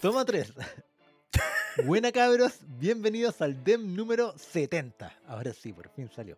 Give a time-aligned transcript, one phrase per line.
[0.00, 0.52] Toma 3.
[1.86, 5.12] Buena cabros, bienvenidos al DEM número 70.
[5.26, 6.36] Ahora sí, por fin salió.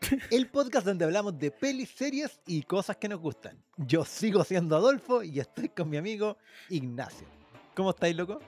[0.30, 3.62] El podcast donde hablamos de pelis, series y cosas que nos gustan.
[3.76, 6.36] Yo sigo siendo Adolfo y estoy con mi amigo
[6.68, 7.26] Ignacio.
[7.74, 8.40] ¿Cómo estáis, loco?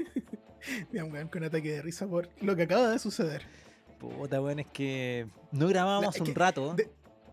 [0.92, 3.42] Me un con ataque de risa por lo que acaba de suceder.
[3.98, 6.74] Puta, weón, es que no grabábamos La- es un que rato.
[6.74, 6.90] de-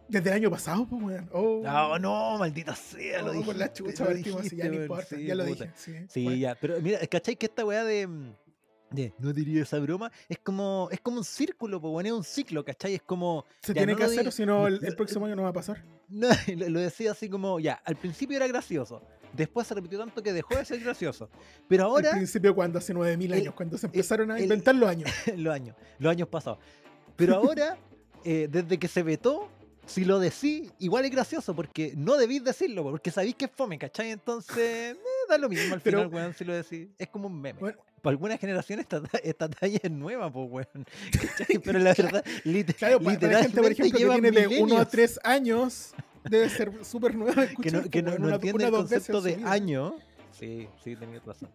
[0.09, 1.29] Desde el año pasado, pues, weón.
[1.33, 3.45] Oh, No, no, maldita sea, lo oh, dije.
[3.45, 5.71] por la chucha partimos así, ya importa, ya lo dije.
[5.75, 8.07] Sí, Sí, Bueno, ya, pero mira, ¿cachai que esta weá de,
[8.91, 10.09] de no diría esa broma?
[10.29, 12.95] Es como, es como un círculo, pues bueno, es un ciclo, ¿cachai?
[12.95, 15.49] Es como, Se tiene no que lo hacer, si no, el, próximo año no va
[15.49, 15.83] a pasar.
[16.09, 19.01] no, lo, lo decía así como, ya, al principio era gracioso,
[19.33, 21.29] después se repitió tanto que dejó de ser gracioso,
[21.67, 24.73] pero Al ahora, principio, cuando hace 9000 el- años, cuando se empezaron a el- inventar
[24.73, 25.11] los años.
[25.35, 26.59] los años, los años pasados,
[27.17, 27.77] pero ahora,
[28.23, 29.49] eh, desde que se vetó,
[29.87, 33.79] si lo decís, igual es gracioso, porque no debís decirlo, porque sabéis que es fome,
[33.79, 34.11] ¿cachai?
[34.11, 34.95] Entonces, eh,
[35.29, 37.59] da lo mismo al Pero- final, weón, si lo decís, es como un meme.
[37.59, 40.85] Bueno, para algunas generaciones esta, ta- esta talla es nueva, pues, weón.
[41.37, 41.57] ¿Cachai?
[41.59, 44.61] Pero la verdad, lit- claro, para, para la gente, por literalmente ejemplo, que tiene de
[44.63, 45.93] 1 a 3 años,
[46.29, 49.41] debe ser súper nueva que no, que no, no una- entiende una, el concepto de
[49.45, 49.95] año.
[50.37, 51.49] Sí, sí, tenías razón.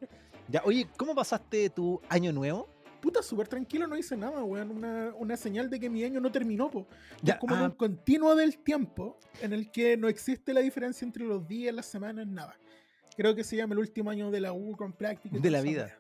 [0.49, 2.69] Ya, oye, ¿cómo pasaste tu año nuevo?
[3.03, 4.71] Puta, súper tranquilo, no hice nada, weón.
[4.71, 6.87] Una, una señal de que mi año no terminó, po.
[7.21, 11.05] Ya, es como ah, un continuo del tiempo en el que no existe la diferencia
[11.05, 12.57] entre los días, las semanas, nada.
[13.17, 15.37] Creo que se llama el último año de la U con práctica.
[15.37, 15.99] De la vida.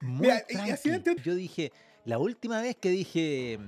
[0.00, 0.90] muy Mira, y así
[1.22, 1.70] Yo dije,
[2.04, 3.60] la última vez que dije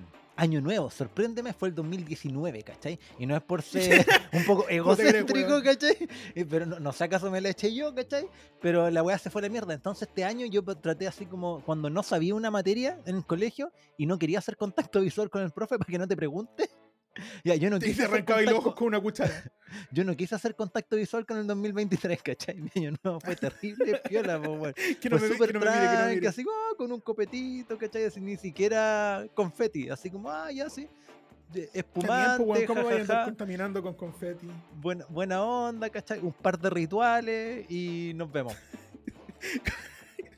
[0.42, 2.98] año nuevo, sorpréndeme, fue el 2019, ¿cachai?
[3.16, 5.62] Y no es por ser un poco egocéntrico.
[5.62, 5.96] ¿cachai?
[6.34, 8.28] Eh, Pero no, no sé acaso me la eché yo, ¿cachai?
[8.60, 9.72] Pero la weá se fue a la mierda.
[9.72, 13.70] Entonces este año yo traté así como cuando no sabía una materia en el colegio
[13.96, 16.68] y no quería hacer contacto visual con el profe para que no te pregunte.
[17.44, 19.42] Ya, yo no Y quise se hacer arrancaba contacto- ojos con una cuchara.
[19.92, 22.56] yo no quise hacer contacto visual con el 2023, ¿cachai?
[22.60, 24.74] Mi año nuevo fue terrible, piola, po, weón.
[25.00, 26.28] Que no Fue me, súper que no me mire, que no mire.
[26.28, 28.04] así como ah, con un copetito, ¿cachai?
[28.04, 30.88] Así, ni siquiera confeti, así como, ah, ya sí.
[31.74, 34.48] Espumante, ¿Cómo vayan a jajaja, contaminando con confeti?
[34.80, 36.18] buena, buena onda, ¿cachai?
[36.20, 38.54] Un par de rituales y nos vemos.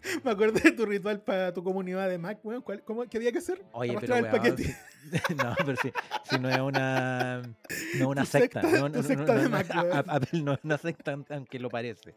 [0.25, 2.63] Me acordé de tu ritual para tu comunidad de Mac, weón.
[2.63, 3.63] ¿Cuál- cómo, ¿Qué había que hacer?
[3.73, 4.77] Oye, pero el weón, paquete.
[5.37, 5.93] no, pero si,
[6.31, 7.53] si no es una, no
[7.99, 10.43] es una secta, secta- no, no, no, secta no, de no, Mac, a- a- Apple
[10.43, 12.15] no es una secta, aunque lo parece.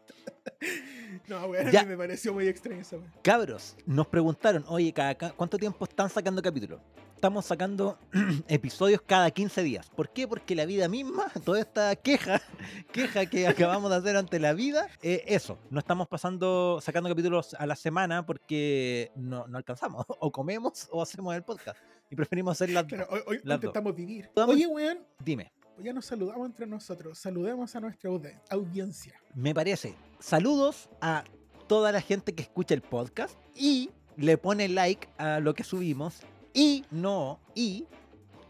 [1.28, 1.80] No, weón, Ya.
[1.80, 2.96] a mí me pareció muy extraño esa.
[3.22, 6.80] Cabros, nos preguntaron, oye, cada, ca- ¿cuánto tiempo están sacando capítulos?
[7.14, 7.98] Estamos sacando
[8.48, 9.88] episodios cada 15 días.
[9.90, 10.28] ¿Por qué?
[10.28, 12.40] Porque la vida misma, toda esta queja,
[12.92, 17.54] queja que acabamos de hacer ante la vida, eh, eso, no estamos pasando, sacando capítulos
[17.54, 21.78] a la semana porque no, no alcanzamos, o comemos o hacemos el podcast.
[22.10, 23.00] Y preferimos hacer las dos.
[23.10, 23.68] hoy, hoy Las dos.
[23.68, 24.30] intentamos vivir.
[24.34, 25.52] Oye, weón, Dime,
[25.82, 27.18] ya nos saludamos entre nosotros.
[27.18, 29.14] Saludemos a nuestra audi- audiencia.
[29.34, 29.94] me parece.
[30.20, 31.22] Saludos a
[31.68, 36.22] toda la gente que escucha el podcast y le pone like a lo que subimos
[36.52, 37.86] y no, y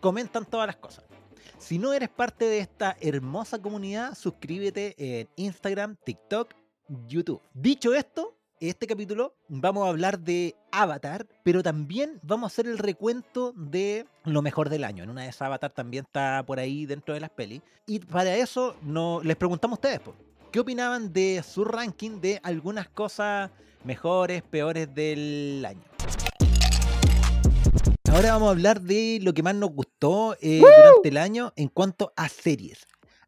[0.01, 1.05] comentan todas las cosas.
[1.59, 6.55] Si no eres parte de esta hermosa comunidad, suscríbete en Instagram, TikTok,
[7.07, 7.43] YouTube.
[7.53, 12.79] Dicho esto, este capítulo vamos a hablar de Avatar, pero también vamos a hacer el
[12.79, 15.05] recuento de lo mejor del año.
[15.05, 17.61] En una de esas Avatar también está por ahí dentro de las pelis.
[17.87, 20.15] Y para eso no, les preguntamos a ustedes, po,
[20.51, 23.51] ¿qué opinaban de su ranking de algunas cosas
[23.85, 25.83] mejores, peores del año?
[28.11, 31.69] Ahora vamos a hablar de lo que más nos gustó eh, durante el año en
[31.69, 32.87] cuanto a series.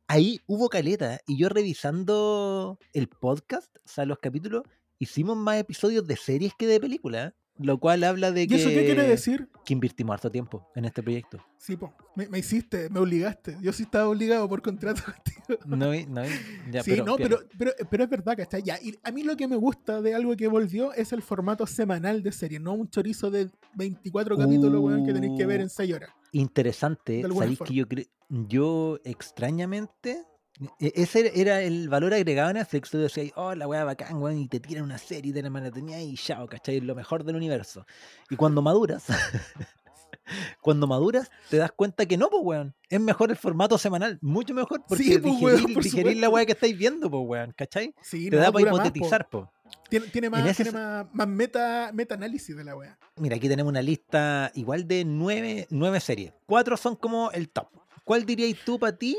[0.09, 4.65] Ahí hubo caleta y yo revisando el podcast, o sea, los capítulos,
[4.99, 8.69] hicimos más episodios de series que de películas, lo cual habla de ¿Y que, eso
[8.71, 9.49] qué quiere decir?
[9.65, 11.39] que invertimos harto tiempo en este proyecto.
[11.59, 13.57] Sí, po, me, me hiciste, me obligaste.
[13.61, 15.61] Yo sí estaba obligado por contrato contigo.
[15.67, 16.23] No, no,
[16.71, 17.37] ya, sí, no, piola.
[17.39, 18.63] pero, pero, pero es verdad, ¿cachai?
[18.63, 21.67] Ya, y a mí lo que me gusta de algo que volvió es el formato
[21.67, 25.69] semanal de serie, no un chorizo de 24 capítulos, weón, que tenéis que ver en
[25.71, 26.11] 6 horas.
[26.33, 27.23] interesante.
[27.23, 30.23] Sabéis que yo cre- yo extrañamente
[30.79, 32.91] ese era el valor agregado en Netflix.
[32.91, 36.03] Tú decías, oh, la weá bacán, weón, y te tiran una serie de la maratonía
[36.03, 36.81] y chao, ¿cachai?
[36.81, 37.87] Lo mejor del universo.
[38.29, 39.05] Y cuando maduras,
[40.61, 42.75] cuando maduras, te das cuenta que no, pues, weón.
[42.89, 46.29] Es mejor el formato semanal, mucho mejor, porque Sí, pues, digerís, weón, por digerís la
[46.29, 47.95] weá que estáis viendo, pues, weón, ¿cachai?
[48.03, 49.47] Sí, Te no, da para hipotetizar, pues.
[49.89, 52.99] Tiene, tiene más, tiene más, más meta, meta-análisis de la wea.
[53.17, 56.33] Mira, aquí tenemos una lista igual de nueve, nueve series.
[56.47, 57.69] Cuatro son como el top.
[58.05, 59.17] ¿Cuál dirías tú para ti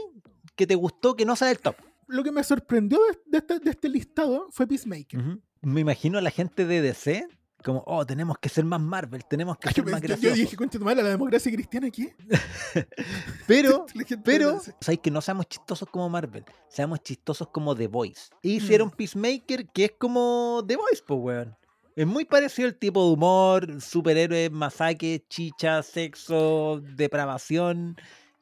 [0.62, 1.76] que te gustó que no sea el top?
[2.08, 5.20] Lo que me sorprendió de, de este, de este listado fue Peacemaker.
[5.20, 5.42] Ujú.
[5.62, 7.28] Me imagino a la gente de DC
[7.64, 10.08] Como, oh, tenemos que ser más Marvel, tenemos que Ay, ser yo, más pensé- yo
[10.16, 10.38] graciosos.
[10.40, 12.10] dije, concha tu madre, la democracia cristiana aquí.
[13.48, 13.86] Pero,
[14.24, 18.30] pero, dice, sabéis que no seamos chistosos como Marvel, seamos chistosos como The Voice.
[18.42, 18.92] Y hicieron Mm.
[18.92, 21.56] Peacemaker, que es como The Voice, pues, weón.
[21.96, 27.96] Es muy parecido el tipo de humor, superhéroes, masacre, chicha, sexo, depravación,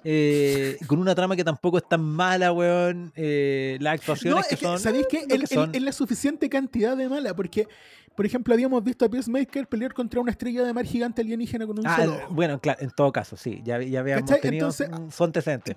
[0.04, 3.12] eh, con una trama que tampoco es tan mala, weón.
[3.16, 4.80] eh, las No, actuaciones es que que, son.
[4.80, 5.75] ¿sabéis que son.
[5.75, 7.68] en la suficiente cantidad de mala, porque,
[8.16, 11.80] por ejemplo, habíamos visto a Peacemaker pelear contra una estrella de mar gigante alienígena con
[11.80, 14.42] un Ah, solo bueno, claro, en todo caso, sí, ya, ya habíamos ¿Cachai?
[14.42, 15.75] tenido Entonces, un- su antecedente.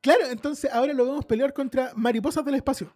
[0.00, 2.92] Claro, entonces ahora lo vemos pelear contra mariposas del espacio.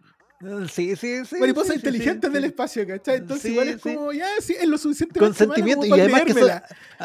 [0.73, 1.37] Sí, sí, sí.
[1.39, 3.17] mariposas sí, inteligentes sí, del espacio, ¿cachai?
[3.17, 6.51] Entonces igual es como, ya, sí, es lo suficientemente Con sentimiento y además que, son,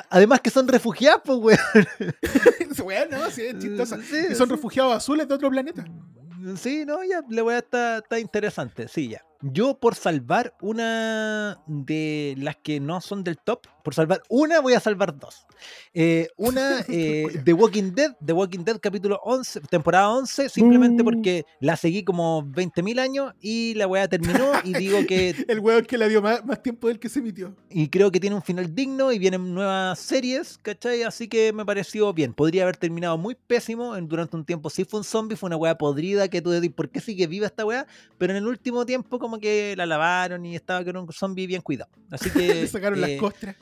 [0.09, 1.59] además que son refugiados, pues, weón.
[2.85, 3.99] Weón, no, sí, es chistosa.
[4.31, 5.85] Y son refugiados azules de otro planeta.
[6.57, 9.25] Sí, no, ya, la weá está, está interesante, sí, ya.
[9.41, 14.73] Yo por salvar una de las que no son del top, por salvar una voy
[14.73, 15.45] a salvar dos.
[15.93, 17.25] Eh, una, eh.
[17.43, 21.05] The Walking Dead, The Walking Dead capítulo 11, temporada 11, simplemente Uh.
[21.05, 25.85] porque la seguí como 20.000 años y la weá terminó y digo que El weón
[25.85, 27.55] que la vio más, más tiempo del que se emitió.
[27.69, 31.03] y creo que tiene un final digno y vienen nuevas series, ¿cachai?
[31.03, 32.33] Así que me pareció bien.
[32.33, 33.95] Podría haber terminado muy pésimo.
[33.95, 36.71] en- durante un tiempo sí fue un zombie, fue una weá podrida que tú decís,
[36.71, 37.85] ¿por qué sigue viva esta weá?
[38.17, 41.61] Pero en el último tiempo como que la lavaron y estaba con un zombie bien
[41.61, 41.91] cuidado.
[42.11, 42.47] Así que...
[42.47, 43.55] Le sacaron las eh, costras.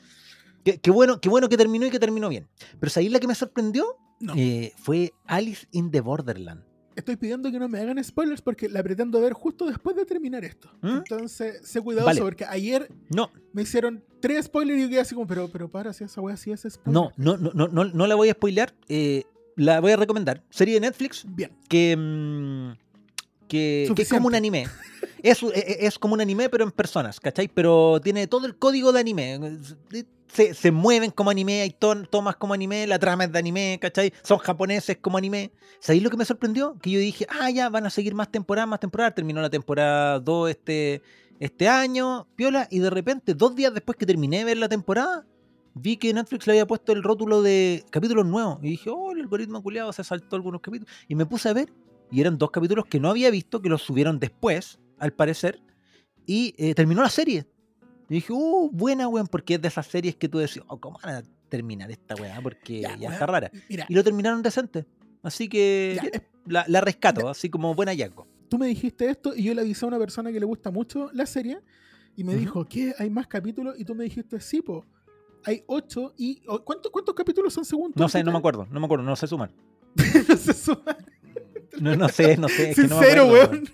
[0.64, 2.48] qué, bueno, qué bueno que terminó y que terminó bien.
[2.80, 3.84] Pero ahí la que me sorprendió
[4.20, 4.34] No.
[4.36, 6.62] eh, fue Alice in the Borderland.
[6.96, 10.44] Estoy pidiendo que no me hagan spoilers porque la pretendo ver justo después de terminar
[10.44, 10.70] esto.
[10.80, 10.98] ¿Mm?
[10.98, 12.20] Entonces, sé cuidadoso Vale.
[12.20, 15.92] porque ayer No, me hicieron tres spoilers y yo quedé así como, pero, pero para,
[15.92, 16.92] si esa wea sí es spoiler.
[16.94, 18.72] no, no, no, no, no, no la voy a spoilear.
[18.88, 19.24] eh,
[19.56, 20.42] la voy a recomendar.
[20.50, 21.50] Serie de Netflix Bien.
[21.68, 22.72] que, mm,
[23.48, 24.66] que, que es como un anime.
[25.22, 27.48] Es, es, es como un anime, pero en personas, ¿cachai?
[27.48, 29.40] Pero tiene todo el código de anime.
[30.28, 33.78] Se, se mueven como anime, hay ton- tomas como anime, la trama es de anime,
[33.80, 34.12] ¿cachai?
[34.22, 35.52] Son japoneses como anime.
[35.78, 36.76] ¿Sabéis lo que me sorprendió?
[36.82, 39.14] Que yo dije, ah, ya, van a seguir más temporadas, más temporadas.
[39.14, 41.02] Terminó la temporada 2 este,
[41.38, 45.24] este año, piola, y de repente, dos días después que terminé de ver la temporada,
[45.74, 48.58] vi que Netflix le había puesto el rótulo de capítulos nuevos.
[48.62, 50.92] Y dije, oh, el algoritmo culiado se saltó algunos capítulos.
[51.06, 51.72] Y me puse a ver,
[52.10, 55.60] y eran dos capítulos que no había visto, que los subieron después, al parecer,
[56.26, 57.46] y eh, terminó la serie.
[58.08, 60.98] Y dije, uh, buena, weón, porque es de esas series que tú decís, oh, ¿cómo
[61.02, 62.40] van a terminar esta weá?
[62.42, 63.50] Porque ya, Ya, está rara.
[63.68, 64.86] Mira, Y lo terminaron decente.
[65.22, 68.26] Así que ya, la, la rescato, así como buen hallazgo.
[68.48, 71.10] tú me dijiste esto y yo le avisé a una persona que le gusta mucho
[71.14, 71.60] la serie
[72.16, 72.94] y me dijo, ¿qué?
[72.98, 73.74] ¿Hay más capítulos?
[73.78, 74.84] Y tú me dijiste, sí, po.
[75.44, 76.40] Hay ocho y...
[76.64, 79.16] ¿cuántos, ¿Cuántos capítulos son según tú No sé, no me acuerdo, no me acuerdo, no
[79.16, 79.50] sé sumar.
[80.28, 80.96] no se suman.
[81.80, 82.70] No, no sé, no sé.
[82.70, 83.68] es que no Sincero, weón.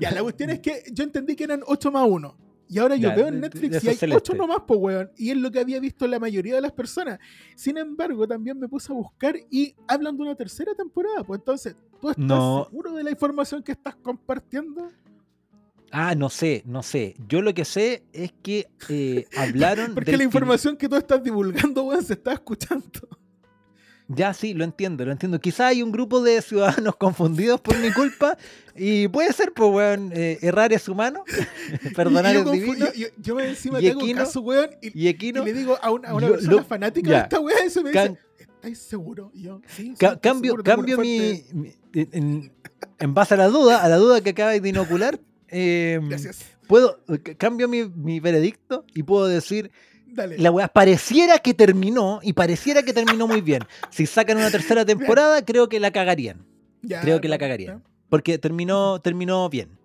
[0.00, 2.36] Ya, la cuestión es que yo entendí que eran 8 más 1.
[2.68, 4.16] Y ahora yo Ya, veo en Netflix y hay es celeste.
[4.32, 5.10] 8 nomás, pues, weón.
[5.16, 7.18] Y es lo que había visto la mayoría de las personas.
[7.54, 11.22] Sin embargo, también me puse a buscar y hablan de una tercera temporada.
[11.22, 12.66] Pues entonces, ¿tú estás No.
[12.68, 14.90] seguro de la información que estás compartiendo?
[15.92, 17.14] Ah, no sé, no sé.
[17.28, 21.84] Yo lo que sé es que eh, hablaron Porque la información que tú estás divulgando,
[21.84, 23.08] weón, se está escuchando.
[24.08, 25.40] Ya sí, lo entiendo, lo entiendo.
[25.40, 28.38] Quizá hay un grupo de ciudadanos confundidos por mi culpa
[28.76, 31.24] y puede ser, pues, weón, eh, errar es humano,
[31.96, 32.86] perdonar es divino.
[32.94, 35.52] yo, yo- me encima Y te hago Equino, caso, weón, y, Y y Equino, le
[35.52, 37.16] digo a una, a una yo persona lo- fanática ya.
[37.16, 38.20] de esta weá se me Can- dice,
[38.52, 39.30] ¿estáis seguro?
[39.34, 41.42] Y yo, sí, sí, ca- cambio, seguro, tengo cambio mi,
[41.94, 42.52] en,
[43.00, 46.44] en base a la duda, a la duda que acabáis de inocular, eh, Gracias.
[46.68, 49.72] puedo, c- cambio mi, mi veredicto y puedo decir,
[50.06, 50.38] Dale.
[50.38, 53.62] la weá pareciera que terminó y pareciera que terminó muy bien.
[53.90, 56.46] Si sacan una tercera temporada, creo que la cagarían.
[56.82, 57.82] Ya, creo que la cagarían.
[58.08, 59.78] Porque terminó, terminó bien.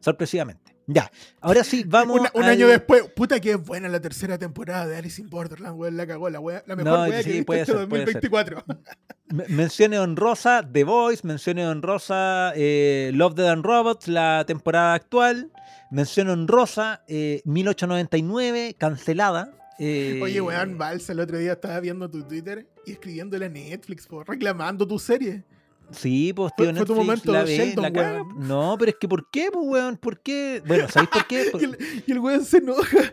[0.00, 0.74] Sorpresivamente.
[0.88, 1.10] Ya.
[1.40, 2.20] Ahora sí, vamos.
[2.20, 5.28] Un, un al- año después, puta que es buena la tercera temporada de Alice in
[5.28, 7.88] Borderland, weón, la cagó la wea, la mejor No, wea sí, que puede este ser,
[7.88, 8.14] puede ser.
[8.20, 8.64] 2024.
[9.30, 15.50] Me- Menciones honrosa The Voice, menciones honrosa eh, Love, Dead and Robots, la temporada actual.
[15.90, 19.50] Mención honrosa eh, 1899, cancelada.
[19.78, 24.06] Eh, Oye, weón, Balsa, el otro día estaba viendo tu Twitter y escribiéndole a Netflix,
[24.06, 25.44] po, reclamando tu serie.
[25.90, 28.24] Sí, pues Fue- tío, fue tu Netflix momento la ve, Sheldon, la caga.
[28.36, 29.96] No, pero es que ¿por qué, pues, weón?
[29.96, 30.62] ¿Por qué?
[30.66, 31.48] Bueno, ¿sabéis por qué?
[31.52, 33.12] Por- Y el, y el weón se enoja.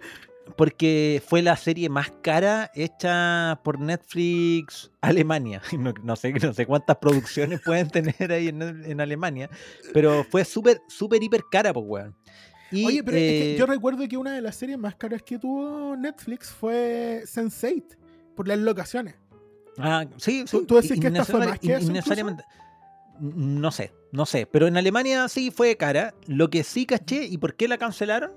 [0.57, 5.61] Porque fue la serie más cara hecha por Netflix Alemania.
[5.79, 9.49] No, no sé, no sé cuántas producciones pueden tener ahí en, en Alemania,
[9.93, 12.15] pero fue súper, súper, hiper cara, pues, weón.
[12.73, 15.21] Y, Oye, pero es que eh, yo recuerdo que una de las series más caras
[15.21, 17.97] que tuvo Netflix fue Sense8,
[18.35, 19.15] por las locaciones.
[19.77, 22.43] ah, sí, ¿Tú- sí, tú decís que esta fue más que eso innecesariamente-
[23.19, 26.13] No sé, no sé, pero en Alemania sí fue cara.
[26.27, 28.31] Lo que sí caché y por qué la cancelaron,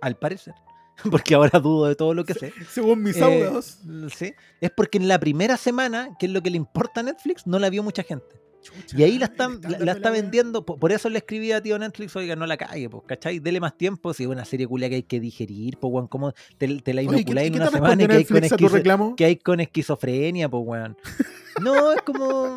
[0.00, 0.54] al parecer,
[1.10, 2.52] porque ahora dudo de todo lo que sé.
[2.70, 3.80] Según mis Eh, audios.
[4.14, 7.46] sí, es porque en la primera semana, que es lo que le importa a Netflix,
[7.46, 8.40] no la vio mucha gente.
[8.62, 11.78] Chucha, Y ahí la, están, la, está vendiendo, po- por, eso le escribí a tío
[11.78, 13.38] Netflix, oiga, no la cague, pues, ¿cachai?
[13.40, 16.32] Dele más tiempo, si es una serie culia que hay que digerir, pues, weón, como
[16.58, 19.24] te, te la Oye, ¿qué- inoculáis ¿y en una semana que hay, con esquizo- que
[19.24, 20.96] hay con esquizofrenia, pues, weón.
[21.62, 22.56] No, es como...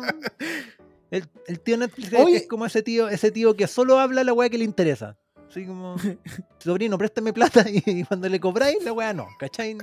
[1.10, 2.36] El, el tío Netflix es- Oye.
[2.36, 5.16] es como ese tío, ese tío que solo habla la weá que le interesa.
[5.48, 5.96] Así como,
[6.58, 9.76] sobrino, préstame plata y cuando le cobráis, la weá no, ¿cachai?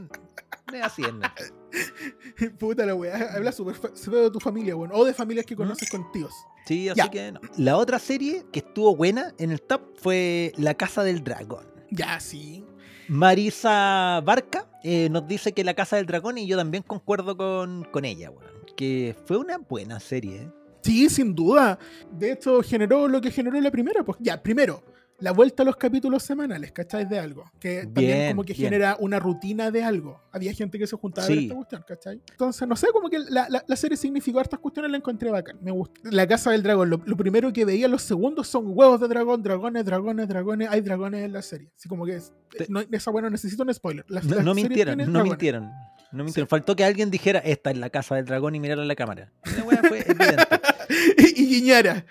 [0.74, 1.54] Es así es Netflix.
[2.60, 3.34] Puta la weá.
[3.36, 4.92] Habla súper de tu familia, weón.
[4.94, 6.34] O de familias que conoces con tíos.
[6.66, 7.10] Sí, así Ya.
[7.10, 7.40] que no.
[7.58, 11.66] La otra serie que estuvo buena en el top fue La Casa del Dragón.
[11.92, 12.64] Ya, sí.
[13.10, 17.84] Marisa Barca eh, nos dice que La Casa del Dragón y yo también concuerdo con,
[17.92, 18.52] con ella, weón.
[18.76, 20.44] Que fue una buena serie.
[20.44, 20.52] ¿eh?
[20.82, 21.80] Sí, sin duda.
[22.12, 24.04] De hecho, generó lo que generó la primera.
[24.04, 24.84] Pues ya, primero,
[25.20, 27.08] la vuelta a los capítulos semanales, ¿cacháis?
[27.08, 27.50] De algo.
[27.60, 28.66] Que también Bien, como que bien.
[28.72, 30.22] genera una rutina de algo.
[30.32, 31.44] Había gente que se juntaba a ver Sí.
[31.46, 32.22] esta cuestión, ¿cachai?
[32.32, 35.58] Entonces, no sé, como que la, la- la serie significó hartas cuestiones, la encontré bacán.
[35.62, 36.02] Me gusta.
[36.04, 39.42] La Casa del Dragón, lo, lo primero que veía, los segundos son huevos de dragón,
[39.44, 40.68] dragones, dragones, dragones.
[40.70, 41.70] Hay dragones en la serie.
[41.78, 44.06] Así como que es- Te- no, esa bueno necesito un spoiler.
[44.10, 45.24] La- No, la no serie mintieron, no dragones.
[45.32, 45.72] mintieron.
[46.12, 46.48] No mintieron.
[46.48, 49.32] Faltó que alguien dijera, esta es la Casa del Dragón y mirara a la cámara.
[49.58, 50.44] La weá fue evidente.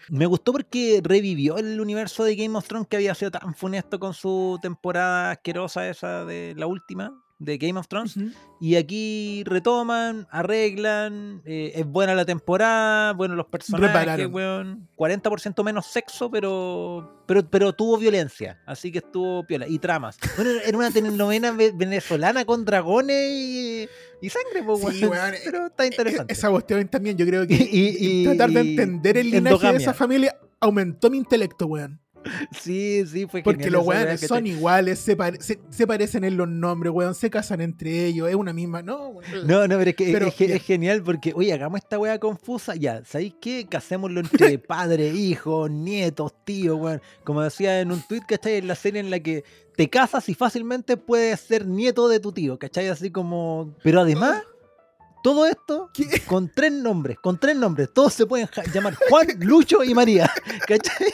[0.08, 3.98] Me gustó porque revivió el universo de Game of Thrones que había sido tan funesto
[4.00, 8.14] con su temporada asquerosa esa de la última de Game of Thrones.
[8.60, 14.32] Y aquí retoman, arreglan, eh, es buena la temporada, bueno los personajes, Repararon.
[14.34, 14.88] weón.
[14.96, 19.66] 40% menos sexo, pero, pero pero tuvo violencia, así que estuvo piola.
[19.66, 20.18] Y tramas.
[20.36, 23.88] Bueno, era una telenovela ve- venezolana con dragones y,
[24.22, 25.34] y sangre, pues, Sí, weón.
[25.44, 26.32] Pero está interesante.
[26.32, 29.92] Esa cuestión también, yo creo que Y- y- tratar de entender el linaje de esa
[29.94, 32.00] familia aumentó mi intelecto, weón.
[32.60, 36.48] Sí, sí, fue Porque los weones son iguales, se, pare- se- se parecen en los
[36.48, 38.82] nombres, weón, se casan entre ellos, es una misma.
[38.82, 39.14] No.
[39.44, 42.74] No, no, pero es que Pero, es, genial porque, oye, hagamos esta weá confusa.
[42.74, 43.66] Ya, ¿sabéis qué?
[43.68, 47.00] Casémoslo entre padres, hijos, nietos, tíos, weón.
[47.24, 48.56] Como decía en un tweet, ¿cachai?
[48.56, 49.44] En la serie en la que
[49.76, 52.88] te casas y fácilmente puedes ser nieto de tu tío, ¿cachai?
[52.88, 53.74] Así como.
[53.82, 54.42] Pero además,
[55.22, 56.20] todo esto ¿Qué?
[56.26, 57.88] con tres nombres, con tres nombres.
[57.94, 60.30] Todos se pueden llamar Juan, Lucho y María,
[60.66, 61.08] ¿cachai?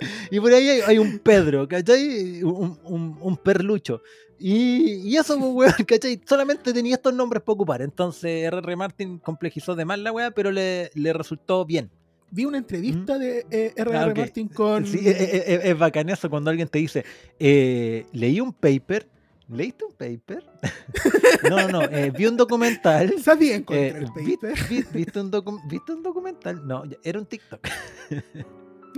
[0.30, 2.42] Y por ahí hay, hay un Pedro, ¿cachai?
[2.42, 4.02] Un, un, un perlucho.
[4.40, 6.20] Y, y eso, pues, weón, ¿cachai?
[6.26, 7.82] Solamente tenía estos nombres para ocupar.
[7.82, 8.76] Entonces, R.R.
[8.76, 11.90] Martin complejizó de más la weá, pero le, le resultó bien.
[12.30, 13.96] Vi una entrevista de eh, R.R.
[13.98, 14.18] Ah, ok.
[14.18, 14.86] Martin con.
[14.86, 17.04] Sí, es, es- es- es bacán eso cuando alguien te dice,
[17.38, 19.08] eh, leí un paper.
[19.50, 20.44] ¿Leíste un paper?
[21.48, 23.14] no, no, eh, vi un documental.
[23.22, 24.54] ¿Sabía encontrar Eh, el vi- paper?
[24.68, 26.66] vi- ¿viste, un docu- ¿Viste un documental?
[26.68, 27.66] No, era un TikTok.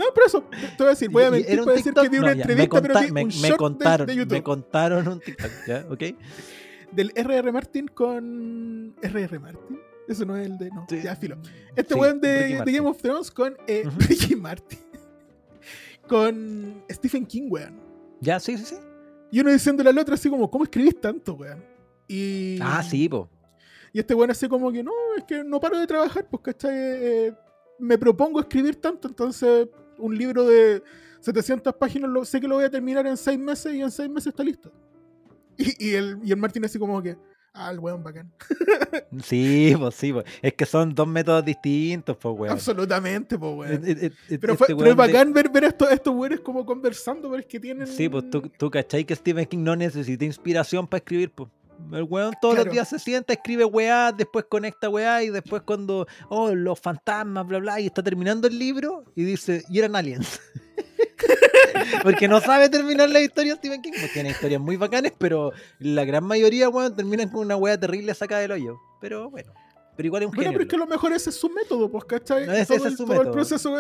[0.00, 2.08] No, pero eso, te te voy a decir, voy a mentir un para decir que
[2.08, 4.12] vi no, una ya, me entrevista, pero conta- vi me, un me short contaron, de,
[4.14, 5.86] me YouTube contaron un TikTok, ¿ya?
[5.90, 6.02] ¿Ok?
[6.92, 7.52] del R.R.
[7.52, 8.96] Martin con.
[9.00, 9.38] R.R.
[9.38, 9.80] Martin.
[10.08, 10.70] Eso no es el de.
[10.70, 11.00] No, Sí.
[11.04, 11.36] ya, filo.
[11.76, 12.72] Este Sí, weón de, de.
[12.72, 13.84] Game of Thrones con eh.
[14.08, 14.78] Ricky Martin.
[16.08, 17.78] con Stephen King, weón.
[18.20, 18.74] Ya, sí, sí, sí.
[19.30, 21.64] Y uno diciéndole al otro así como, ¿cómo escribís tanto, weón?
[22.08, 23.28] Y, Ah, sí, po.
[23.92, 26.72] y este weón así como que, no, es que no paro de trabajar, pues, ¿cachai?
[26.74, 27.32] Eh,
[27.78, 29.68] me propongo escribir tanto, entonces
[30.00, 30.82] un libro de
[31.20, 34.08] 700 páginas lo, sé que lo voy a terminar en 6 meses y en 6
[34.10, 34.72] meses está listo.
[35.56, 37.16] Y, y el, y el Martín así como que,
[37.52, 38.32] ah, el weón bacán.
[39.24, 40.22] Sí, pues sí, po.
[40.40, 42.52] Es que son dos métodos distintos, pues, weón.
[42.52, 43.84] Absolutamente, pues, weón.
[43.84, 46.14] Eh, eh, eh, Pero, fue, este pero es de- bacán ver, ver a estos, estos
[46.14, 47.86] weones como conversando, pero es que tienen...
[47.88, 51.50] Sí, pues tú, tú cachai que Stephen King no necesita inspiración para escribir, pues.
[51.92, 52.66] El weón todos Claro.
[52.66, 57.46] los días se sienta, escribe weá, después conecta weá y después cuando, oh, los fantasmas,
[57.46, 60.40] bla, bla, y está terminando el libro y dice, y eran aliens.
[62.02, 66.04] Porque no sabe terminar la historia Stephen King, pues tiene historias muy bacanes, pero la
[66.04, 68.78] gran mayoría, weón, terminan con una weá terrible sacada del hoyo.
[69.00, 69.52] Pero bueno,
[70.00, 70.58] pero igual es un Bueno, genio.
[70.58, 72.46] pero es que a lo mejor ese es su método, pues, ¿cachai?
[72.46, 73.32] No, ese- todo ese el, es su todo el método.
[73.34, 73.76] proceso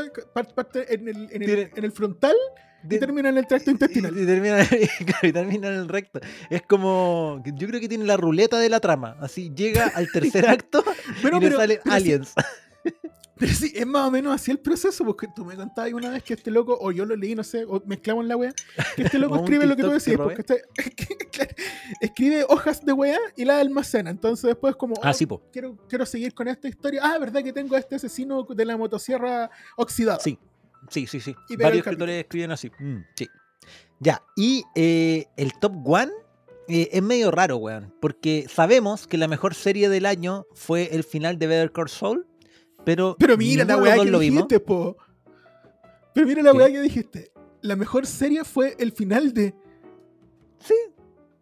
[0.54, 2.36] parte, en, el, en, el, Tiene- en el frontal
[2.84, 4.14] y termina en el tracto intestinal.
[4.14, 4.58] Y, y termina,
[5.22, 6.20] y termina en el recto.
[6.50, 7.42] Es como.
[7.54, 9.16] Yo creo que tiene la ruleta de la trama.
[9.20, 10.84] Así llega al tercer acto
[11.22, 12.34] y le sale pero Aliens.
[13.38, 16.22] pero sí, es más o menos así el proceso, porque tú me contabas una vez
[16.22, 18.52] que este loco, o yo lo leí, no sé, o mezclamos la wea,
[18.96, 20.18] que este loco escribe lo que tú robé.
[20.18, 20.64] porque este-
[22.00, 24.10] escribe hojas de wea y la almacena.
[24.10, 25.40] Entonces después como, Ah, oh, sí, po.
[25.52, 27.00] quiero, quiero seguir con esta historia.
[27.04, 30.18] Ah, ¿verdad que tengo a este asesino de la motosierra oxidada?
[30.20, 30.38] Sí,
[30.88, 31.34] sí, sí, sí.
[31.48, 32.70] Y Varios escritores escriben así.
[32.78, 33.28] Mm, sí.
[34.00, 36.10] Ya, y eh, el top one
[36.68, 37.94] eh, es medio raro, weón.
[38.00, 42.26] Porque sabemos que la mejor serie del año fue el final de Better Call Saul.
[42.84, 44.20] Pero, Pero mira la weá que vimos.
[44.20, 44.96] dijiste, po.
[46.14, 46.58] Pero mira la ¿Qué?
[46.58, 47.32] weá que dijiste.
[47.62, 49.54] La mejor serie fue el final de.
[50.58, 50.74] Sí,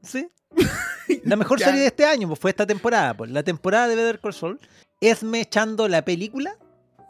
[0.02, 0.28] Sí.
[1.24, 3.14] La mejor serie de este año pues, fue esta temporada.
[3.16, 3.30] Pues.
[3.30, 4.60] La temporada de Better Call Saul.
[5.00, 6.56] Esme echando la película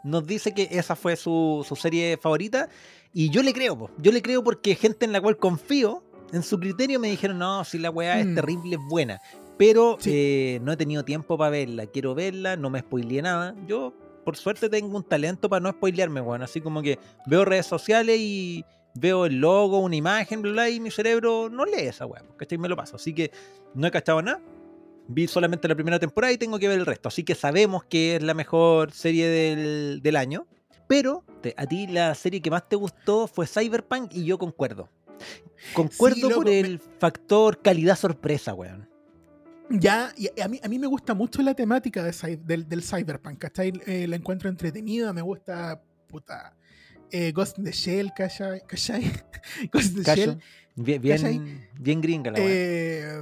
[0.03, 2.69] nos dice que esa fue su, su serie favorita.
[3.13, 3.91] Y yo le creo, pues.
[3.97, 7.63] yo le creo porque gente en la cual confío, en su criterio me dijeron, no,
[7.65, 8.35] si la weá es Mm.
[8.35, 9.19] terrible, es buena.
[9.57, 10.11] Pero Sí.
[10.13, 11.85] eh, no he tenido tiempo para verla.
[11.87, 13.55] Quiero verla, no me spoileé nada.
[13.67, 13.93] Yo,
[14.29, 16.43] por suerte, tengo un talento para no spoilearme, weón.
[16.43, 20.79] Así como que veo redes sociales y veo el logo, una imagen, bla, bla, y
[20.79, 22.59] mi cerebro no lee esa weá, ¿cachai?
[22.59, 22.97] Me lo paso.
[22.97, 23.31] Así que
[23.73, 24.39] no he cachado nada.
[25.07, 27.07] Vi solamente la primera temporada y tengo que ver el resto.
[27.07, 30.45] Así que sabemos que es la mejor serie del, del año.
[30.87, 34.89] Pero te- a ti la serie que más te gustó fue Cyberpunk y yo concuerdo.
[35.73, 38.88] Concuerdo Sí, loco, por me- el factor calidad sorpresa, weón.
[39.69, 43.37] Ya, y a mí, a mí me gusta mucho la temática de del, del cyberpunk,
[43.37, 43.71] ¿cachai?
[43.85, 46.55] Eh, la encuentro entretenida, me gusta, puta,
[47.11, 48.61] eh, Ghost in the Shell, ¿cachai?
[48.65, 49.03] ¿cachai?
[49.71, 50.21] Ghost in the Cacho.
[50.21, 50.39] Shell.
[50.75, 52.37] Bien, bien, bien gringa la.
[52.41, 53.21] Eh,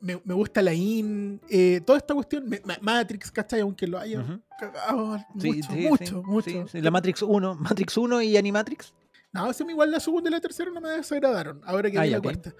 [0.00, 1.40] me, me gusta la IN,
[1.84, 3.60] toda esta cuestión, me- Matrix, ¿cachai?
[3.60, 4.40] Aunque lo haya Ujú.
[4.60, 6.78] cagado Sí, mucho, sí, mucho, sí, mucho.
[6.80, 8.94] La Matrix 1, Matrix 1 y Animatrix.
[9.36, 12.10] No, sí, igual la segunda y la tercera no me desagradaron, ahora que Ah, vi
[12.10, 12.54] la cuarta.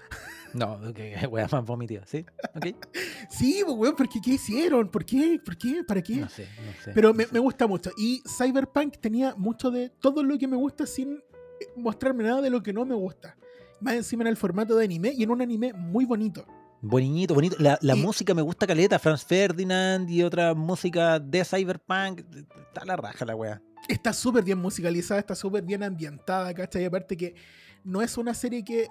[0.53, 0.99] No, ok,
[1.31, 2.25] weá más vomitiva, ¿sí?
[2.55, 2.67] Ok.
[3.29, 4.21] Sí, pues, weón, ¿por qué?
[4.21, 4.89] ¿Qué hicieron?
[4.89, 5.39] ¿Por qué?
[5.43, 5.83] ¿Por qué?
[5.83, 6.15] ¿Para qué?
[6.17, 6.91] No sé, no sé.
[6.93, 7.33] Pero no me, sé.
[7.33, 7.91] me gusta mucho.
[7.97, 11.13] Y Cyberpunk tenía mucho de todo lo que me gusta sin
[11.59, 13.35] eh, mostrarme nada de lo que no me gusta.
[13.81, 16.45] Más encima en el formato de anime y en un anime muy bonito.
[16.81, 17.55] Bonito, bonito.
[17.59, 22.19] La, la Y- música me gusta caleta, Franz Ferdinand y otra música de Cyberpunk.
[22.67, 23.61] Está la raja la weá.
[23.87, 26.83] Está súper bien musicalizada, está súper bien ambientada, ¿cachai?
[26.83, 27.35] Y aparte que
[27.83, 28.87] no es una serie que...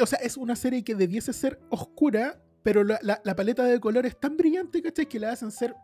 [0.00, 3.78] O sea, es una serie que debiese ser oscura, pero la, la- la paleta de
[3.78, 5.06] colores es tan brillante, ¿cachai?
[5.06, 5.74] Que la hacen ser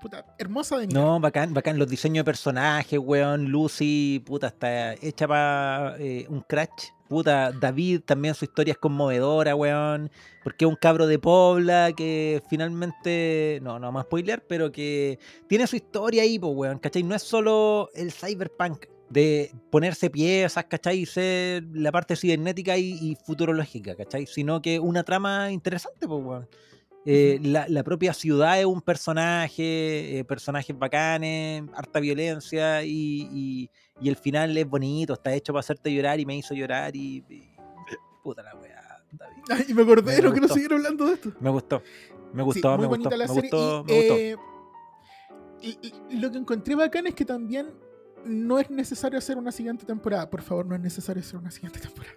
[0.00, 1.02] puta, hermosa de mirar.
[1.02, 1.78] No, bacán, bacán.
[1.78, 3.44] Los diseños de personajes, weón.
[3.46, 5.96] Lucy, puta, está hecha para
[6.28, 6.90] un crash.
[7.08, 10.10] Puta, David también su historia es conmovedora, weón.
[10.42, 15.18] Porque es un cabro de Pobla que finalmente, no, no vamos a spoilear, pero que
[15.48, 17.02] tiene su historia ahí, weón, ¿cachai?
[17.02, 21.00] No es solo el cyberpunk de ponerse piezas, ¿cachai?
[21.00, 24.26] Y ser la parte cibernética y, y futurológica, ¿cachai?
[24.26, 26.48] Sino que una trama interesante, weón.
[27.08, 33.70] Eh, la, la propia ciudad es un personaje, eh, personajes bacanes, harta violencia y, y-
[34.00, 37.24] y el final es bonito, está hecho para hacerte llorar y me hizo llorar y...
[37.30, 37.56] y-
[38.22, 39.42] puta la weá, David.
[39.48, 41.32] Ay, y me acordé, Me no quiero seguir hablando de esto.
[41.40, 41.80] Me gustó,
[42.32, 43.40] me Sí, gustó, muy me gustó, la me serie.
[43.50, 44.14] gustó, y, me gustó.
[44.16, 44.36] eh,
[46.10, 47.68] lo que encontré bacán es que también
[48.24, 50.28] no es necesario hacer una siguiente temporada.
[50.28, 52.14] Por favor, no es necesario hacer una siguiente temporada.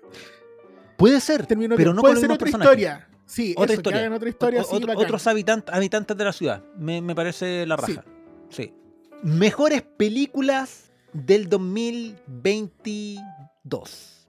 [0.98, 3.09] Puede ser, Terminó pero no Puede con ser otra historia.
[3.30, 4.00] Sí, Otra eso, historia.
[4.00, 4.62] que hagan otra historia.
[4.62, 5.04] O- sí, otro- bacán.
[5.06, 6.64] otros habitantes, habitantes de la ciudad.
[6.78, 8.04] Me, me parece la raja.
[8.50, 8.74] Sí.
[9.22, 14.28] Mejores películas del 2022.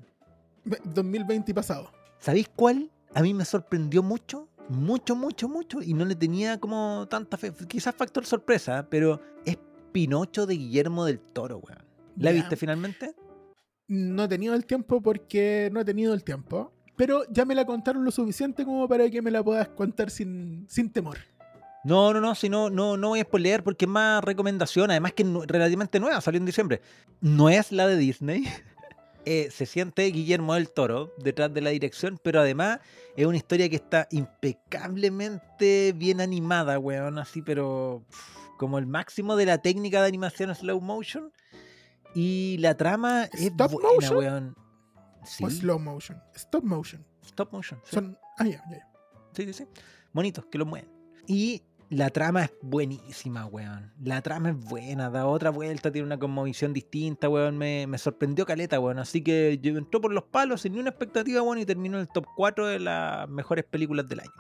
[0.85, 1.91] 2020 pasado.
[2.19, 2.91] ¿Sabéis cuál?
[3.15, 7.53] A mí me sorprendió mucho, mucho, mucho, mucho, y no le tenía como tanta fe.
[7.69, 9.57] Quizás factor sorpresa, pero es
[9.93, 11.83] Pinocho de Guillermo del Toro, weón.
[12.17, 13.15] ¿La viste finalmente?
[13.89, 16.73] No he tenido el tiempo porque no he tenido el tiempo.
[17.01, 20.67] Pero ya me la contaron lo suficiente como para que me la puedas contar sin,
[20.69, 21.17] sin temor.
[21.83, 25.15] No, no, no, si no, no, no voy a spoilear porque es más recomendación, además
[25.15, 26.83] que es nu- relativamente nueva, salió en diciembre.
[27.23, 28.45] No es la de Disney.
[29.27, 32.81] Eh, se siente Guillermo del Toro detrás de la dirección, pero además
[33.17, 39.37] es una historia que está impecablemente bien animada, weón, así, pero pff, como el máximo
[39.37, 41.31] de la técnica de animación slow motion.
[42.15, 44.17] Y la trama es ¿Stop buena, motion?
[44.19, 44.57] weón.
[45.25, 46.21] Sí, O slow motion.
[46.35, 47.05] Stop motion.
[47.25, 47.81] stop motion.
[47.85, 47.95] sí.
[47.95, 48.19] Son.
[48.39, 48.63] Ah, ya.
[49.33, 49.67] Sí, sí, sí.
[50.13, 50.89] Bonitos, que lo mueven.
[51.27, 53.93] Y la trama es buenísima, weón.
[54.03, 57.59] La trama es buena, da otra vuelta, tiene una conmovisión distinta, weón.
[57.59, 58.99] Me, me sorprendió caleta, weón.
[58.99, 62.03] Así que yo entró por los palos sin ni una expectativa, weón, y terminó en
[62.03, 64.31] el top 4 de las mejores películas del año.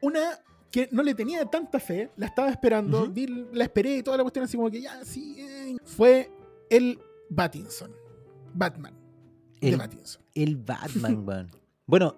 [0.00, 0.38] Una
[0.70, 4.22] que no le tenía tanta fe, la estaba esperando, vi- la esperé y toda la
[4.24, 5.36] cuestión así como que ya, sí.
[5.38, 6.30] eh, Fue
[6.70, 7.92] el Batinson.
[8.54, 8.94] Batman.
[9.60, 9.80] de El,
[10.34, 11.50] el Batman.
[11.84, 12.16] Bueno,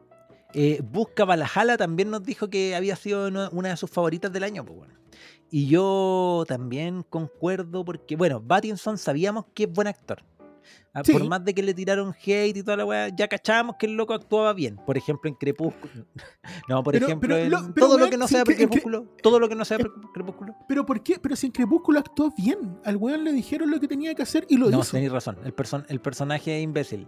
[0.53, 4.65] eh, Busca Valhalla también nos dijo que había sido una de sus favoritas del año,
[4.65, 4.95] pues, weón.
[5.51, 10.23] Y yo también concuerdo porque, bueno, Pattinson sabíamos que es buen actor.
[10.93, 11.13] Ah, Sí.
[11.13, 13.95] Por más de que le tiraron hate y toda la weá, ya cachábamos que el
[13.97, 14.77] loco actuaba bien.
[14.87, 16.07] Por ejemplo, en Crepúsculo.
[16.69, 19.07] No, por Pero- ejemplo, pero en lo- pero todo lo que no sea Crepúsculo.
[19.23, 19.79] Todo lo que no sea
[20.15, 20.55] Crepúsculo.
[20.69, 21.19] Pero ¿por qué?
[21.19, 22.79] Pero si en Crepúsculo actuó bien.
[22.85, 24.93] Al weón le dijeron lo que tenía que hacer y lo No, hizo.
[24.93, 25.37] tenéis razón.
[25.45, 27.07] El, person- el personaje es imbécil.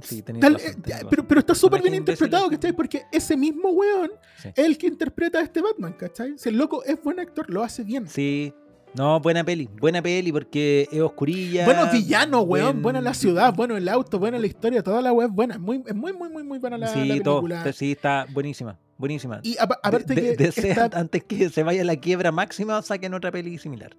[0.00, 1.06] Sí, Tal- razón, eh, razón.
[1.10, 2.72] pero, pero está súper bien interpretado, ¿cachai?
[2.72, 4.48] Porque ese mismo weón Sí.
[4.48, 6.34] es el que interpreta a este Batman, ¿cachai?
[6.38, 8.08] Si el loco es buen actor, lo hace bien.
[8.08, 8.54] Sí,
[8.94, 11.64] No, buena peli, buena peli porque es oscurilla.
[11.64, 12.66] Buenos villanos, weón.
[12.74, 15.58] buen- Buena la ciudad, bueno el auto, buena la historia, toda la es buena.
[15.58, 17.72] Muy, es muy, muy, muy, muy buena la, sí, la todo, película.
[17.72, 19.40] sí, está buenísima, buenísima.
[19.42, 22.82] Y apa- aparte De- de- que esta- antes que se vaya a la quiebra máxima,
[22.82, 23.96] saquen otra peli similar.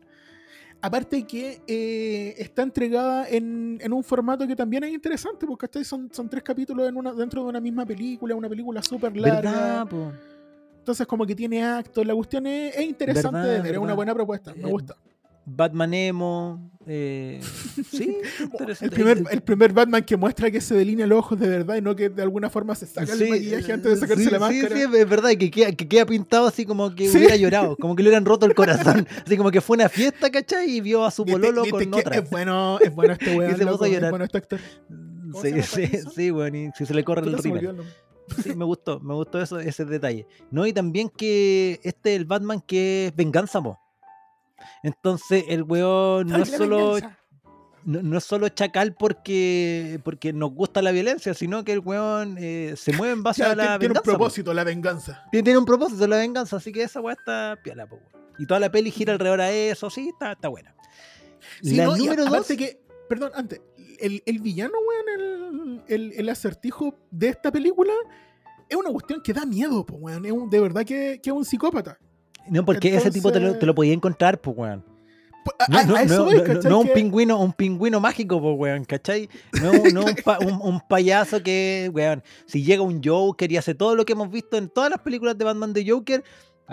[0.82, 6.10] aparte que eh, está entregada en, en un formato que también es interesante, porque son,
[6.12, 9.42] son tres capítulos en una, dentro de una misma película, una película súper larga.
[9.52, 10.12] ¿Verdad, po?
[10.84, 13.94] Entonces como que tiene actos, la cuestión es, es interesante Verdad, de ver, es una
[13.94, 14.98] buena propuesta, me Eh, gusta.
[15.46, 16.72] Batman Emo.
[16.86, 17.40] eh,
[17.90, 18.18] sí,
[18.82, 21.82] El primer, el primer Batman que muestra que se delinea los ojos de verdad y
[21.82, 24.38] no que de alguna forma se saca Sí, el maquillaje antes de sacarse sí, la
[24.38, 24.76] sí, máscara.
[24.76, 27.18] Sí, es verdad, que queda, que queda pintado así como que Sí.
[27.18, 29.08] hubiera llorado, como que le hubieran roto el corazón.
[29.26, 30.70] Así como que fue una fiesta, ¿cachai?
[30.70, 32.18] Y vio a su ¿Viste- pololo con que otra.
[32.18, 34.60] Es bueno, es bueno este weón, Y se puso loco, a es bueno este actor.
[35.32, 36.12] ¿Cómo se Sí, sí, Pattinson?
[36.14, 37.82] sí, bueno, y si se le corre el rímel.
[38.44, 40.28] Sí, me gustó, me gustó eso, ese detalle.
[40.52, 43.80] No, y también que este es el Batman que es venganza, po.
[44.82, 47.18] Entonces el weón no es solo venganza.
[47.86, 52.38] no, no es solo chacal porque, porque nos gusta la violencia, sino que el weón
[52.40, 54.02] eh, se mueve en base a la tiene, tiene un venganza.
[54.02, 54.18] po.
[54.18, 55.24] propósito, la venganza.
[55.32, 58.00] Tiene, tiene un propósito la venganza, así que esa weá está piola, po.
[58.40, 60.76] Y toda la peli gira alrededor a eso, sí, está, está buena.
[61.62, 63.62] Sí, la no, número dos, que, perdón, antes,
[64.06, 67.94] el, el villano, weón, el, el, el acertijo de esta película
[68.70, 70.26] es una cuestión que da miedo, po, weón.
[70.26, 71.98] Es un- de verdad que, que es un psicópata.
[72.50, 74.84] no, porque ese tipo te lo, te lo podía encontrar, pues, weón.
[75.46, 78.56] Pues, No, a- no, a no, voy, no, un Que- pingüino, un pingüino mágico, pues,
[78.58, 79.30] weón, ¿cachai?
[79.62, 83.76] No, no un, pa- un- un payaso que, weón, si llega un Joker y hace
[83.76, 86.24] todo lo que hemos visto en todas las películas de Batman de Joker,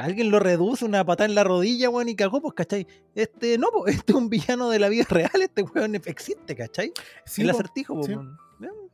[0.04, 2.86] alguien lo reduce una patada en la rodilla, weón, y cagó, pues, ¿cachai?
[3.14, 6.92] Este, no, pues, este es un villano de la vida real, este weón existe, ¿cachai?
[7.24, 8.14] Sí, el acertijo, pues, sí.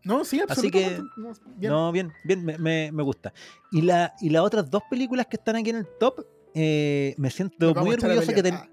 [0.05, 1.03] No, sí, Así que- absolutamente.
[1.17, 1.73] no, bien.
[1.73, 3.33] No, bien, bien, me, me- me gusta.
[3.73, 7.29] Y, la, y las otras dos películas que están aquí en el top, eh, me
[7.31, 8.69] siento muy orgulloso que ten- Ah,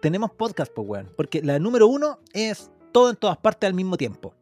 [0.00, 1.12] tenemos podcast, pues, weón.
[1.16, 4.34] Porque la número uno es todo en todas partes al mismo tiempo.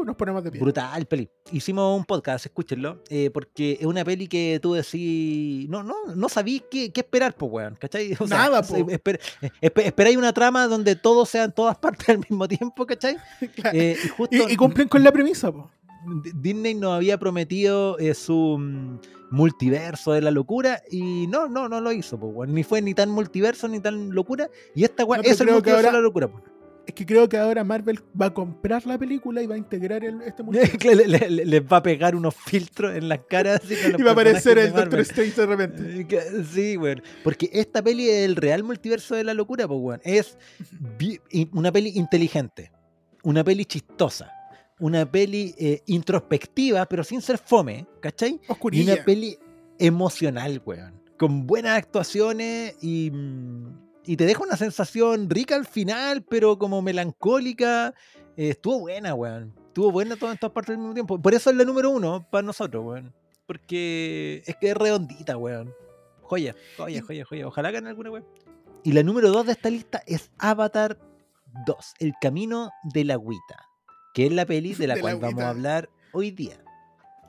[0.00, 0.04] ¡Uh!
[0.04, 0.60] nos ponemos de pie.
[0.60, 1.28] Brutal peli.
[1.52, 6.28] Hicimos un podcast, escúchenlo, eh, porque es una peli que tú decís, no, no, no
[6.28, 8.12] sabís qué, qué esperar, pues, weón, ¿cachai?
[8.18, 8.90] O sea, Nada, se- po.
[8.90, 12.86] esper- eh, espe- esperáis una trama donde todo sea en todas partes al mismo tiempo,
[12.86, 13.16] ¿cachai?
[13.54, 13.78] Claro.
[13.78, 15.50] Eh, y justo y, y cumplen con la premisa.
[15.50, 18.98] D- Disney nos había prometido eh, su mm,
[19.32, 22.54] multiverso de la locura y no, no, no lo hizo, pues, weón.
[22.54, 24.48] ni fue ni tan multiverso ni tan locura.
[24.74, 26.28] Y esta No, pero es el multiverso ahora- de la locura.
[26.28, 26.44] pues.
[26.90, 30.02] Es que creo que ahora Marvel va a comprar la película y va a integrar
[30.04, 30.76] el, este multiverso.
[30.88, 33.60] le, le- le- les va a pegar unos filtros en las caras.
[33.64, 34.98] así y va a aparecer el Doctor.
[35.00, 36.44] Strange de repente.
[36.52, 37.00] Sí, weón.
[37.22, 40.00] Porque esta peli es el real multiverso de la locura, pues, weón.
[40.04, 40.36] Es
[41.52, 42.72] una peli inteligente,
[43.22, 44.32] una peli chistosa,
[44.80, 48.40] una peli eh, introspectiva, pero sin ser fome, ¿cachai?
[48.48, 48.94] Y Oscurilla.
[48.94, 49.38] una peli
[49.78, 51.00] emocional, weón.
[51.18, 56.82] Con buenas actuaciones y, mm, y te deja una sensación rica al final, pero como
[56.82, 57.94] melancólica.
[58.36, 59.54] Eh, estuvo buena, weón.
[59.68, 61.20] Estuvo buena toda- en todas partes al mismo tiempo.
[61.22, 63.14] Por eso es la número uno para nosotros, weón.
[63.46, 65.72] Porque es que es redondita, weón.
[66.22, 67.46] Joya, joya, joya, joya.
[67.46, 68.26] Ojalá ganen alguna, weón.
[68.82, 70.98] Y la número dos de esta lista es Avatar
[71.66, 73.68] 2, El Camino de la Agüita.
[74.14, 76.62] Que es la peli de la De la cual vamos a hablar hoy día.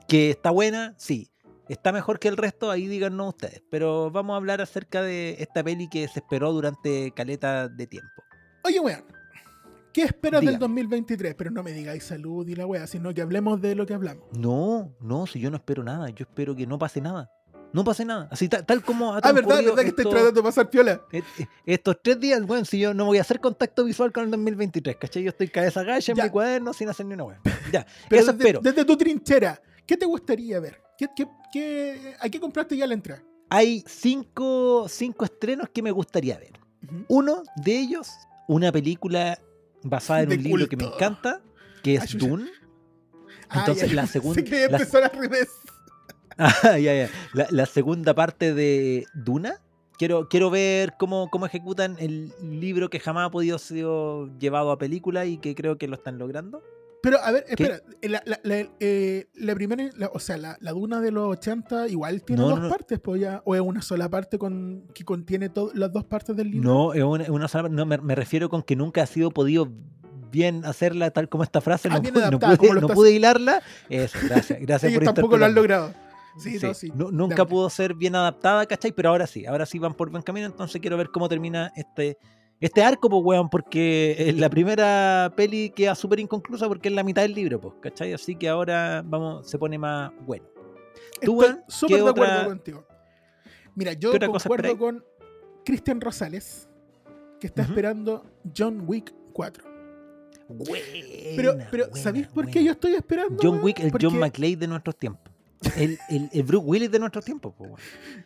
[0.08, 1.28] Que está buena, sí.
[1.72, 3.62] Está mejor que el resto, ahí díganos ustedes.
[3.70, 8.22] Pero vamos a hablar acerca de esta peli que se esperó durante caleta de tiempo.
[8.64, 9.04] Oye, weón.
[9.92, 10.58] ¿Qué esperas del Dígame.
[10.60, 11.34] 2023?
[11.34, 14.24] Pero no me digáis salud y la wea, sino que hablemos de lo que hablamos.
[14.38, 17.30] No, no, si yo no espero nada, yo espero que no pase nada.
[17.74, 18.28] No pase nada.
[18.30, 21.00] Así ta- tal como Ah, verdad, verdad que estoy tratando de pasar piola.
[21.10, 24.24] et- et- Estos tres días, bueno, si yo no voy a hacer contacto visual con
[24.24, 25.22] el 2023, ¿cachai?
[25.22, 26.24] Yo estoy cabeza gacha en Ya.
[26.24, 27.40] mi cuaderno sin hacer ni una wea.
[27.72, 28.60] Ya, Pero eso desde, espero.
[28.62, 30.82] desde tu trinchera, ¿qué te gustaría ver?
[31.02, 33.22] ¿Qué, qué, qué, ¿A qué compraste ya la entrada?
[33.50, 36.52] Hay cinco, cinco estrenos que me gustaría ver.
[37.08, 38.08] Uno de ellos,
[38.48, 39.38] una película
[39.82, 41.40] basada en De un libro que me encanta,
[41.82, 42.16] que es.
[42.16, 42.48] Dune.
[43.48, 45.48] Ah, Entonces, ya, la segunda- que la- al revés.
[46.38, 47.10] Ah, ya, ya.
[47.34, 49.60] La, la segunda parte de Duna.
[49.98, 53.84] Quiero, quiero ver cómo, cómo ejecutan el libro que jamás ha podido ser
[54.40, 56.62] llevado a película y que creo que lo están logrando.
[57.02, 57.80] Pero, a ver, espera.
[58.02, 62.22] La, la- la- eh, la primera, o sea, la, la duna de los 80 igual
[62.22, 63.42] tiene No, dos no, partes, pues ya.
[63.44, 66.68] O es una sola parte con que contiene to- las dos partes del libro.
[66.72, 69.68] No, es una, una sola- no me, me refiero con que nunca ha sido podido
[70.30, 71.88] bien hacerla tal como esta frase.
[71.90, 73.62] Ah, no, adaptada, pude, no pude hilarla.
[73.88, 74.60] Eso, gracias.
[74.62, 75.92] Gracias Ellos por tampoco lo han logrado.
[76.38, 76.92] Sí, Sí, no, sí.
[76.94, 78.92] nu- nunca pudo ser bien adaptada, ¿cachai?
[78.92, 82.16] Pero ahora sí, ahora sí van por buen camino, entonces quiero ver cómo termina este,
[82.62, 87.02] este arco, pues, weón, porque eh, la primera peli queda súper inconclusa porque es la
[87.02, 88.12] mitad del libro, pues, ¿cachai?
[88.12, 90.46] Así que ahora vamos, se pone más bueno.
[91.20, 92.86] ¿Tú, Estoy súper de acuerdo otra- contigo.
[93.74, 95.04] Mira, yo concuerdo con.
[95.64, 96.68] Cristian Rosales,
[97.38, 98.24] que está esperando
[98.56, 99.64] John Wick 4.
[100.48, 100.84] Buena,
[101.36, 103.38] Pero, pero buena, ¿sabéis por qué yo estoy esperando?
[103.40, 103.60] John?
[103.62, 105.31] Wick, el Porque, John McClane de nuestros tiempos.
[105.76, 107.76] El, el, el Bruce Willis de nuestros tiempos, po, weón.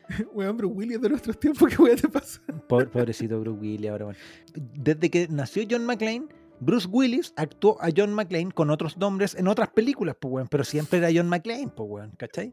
[0.34, 2.40] Weón, Bruce Willis de nuestros tiempos, ¿qué weón te pasa?
[2.68, 4.18] Pobre- pobrecito Bruce Willis ahora, bueno.
[4.54, 6.26] Desde que nació John McClane,
[6.60, 10.48] Bruce Willis actuó a John McClane con otros nombres en otras películas, pues, weón.
[10.48, 12.52] Pero siempre era John McClane, pues, weón, ¿cachai?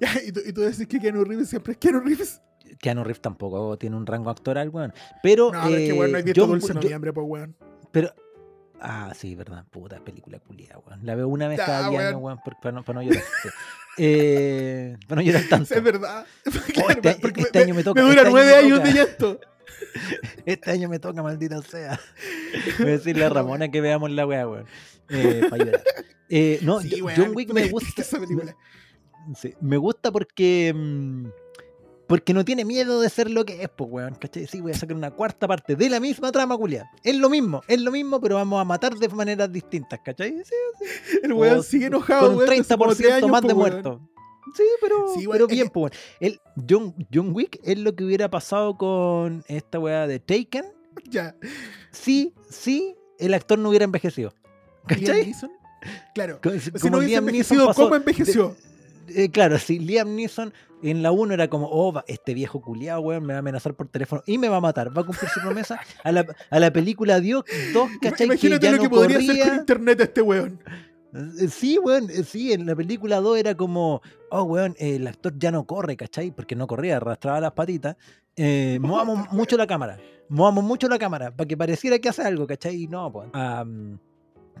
[0.26, 2.42] Y, tú, y tú decís que Keanu Reeves siempre es Keanu Reeves.
[2.80, 4.92] Keanu Reeves tampoco tiene un rango actoral, weón.
[5.22, 5.52] Pero.
[5.52, 7.56] No, pero es que eh, weón, no has visto John- Dulce yo- Noviembre, pues weón.
[7.92, 8.12] Pero.
[8.80, 9.64] Ah, sí, verdad.
[9.70, 11.00] Puta película culiada, weón.
[11.04, 12.38] La veo una vez cada 10 años, weón.
[12.62, 13.22] para no, para no llorar.
[13.42, 13.48] sí.
[14.00, 15.74] Eh, para no llorar tanto.
[15.74, 16.26] Es verdad.
[16.84, 18.00] Oh, este, Porque este me, año me toca.
[18.00, 19.40] me dura este nueve años de llanto.
[20.46, 22.00] Este año me toca, maldita sea.
[22.78, 24.66] Voy a decirle a Ramona que veamos la weá, weón.
[25.08, 25.82] Eh, para llorar.
[26.28, 28.02] Eh, no, Sí, John Wick me gusta.
[28.02, 28.56] esa película.
[29.34, 30.72] sí, me gusta porque.
[30.74, 31.26] mm,
[32.08, 34.14] porque no tiene miedo de ser lo que es, pues, weón.
[34.16, 34.46] ¿Cachai?
[34.48, 36.90] Sí, voy a sacar una cuarta parte de la misma trama, culia.
[37.04, 40.42] Es lo mismo, es lo mismo, pero vamos a matar de maneras distintas, ¿cachai?
[40.44, 40.54] Sí,
[41.22, 42.50] El weón O sigue enojado, con un weón.
[42.60, 43.70] hace como 30% tres años, más de po, weón.
[43.72, 44.00] muertos.
[44.56, 46.02] Sí, pero, Sí, pero bien, pues, weón.
[46.20, 50.64] El John, John Wick es lo que hubiera pasado con esta weá de Taken.
[51.10, 51.36] Ya.
[51.92, 54.32] Sí, sí, el actor no hubiera envejecido.
[54.86, 55.34] ¿Cachai?
[56.14, 56.40] Claro.
[56.42, 58.48] Co- Si como no Neeson envejecido, pasó ¿cómo envejeció?
[58.48, 58.68] de-
[59.14, 63.24] eh, claro, si Liam Neeson en la 1 era como, oh, este viejo culiado, weón,
[63.24, 65.40] me va a amenazar por teléfono y me va a matar, va a cumplir su
[65.40, 65.80] promesa.
[66.04, 68.26] A la, a la película Dios 2, ¿cachai?
[68.26, 70.60] Imagínate que ya lo no que podría hacer con internet este weón.
[71.38, 75.06] Eh, Sí, weón, eh, sí, en la película 2 era como, oh, weón, eh, el
[75.06, 76.30] actor ya no corre, ¿cachai?
[76.30, 77.96] Porque no corría, arrastraba las patitas.
[78.36, 82.46] Eh, movamos mucho la cámara, movamos mucho la cámara para que pareciera que hace algo,
[82.46, 82.82] ¿cachai?
[82.82, 83.28] Y no, pues.
[83.32, 83.64] A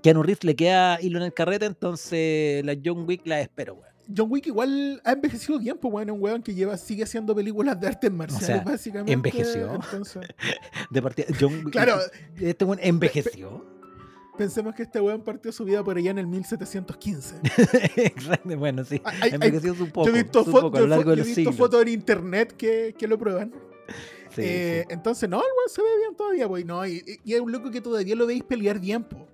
[0.02, 3.97] Keanu Reeves le queda hilo en el carrete, entonces la John Wick la espero, weón.
[4.16, 7.78] John Wick igual ha envejecido pues weón, es un weón que lleva, sigue haciendo películas
[7.80, 9.12] de artes marciales, sea, básicamente.
[9.12, 9.74] envejeció.
[9.74, 10.22] Entonces,
[10.90, 11.70] De partida, John Wick.
[11.72, 11.98] claro,
[12.40, 13.64] Este weón envejeció.
[14.38, 17.36] pensemos que este weón partió su vida por allá en el 1715.
[17.96, 19.00] Exacto, bueno, sí.
[19.04, 21.82] Hay- hay- envejeció un poco, yo he visto, un fo- poco yo he visto fotos
[21.82, 23.52] en internet que, que lo prueban.
[24.34, 24.94] Sí, Eh, sí.
[24.94, 27.70] Entonces, no, el weón se ve bien todavía, pues, no, y, y es un loco
[27.70, 29.26] que todavía lo veis pelear bien, po.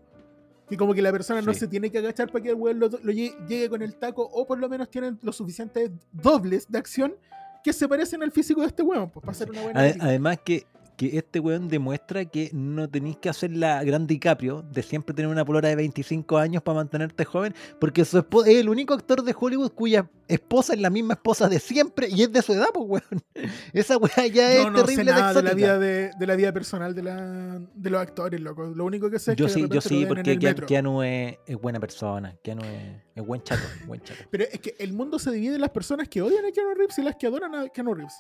[0.75, 2.89] Que como que la persona no se tiene que agachar para que el weón lo,
[2.89, 6.79] lo llegue, llegue con el taco, o por lo menos tienen los suficientes dobles de
[6.79, 7.15] acción
[7.63, 10.05] que se parecen al físico de este weón, pues, para hacer una buena película.
[10.05, 14.83] Además que, que este weón demuestra que no tenéis que hacer la gran DiCaprio de
[14.83, 18.69] siempre tener una polora de 25 años para mantenerte joven, porque su esposa es el
[18.69, 22.43] único actor de Hollywood cuya esposa es la misma esposa de siempre y es de
[22.43, 23.23] su edad, pues weón.
[23.73, 26.53] Esa weá ya es no terrible de nada de la, vida de, de la vida
[26.53, 28.65] personal de, la, de los actores, loco.
[28.65, 31.81] Lo único que sé es Yo que sí, yo sí, porque Keanu, es, es buena
[31.81, 34.23] persona, Keanu es, es buen chato, buen chato.
[34.31, 36.99] Pero es que el mundo se divide en las personas que odian a Keanu Reeves
[36.99, 38.15] y las que adoran a Keanu Reeves.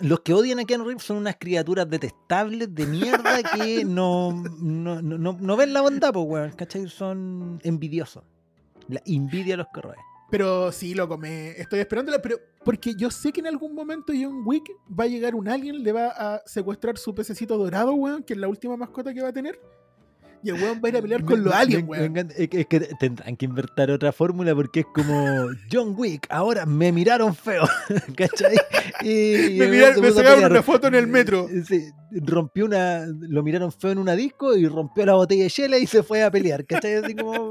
[0.00, 5.02] Los que odian a Keanu Reeves son unas criaturas detestables de mierda que no, no,
[5.02, 6.88] no, no- ven la bondad, pues, weón, ¿cachai?
[6.88, 8.22] Son envidiosos.
[8.88, 9.96] La envidia los corroe.
[10.30, 14.42] Pero sí, loco, me estoy esperándola, pero porque yo sé que en algún momento John
[14.46, 18.34] Wick va a llegar un alien, le va a secuestrar su pececito dorado, weón, que
[18.34, 19.60] es la última mascota que va a tener.
[20.42, 22.16] Y el weón va a ir a pelear con los aliens, weón.
[22.36, 22.64] Es, que-
[22.98, 27.64] tendrán que inventar otra fórmula porque es como John Wick, ahora me miraron feo,
[28.16, 28.56] ¿cachai?
[29.02, 31.46] Y, Me, miraron- me sacaron una foto en el metro.
[31.66, 35.76] Sí, rompió una, lo miraron feo en una disco y rompió la botella de chela
[35.78, 36.94] y se fue a pelear, ¿cachai?
[36.96, 37.50] Así como,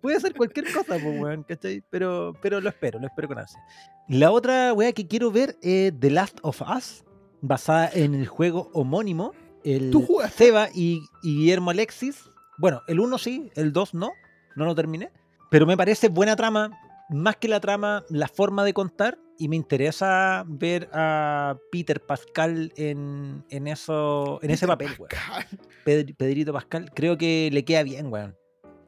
[0.00, 1.82] puede ser cualquier cosa, pues, weón, ¿cachai?
[1.88, 3.60] Pero, pero lo espero, lo espero con ansia.
[4.08, 7.04] La otra weá que quiero ver es The Last of Us,
[7.42, 9.32] basada en el juego homónimo.
[9.64, 10.44] El ¿Tú jugaste?
[10.46, 12.30] Seba y, y Guillermo Alexis.
[12.58, 14.10] Bueno, el 1 sí, el 2 no,
[14.56, 15.10] no lo terminé.
[15.50, 16.70] Pero me parece buena trama,
[17.08, 19.18] más que la trama, la forma de contar.
[19.40, 25.08] Y me interesa ver a Peter Pascal en, en eso, en ese papel, weón.
[25.10, 25.46] Pascal.
[25.84, 28.36] Pedrito Pascal, creo que le queda bien, weón.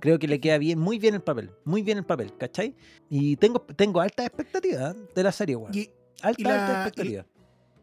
[0.00, 2.74] Creo que le queda bien, muy bien el papel, muy bien el papel, ¿cachai?
[3.08, 4.98] Y tengo, tengo altas expectativas ¿eh?
[5.14, 5.72] de la serie, weón.
[5.72, 7.26] Y, y la- altas expectativas.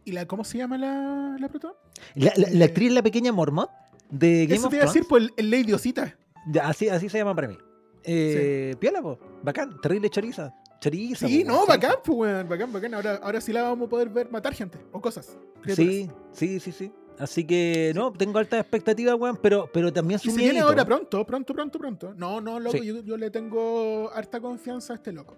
[0.08, 1.74] Y la, ¿Cómo se llama la, la prota?
[2.16, 3.70] La, la- la eh, actriz La Pequeña Mormont
[4.10, 6.18] de Game Eso of te iba a decir por el, Lady Osita.
[6.64, 7.58] Así, así se llama para mí.
[8.04, 9.20] Eh, Piola, po.
[9.44, 9.80] Bacán.
[9.82, 10.54] Terrible choriza.
[10.80, 11.28] Choriza.
[11.28, 12.94] Sí, po, no, bacán, pues, weón, bacán, bacán.
[12.94, 15.38] Ahora, ahora sí la vamos a poder ver matar gente o cosas.
[15.62, 15.92] criaturas.
[15.94, 16.92] Sí, sí, sí, sí.
[17.20, 20.86] Así que, no, tengo altas expectativas, weón, pero, pero también Y su se viene ahora
[20.86, 22.14] pronto, pronto, pronto, pronto.
[22.16, 22.86] No, no, loco, Sí.
[22.86, 25.36] yo, yo le tengo harta confianza a este loco.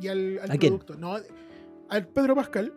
[0.00, 0.72] Y al, al ¿A quién?
[0.78, 0.96] producto.
[0.96, 1.16] No,
[1.90, 2.72] al Pedro Pascal.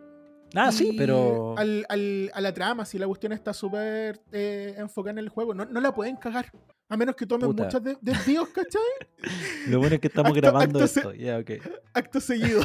[0.56, 1.54] Ah, sí, pero...
[1.58, 5.54] Al, al- a la trama, si la cuestión está súper eh, enfocada en el juego,
[5.54, 6.50] no, no la pueden cagar.
[6.88, 7.64] A menos que tomen Puta.
[7.64, 8.80] muchos de- desvíos, ¿cachai?
[9.68, 11.12] Lo bueno es que estamos acto- grabando acto se- esto.
[11.94, 12.62] Acto seguido.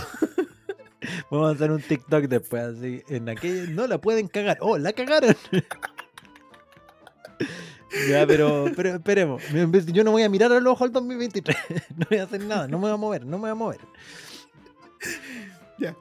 [1.31, 3.01] Vamos a hacer un TikTok después, así.
[3.09, 3.63] En aquella.
[3.71, 4.57] No la pueden cagar.
[4.61, 5.35] ¡Oh, la cagaron!
[8.09, 9.41] ya, pero, pero esperemos.
[9.87, 11.57] Yo no voy a mirar al ojo al 2023.
[11.97, 12.67] no voy a hacer nada.
[12.67, 13.25] No me voy a mover.
[13.25, 13.79] No me voy a mover.
[15.79, 15.95] Ya.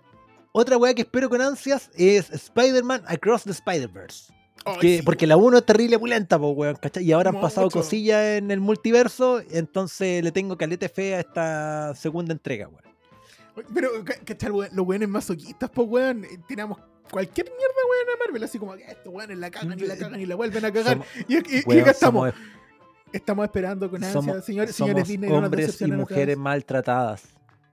[0.52, 4.32] Otra weá que espero con ansias es Spider-Man Across the Spider-Verse.
[4.64, 7.04] Ay, Que- sí, porque la 1 es terrible pulenta, po, weón, ¿cachai?
[7.04, 7.78] Y ahora han pasado Mucho.
[7.78, 13.66] cosillas en el multiverso, entonces le tengo calete fe a esta segunda entrega, weón.
[13.74, 14.50] Pero, ca- ¿cachai?
[14.72, 16.24] Los weones masoquistas, pues, weón.
[16.24, 16.78] eh, Tiramos
[17.10, 18.44] cualquier mierda, weón, a Marvel.
[18.44, 21.00] Así como que estos weones la cagan y la cagan y la vuelven a cagar.
[21.28, 22.30] Y, y- y acá estamos.
[22.32, 22.50] somos-
[23.12, 25.28] Estamos esperando con ansia, somos, señores, somos señores Disney.
[25.30, 27.22] no nos hombres y decepcionen otra mujeres maltratadas.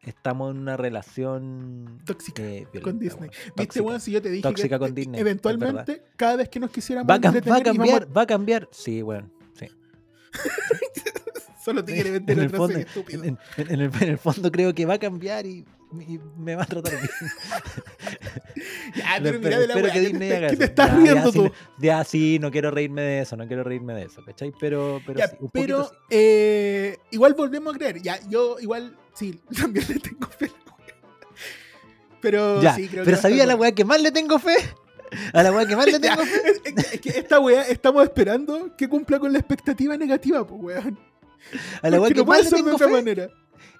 [0.07, 3.29] Estamos en una relación Tóxica eh, violenta, con Disney.
[3.29, 3.85] Viste, Tóxica.
[3.85, 7.09] weón, si yo te dije Tóxica que con Disney, eventualmente, cada vez que nos quisiéramos
[7.09, 8.69] Va a, va a cambiar, va a cambiar.
[8.71, 9.31] Sí, weón.
[9.53, 9.65] Sí.
[9.65, 13.23] a- solo te quiere vender en, el fondo, estúpido.
[13.25, 15.65] en, en- en el, en el fondo creo que va a cambiar y,
[16.07, 17.09] y me va a tratar bien.
[18.95, 20.95] Ya, pero mira de la espero que ¿qué Disney te- haga ¿qué te estás Ya,
[20.97, 21.43] riendo ya, tú?
[21.43, 24.51] no- ya sí, no quiero reírme de eso, no quiero reírme de eso, ¿cachai?
[24.59, 26.05] Pero, pero, Ya, sí, un pero poquito sí.
[26.11, 28.01] eh, igual volvemos a creer.
[28.01, 30.45] Ya, yo igual, sí, también le tengo fe.
[30.45, 31.27] a la.
[32.21, 34.55] Pero Ya, sí, creo que pero estar ¿sabía la weá que más le tengo fe?
[35.33, 36.41] A la weá que más le tengo fe.
[36.45, 40.45] es, es que- es que esta weá estamos esperando que cumpla con la expectativa negativa,
[40.45, 40.99] pues weón.
[41.81, 43.29] A la weá Porque que no más le tengo fe manera.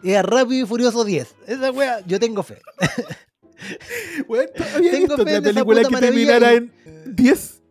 [0.03, 1.35] es Rápido y Furioso 10.
[1.47, 2.61] Esa weá, yo tengo fe.
[4.27, 6.71] Weón, ¿tú habías Tengo visto fe en esa película que terminara y- en
[7.15, 7.61] 10?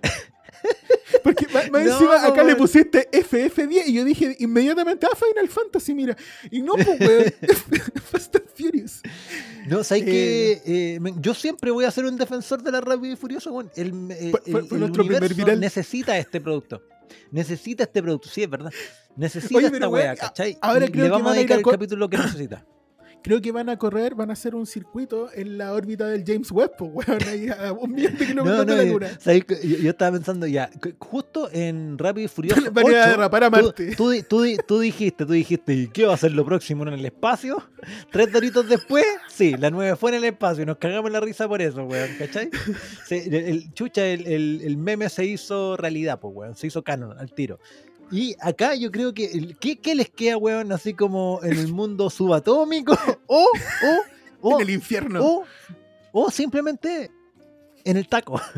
[1.23, 5.49] Porque más, más No, encima acá le pusiste FF10 y yo dije inmediatamente, ah, Final
[5.49, 6.17] Fantasy, mira.
[6.51, 7.25] Y no, pues weón,
[8.11, 9.01] Fast and Furious.
[9.67, 10.07] No, ¿sabes Eh,
[10.65, 13.71] que eh, Yo siempre voy a ser un defensor de la Rápido y Furioso, weón.
[13.77, 15.61] El, eh, el- nuestro universo viral.
[15.61, 16.83] necesita este producto.
[17.31, 18.71] Necesita este producto, sí, es verdad.
[19.17, 20.59] Necesita Oye, esta weá, ¿cachai?
[20.61, 22.65] ahora creo le que vamos van a dedicar a el capítulo que necesita.
[23.27, 26.49] Creo que van a correr, van a hacer un circuito en la órbita del James
[26.53, 29.79] Webb, pues weón, ahí a un millón de kilómetros No, de no, la eh, yo,
[29.79, 33.43] yo estaba pensando ya, justo en Rápido y Furioso Van a ir a 8, derrapar
[33.45, 33.97] a Marte.
[33.97, 36.85] Tú, di- tú di- tú dijiste, tú dijiste, ¿y qué va a ser lo próximo
[36.87, 37.61] en el espacio?
[38.13, 41.49] Tres doritos después, sí, la nueve fue en el espacio y nos cagamos la risa
[41.49, 42.49] por eso, weón, ¿cachai?
[43.11, 47.19] El, el- chucha, el, el- el meme se hizo realidad, pues, weón, se hizo canon
[47.19, 47.59] al tiro.
[48.11, 52.09] Y acá yo creo que, ¿qué, qué les queda, weón, así como en el mundo
[52.11, 52.97] subatómico?
[53.27, 53.45] O,
[54.43, 55.21] o, o, en el infierno.
[55.25, 55.45] o,
[56.13, 57.11] o simplemente
[57.85, 58.41] en el taco.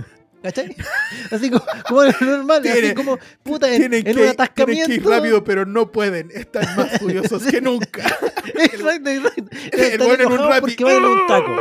[0.43, 0.77] ¿Cachai?
[1.33, 4.87] Así como, como normal, así Tiene- como puta en, tienen, en que, un tienen atascamiento.
[4.87, 6.31] que ir rápido, pero no pueden.
[6.33, 8.07] Están más furiosos que nunca.
[8.55, 9.57] Exacto, exacto.
[9.73, 11.57] El weón en un porque van en un taco.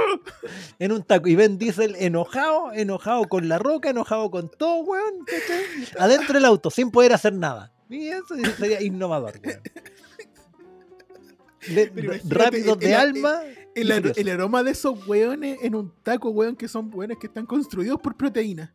[0.77, 1.27] En un taco.
[1.27, 5.25] Y ven Diesel enojado, enojado con la roca, enojado con todo, weón.
[5.25, 5.63] ¿cachai?
[5.97, 7.71] Adentro del auto, sin poder hacer nada.
[7.89, 9.61] Y eso sería innovador, weón.
[12.29, 13.41] Rápidos de el- alma.
[13.75, 17.45] El, el aroma de esos weones en un taco, weón, que son weones que están
[17.45, 18.73] construidos por proteína.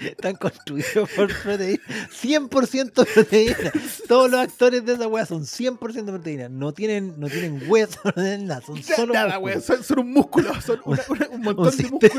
[0.00, 1.82] Están construidos por proteína.
[2.22, 3.72] 100% proteína.
[4.06, 6.48] Todos los actores de esa weá son 100% proteína.
[6.48, 8.60] No tienen, no tienen hueso, no tienen nada.
[8.62, 9.40] Son solo Nada.
[9.60, 10.60] Son, son un músculo.
[10.60, 12.10] Son una- una- un montón Un de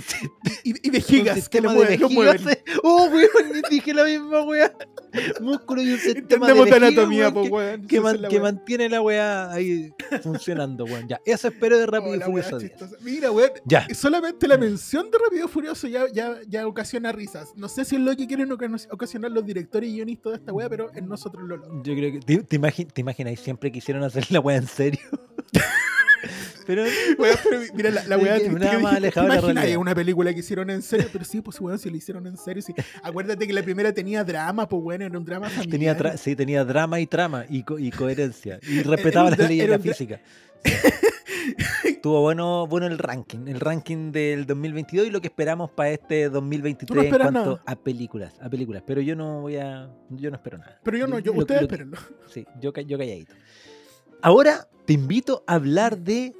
[0.00, 0.16] si-
[0.64, 2.00] y, y vejigas que de mueven.
[2.00, 2.58] Lo mueven.
[2.82, 4.74] Oh, weón, dije la misma weá.
[5.40, 7.86] Músculo y un sistema de Entendemos de vejiga, anatomía, weón, que- weón.
[7.86, 9.90] que, man- que mantiene la weá ahí
[10.22, 11.08] funcionando, weón.
[11.08, 12.70] Ya, eso espero de Rápido Oh, y Furioso 10.
[12.72, 12.96] chistosa.
[13.02, 13.50] Mira, weón.
[13.64, 13.86] Ya.
[13.94, 17.52] Solamente la mención de Rápido Furioso ya, ya, ya ocasiona risas.
[17.56, 20.52] No sé si es lo que quieren oca- ocasionar los directores y guionistas de esta
[20.52, 21.86] weá, pero en nosotros lo logramos.
[21.86, 22.20] Yo creo que.
[22.20, 23.40] ¿Te, te te imaginas?
[23.40, 25.00] Siempre quisieron hacer la weá en serio.
[26.66, 26.82] Pero.
[27.18, 29.66] Weón, pero mira, la, la triste nada más alejado de la.
[29.66, 32.36] Es una película que hicieron en serio, pero sí, pues weón, si lo hicieron en
[32.36, 32.74] serio, sí.
[33.02, 35.96] Acuérdate que la primera tenía drama, pues bueno, era un drama familiar.
[35.96, 38.58] Tenía sí, tenía drama y trama y, co- y coherencia.
[38.68, 40.20] Y respetaba las leyes de la física.
[41.82, 42.00] Sí.
[42.02, 46.28] Tuvo bueno, bueno el ranking, el ranking del 2022 y lo que esperamos para este
[46.28, 47.62] 2023 Tú no en cuanto nada.
[47.66, 48.82] a películas, a películas.
[48.86, 50.80] Pero yo no voy a, yo no espero nada.
[50.82, 51.96] Pero yo no, yo, Lo- ustedes lo espérenlo.
[52.26, 53.34] Sí, yo, yo calladito.
[54.22, 56.34] Ahora te invito a hablar de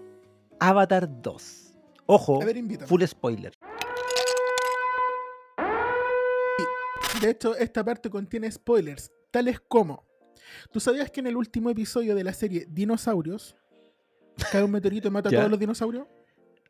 [0.60, 1.74] Avatar 2.
[2.06, 2.56] Ojo, ver,
[2.86, 3.52] full spoiler.
[7.20, 10.04] De hecho, esta parte contiene spoilers, tales como:
[10.72, 13.56] ¿Tú sabías que en el último episodio de la serie Dinosaurios
[14.50, 16.06] cae un meteorito y mata a todos los dinosaurios?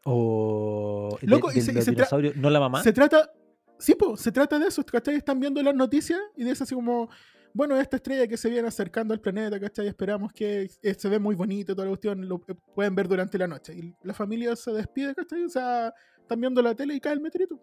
[0.05, 2.83] O de- Loco, y se- los dinosaurios, no la mamá.
[2.83, 3.31] Se trata.
[3.79, 5.15] Sí, po, se trata de eso, ¿cachai?
[5.17, 7.09] Están viendo las noticias y de eso así como.
[7.55, 9.87] Bueno, esta estrella que se viene acercando al planeta, ¿cachai?
[9.89, 13.39] Esperamos que eh, se ve muy bonito, toda la cuestión, lo eh, pueden ver durante
[13.39, 13.73] la noche.
[13.75, 15.45] Y la familia se despide, ¿cachai?
[15.45, 17.59] O sea, están viendo la tele y cae el meteorito.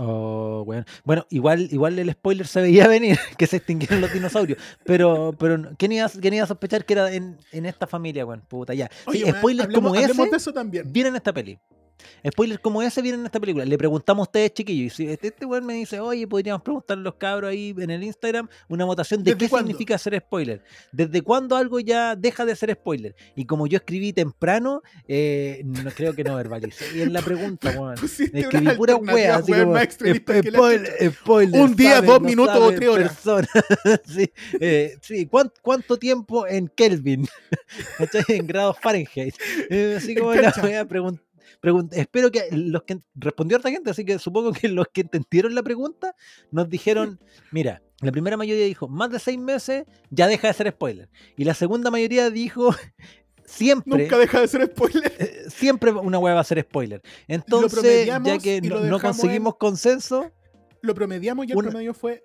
[0.00, 0.84] Oh, weón.
[1.04, 4.58] Bueno, igual, igual el spoiler se veía venir, que se extinguieron los dinosaurios.
[4.84, 8.42] Pero, pero ¿quién, iba, quién iba a sospechar que era en, en esta familia, weón?
[8.48, 8.88] Puta, ya.
[9.12, 10.92] Sí, Oye, spoilers hablemos- como hablemos ese de eso también.
[10.92, 11.58] vienen en esta peli.
[12.26, 13.64] Spoilers como ese vienen en esta película.
[13.64, 14.92] Le preguntamos a ustedes, chiquillos.
[14.92, 17.90] Y si este, este weón me dice, oye, podríamos preguntarle a los cabros ahí en
[17.90, 19.68] el Instagram una votación de ¿Desde qué cuándo?
[19.68, 20.62] significa ser spoiler.
[20.92, 23.14] ¿Desde cuándo algo ya deja de ser spoiler?
[23.34, 26.84] Y como yo escribí temprano, eh, no creo que no verbalice.
[26.96, 27.94] Y en la pregunta, weón.
[28.32, 33.50] Escribí pura wea, así como, spoiler, spoiler, Un día, dos no minutos o tres horas.
[34.04, 34.30] sí,
[34.60, 35.26] eh, sí.
[35.26, 37.26] ¿cuán- ¿Cuánto tiempo en Kelvin?
[38.28, 39.34] En grados Fahrenheit.
[39.70, 41.20] Eh, así como la wea pregun- pregun-
[41.92, 45.62] Espero que los que respondió harta gente, así que supongo que los que entendieron la
[45.62, 46.14] pregunta
[46.50, 47.18] nos dijeron,
[47.50, 51.08] mira, la primera mayoría dijo, más de seis meses ya deja de ser spoiler.
[51.36, 52.70] Y la segunda mayoría dijo,
[53.44, 55.12] siempre Nunca deja de ser spoiler.
[55.18, 57.02] eh, siempre una hueá va a ser spoiler.
[57.26, 60.30] Entonces, ya que no, conseguimos consenso,
[60.80, 62.22] Lo promediamos y el Una- promedio fue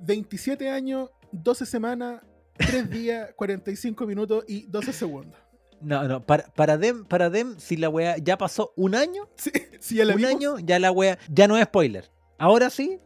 [0.00, 2.22] 27 años, 12 semanas,
[2.58, 5.38] 3 días, 45 minutos y 12 segundos.
[5.80, 9.50] No, no, para, para Dem, para Dem, si la weá ya pasó un año, Sí,
[9.80, 10.34] sí, ya la un vimos.
[10.34, 12.10] año, ya la weá ya no es spoiler.
[12.38, 12.98] Ahora sí,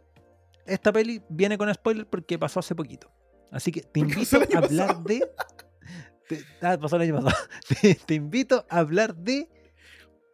[0.67, 3.11] esta peli viene con spoiler porque pasó hace poquito.
[3.51, 5.03] Así que te Porque invito a hablar pasado.
[5.05, 5.31] de.
[6.29, 7.37] te- ah, pasó el año pasado.
[7.81, 9.49] Te, te invito a hablar de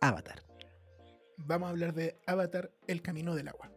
[0.03, 0.43] Avatar.
[1.39, 3.70] Vamos a hablar de Avatar, el camino del agua.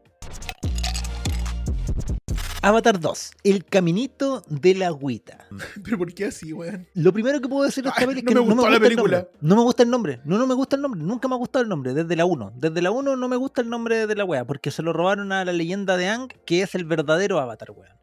[2.61, 5.45] Avatar 2, el caminito de la agüita.
[5.83, 6.87] Pero ¿por qué así, weón?
[6.93, 8.53] Lo primero que puedo decir de esta Ay, peli es no que me no me
[8.53, 9.17] gustó gusta la el película.
[9.19, 9.37] nombre.
[9.41, 10.19] No me gusta el nombre.
[10.25, 11.01] No, no me gusta el nombre.
[11.01, 11.93] Nunca me ha gustado el nombre.
[11.93, 12.53] Desde la 1.
[12.57, 14.45] Desde la 1 no me gusta el nombre de la wea.
[14.45, 17.93] Porque se lo robaron a la leyenda de Ang, que es el verdadero Avatar, weón.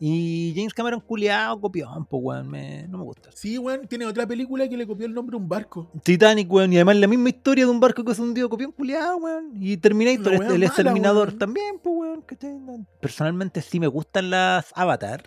[0.00, 2.48] Y James Cameron culiado, copión, pues weón.
[2.48, 3.30] me- no me gusta.
[3.34, 5.90] Sí, weón, tiene otra película que le copió el nombre a un barco.
[6.04, 6.72] Titanic, weón.
[6.72, 9.50] Y además la misma historia de un barco que se hundió, copión culiado, weón.
[9.60, 11.38] Y Terminator, wea el mala, exterminador weón.
[11.38, 12.24] también, pues weón.
[12.64, 12.86] No.
[13.00, 15.24] Personalmente sí me gustan las Avatar.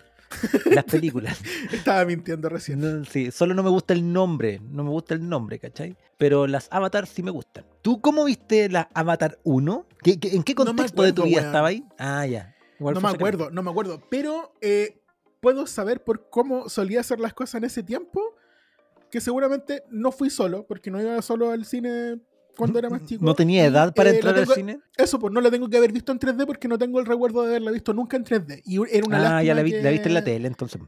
[0.70, 1.38] Las películas.
[1.72, 2.80] Estaba mintiendo recién.
[2.80, 5.94] No, sí, solo no me gusta el nombre, no me gusta el nombre, ¿cachai?
[6.16, 7.66] Pero las Avatar sí me gustan.
[7.82, 9.84] ¿Tú cómo viste la Avatar 1?
[10.02, 11.46] ¿Qué- qué- en qué No contexto de tu vida weón.
[11.48, 11.84] estaba ahí?
[11.98, 12.51] Ah, ya.
[12.82, 14.02] Igual no me acuerdo, no me acuerdo.
[14.10, 15.00] Pero eh,
[15.40, 18.20] puedo saber por cómo solía hacer las cosas en ese tiempo,
[19.10, 22.18] que seguramente no fui solo, porque no iba solo al cine
[22.56, 23.24] cuando era más chico.
[23.24, 24.80] ¿No tenía edad para eh, entrar tengo- al cine?
[24.96, 27.42] Eso, pues no la tengo que haber visto en 3D porque no tengo el recuerdo
[27.42, 28.62] de haberla visto nunca en 3D.
[28.64, 30.80] Y era una Ah, ya la, vi- que- la viste en la tele, entonces.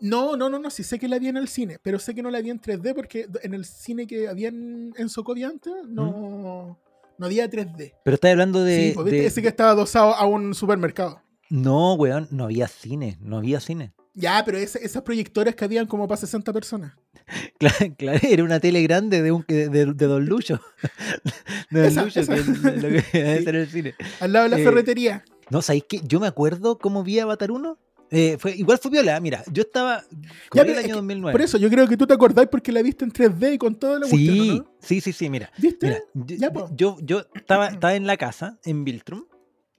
[0.00, 2.22] No, no, no, no, sí sé que la vi en el cine, pero sé que
[2.22, 5.72] no la vi en 3D porque en el cine que había en, en Socovia antes
[5.88, 6.76] no,
[7.22, 7.94] no había 3D.
[8.04, 8.88] Pero estás hablando de...
[8.88, 11.22] sí, pues, de- ese que estaba adosado a un supermercado.
[11.48, 13.92] No, weón, no había cine, no había cine.
[14.14, 16.92] Ya, pero ese- esas proyectoras que habían como para 60 personas.
[17.58, 20.60] Claro, claro, era una tele grande de, un, de, de- de Don Lucho.
[21.70, 22.34] De Don Esa- Lucho, esa.
[22.34, 23.00] que es lo que debe
[23.38, 23.44] Sí.
[23.44, 23.94] ser el cine.
[24.20, 25.24] Al lado de la Eh, ferretería.
[25.48, 26.00] No, ¿sabéis qué?
[26.04, 27.78] Yo me acuerdo cómo vi Avatar 1.
[28.14, 30.04] Eh, fue, igual fue viola, mira, yo estaba...
[30.50, 31.32] pero el es año que 2009.
[31.32, 33.74] Por eso, yo creo que tú te acordás porque la viste en 3D y con
[33.74, 34.70] toda la cuestión, Sí, ¿no?
[34.80, 35.50] sí, sí, sí, mira.
[35.56, 35.86] ¿Viste?
[35.86, 39.24] Mira, yo, Ya, yo, yo estaba, estaba en la casa, en Viltrum,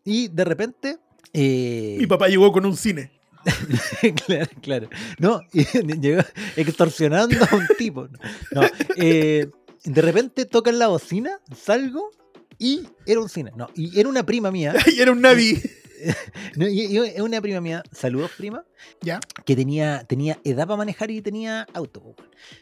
[0.03, 0.97] y de repente.
[1.31, 3.11] eh, Mi papá llegó con un cine.
[4.25, 4.89] claro, claro.
[5.19, 5.63] No, y
[6.01, 6.21] llegó
[6.55, 8.07] extorsionando a un tipo.
[8.51, 8.61] No,
[8.95, 9.47] eh,
[9.83, 12.09] de repente tocan la bocina, salgo
[12.57, 13.51] y era un cine.
[13.55, 14.73] No, y era una prima mía.
[14.95, 15.61] y era un Navi.
[16.55, 18.65] No, y, y era una prima mía, saludos prima,
[19.01, 19.19] ya.
[19.45, 22.15] que tenía, tenía edad para manejar y tenía auto.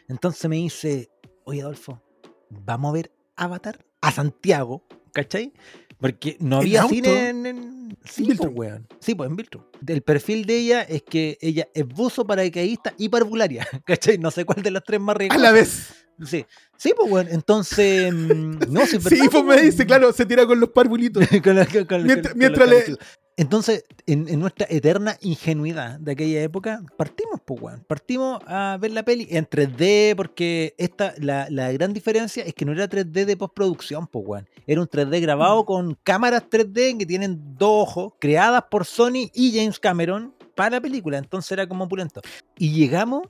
[0.08, 1.10] Entonces me dice,
[1.44, 2.02] oye Adolfo,
[2.50, 5.52] vamos a ver Avatar a Santiago, ¿cachai?
[5.98, 7.46] Porque no ¿En había cine en...
[7.46, 7.98] en...
[8.04, 8.88] Sí, pues, weón.
[9.00, 9.62] Sí, pues en Viltrum.
[9.86, 14.18] El perfil de ella es que ella es buzo, paracaidista y parvularia, ¿cachai?
[14.18, 15.40] No sé cuál de las tres más A ricas.
[15.40, 15.94] la vez.
[16.26, 16.44] Sí,
[16.76, 17.28] sí, pues, weón.
[17.30, 20.70] Entonces, mm, no, sí, es Sí, verdad, pues me dice, claro, se tira con los
[20.70, 21.24] parvulitos.
[21.42, 22.96] Con la- con- con- Mientras- con- le-.
[23.36, 27.84] Entonces, en, en nuestra eterna ingenuidad de aquella época, partimos, pues, weón.
[27.86, 32.64] Partimos a ver la peli en 3D, porque esta, la, la gran diferencia es que
[32.66, 34.48] no era 3D de postproducción, pues, weón.
[34.66, 35.64] Era un 3D grabado Mm.
[35.66, 40.80] con cámaras 3D que tienen dos ojos, creadas por Sony y James Cameron para la
[40.82, 41.16] película.
[41.16, 42.20] Entonces era como opulento.
[42.58, 43.28] Y llegamos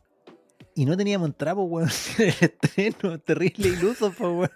[0.75, 1.91] y no teníamos entrada, pues, weón.
[2.19, 4.51] El estreno, terrible iluso, pues, weón.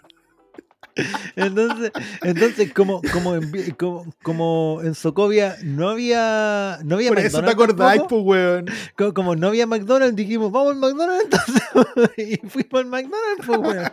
[1.36, 1.92] Entonces,
[2.22, 7.50] entonces como, como, en, como, como en Socovia no había, no había Por eso te
[7.50, 8.66] acordáis, pues, weón.
[8.96, 12.18] como, como no había McDonald's, dijimos, vamos al McDonald's entonces.
[12.18, 13.92] y fuimos al McDonald's, pues, weón.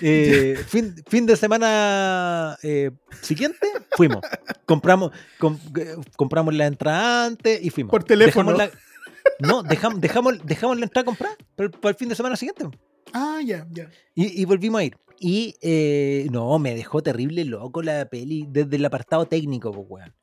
[0.00, 2.90] Eh, fin, fin de semana eh,
[3.20, 4.20] siguiente, fuimos.
[4.66, 7.90] Compramos, com- eh, compramos la entrada antes y fuimos.
[7.90, 8.52] Por teléfono.
[8.52, 8.74] Dejamos
[9.40, 12.64] la- no, dejamos, dejamos, dejamos la entrada comprada para, para el fin de semana siguiente.
[13.12, 13.90] Ah, ya, ya.
[14.14, 14.96] Y, y volvimos a ir.
[15.20, 20.14] Y eh, no, me dejó terrible loco la peli desde el apartado técnico, pues, weón.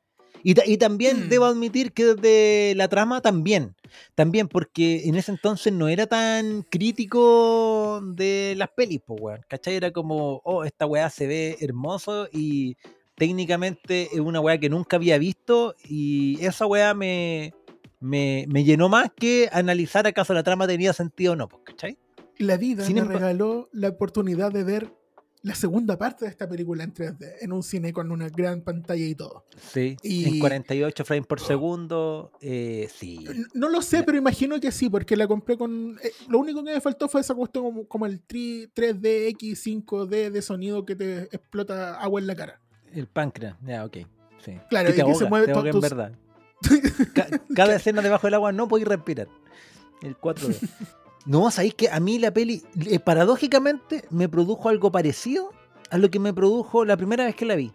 [0.42, 1.28] Y, ta- y también Mm.
[1.28, 3.74] debo admitir que desde la trama también.
[4.14, 9.40] También porque en ese entonces no era tan crítico de las pelis, pues, weón.
[9.48, 9.74] ¿Cachai?
[9.74, 12.76] Era como, oh, esta weá se ve hermoso y
[13.16, 17.52] técnicamente es una weá que nunca había visto y esa weá me,
[17.98, 21.98] me, me llenó más que analizar acaso la trama tenía sentido o no, pues, ¿cachai?
[22.38, 24.92] La vida Sin me regaló la oportunidad de ver
[25.42, 29.04] la segunda parte de esta película en 3D, en un cine con una gran pantalla
[29.06, 29.44] y todo.
[29.72, 33.24] Sí, Y- en 48 frames por segundo, eh, sí.
[33.54, 35.98] No lo sé, pero imagino que sí, porque la compré con...
[36.02, 40.30] eh, lo único que me faltó fue esa cuestión como, como el 3, 3DX, 5D
[40.30, 42.60] de sonido que te explota agua en la cara.
[42.92, 43.98] El páncreas, ya, ok.
[44.44, 44.58] Sí.
[44.68, 46.12] Claro, Que te y que se mueve te to- ahoga en tus- verdad.
[47.14, 49.28] Ca- cada escena debajo del agua no podéis respirar.
[50.02, 50.56] El 4D.
[51.26, 55.50] No, sabéis que a mí la peli, eh, paradójicamente, me produjo algo parecido
[55.90, 57.72] a lo que me produjo la primera vez que la vi.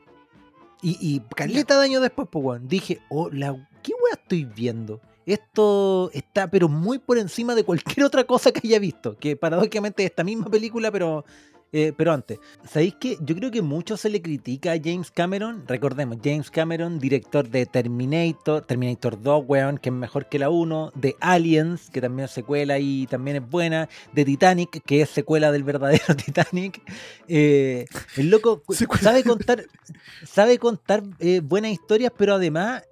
[0.82, 5.02] Y, y caleta de años después, pues, weón, dije, oh, la, ¿qué weá estoy viendo?
[5.26, 9.18] Esto está, pero muy por encima de cualquier otra cosa que haya visto.
[9.18, 11.26] Que paradójicamente es esta misma película, pero,
[11.74, 12.40] eh, pero antes.
[12.70, 15.64] ¿Sabéis que Yo creo que mucho se le critica a James Cameron.
[15.68, 20.92] Recordemos, James Cameron, director de Terminator, Terminator 2, weón, que es mejor que la 1,
[20.96, 25.52] de Aliens, que también es secuela y también es buena, de Titanic, que es secuela
[25.52, 26.82] del verdadero Titanic.
[27.28, 27.86] Eh,
[28.18, 28.62] el loco
[29.00, 29.64] sabe contar,
[30.26, 32.84] sabe contar eh, buenas historias, pero además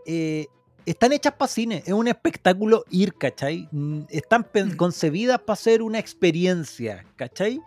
[0.85, 1.83] están hechas para cine.
[1.85, 3.67] Es un espectáculo ir, ¿cachai?
[3.71, 4.75] Mm, Están Mm.
[4.75, 7.59] concebidas para ser una experiencia, ¿cachai?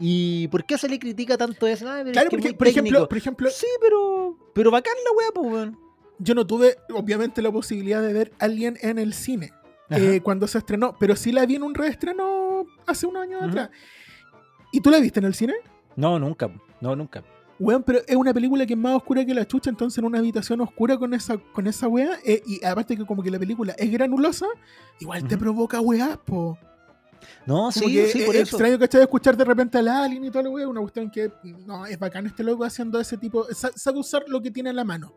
[0.00, 1.94] ¿Y por qué se le critica tanto eso?
[1.94, 5.28] Es Claro, que es porque, por ejemplo, por ejemplo, Sí, pero, pero bacán la wea,
[5.34, 5.78] pues, weón.
[6.18, 9.52] yo no tuve, obviamente, la posibilidad de ver Alien en el cine
[9.90, 13.70] eh, cuando se estrenó, pero sí la vi en un reestreno hace unos años atrás.
[14.72, 15.54] ¿Y tú la viste en el cine?
[15.96, 17.22] No, nunca, no, nunca.
[17.58, 20.18] Weón, pero es una película que es más oscura que la chucha, entonces en una
[20.18, 23.74] habitación oscura con esa, con esa wea, eh, y aparte que como que la película
[23.76, 24.46] es granulosa,
[24.98, 26.56] igual te provoca weas, po.
[27.46, 28.56] No, sí, que sí, es por eso.
[28.56, 29.02] extraño, ¿cachai?
[29.02, 31.30] Escuchar de repente al alien y toda la wea, una cuestión que,
[31.66, 34.76] no, es bacán este loco haciendo ese tipo, sa- sabe usar lo que tiene en
[34.76, 35.12] la mano.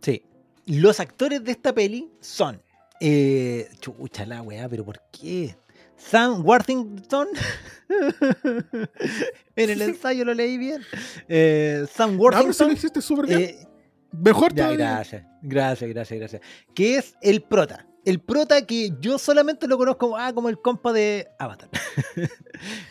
[0.00, 0.22] Sí.
[0.66, 2.60] Los actores de esta peli son.
[3.00, 5.56] Eh, chucha la weá, pero ¿por qué?
[5.96, 7.28] Sam Worthington.
[9.56, 10.82] en el ensayo lo leí bien.
[11.28, 12.72] Eh, Sam No, pero si lo Worthington.
[12.72, 13.40] hiciste súper bien.
[13.42, 13.68] eh,
[14.12, 14.90] Mejor ya, todavía.
[14.94, 16.42] gracias, gracias, gracias, gracias.
[16.74, 17.86] Que es el prota.
[18.04, 21.68] El prota que yo solamente lo conozco como, ah, como el compa de Avatar.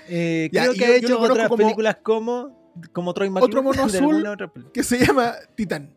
[0.09, 3.45] Eh, Ya, creo que ha hecho otras como- películas como, como Troy McClure.
[3.51, 4.25] Otro mono azul.
[4.27, 5.95] otra Que se llama Titán.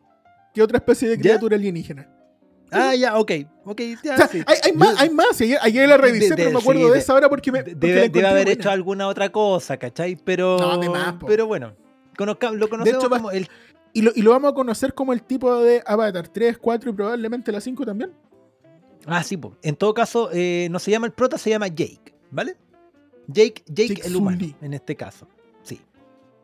[0.54, 1.22] Que otra especie de ¿Ya?
[1.22, 2.08] criatura alienígena.
[2.70, 3.32] Ah, ya, ok.
[3.64, 4.42] Ok, ya, O sea, sí.
[4.46, 5.40] hay, hay más, hay más.
[5.40, 7.62] Ayer, ayer la revisé, De- de- pero me acuerdo sí, de, esa ahora porque me.
[7.62, 8.50] Porque Debe, haber buena.
[8.52, 10.16] hecho alguna otra cosa, ¿cachai?
[10.16, 11.26] Pero, No, de más, po.
[11.26, 11.74] pero bueno,
[12.16, 13.48] conozca- lo conocemos hecho, como el...
[13.92, 16.92] Y lo, y lo vamos a conocer como el tipo de Avatar 3, 4 y
[16.92, 18.12] probablemente la 5 también.
[19.06, 19.56] Ah, sí, po.
[19.62, 22.56] en todo caso, eh, no se llama el prota, se llama Jake, ¿vale?
[23.28, 25.28] Jake, Jake, Jake el humano, en este caso.
[25.62, 25.80] Sí.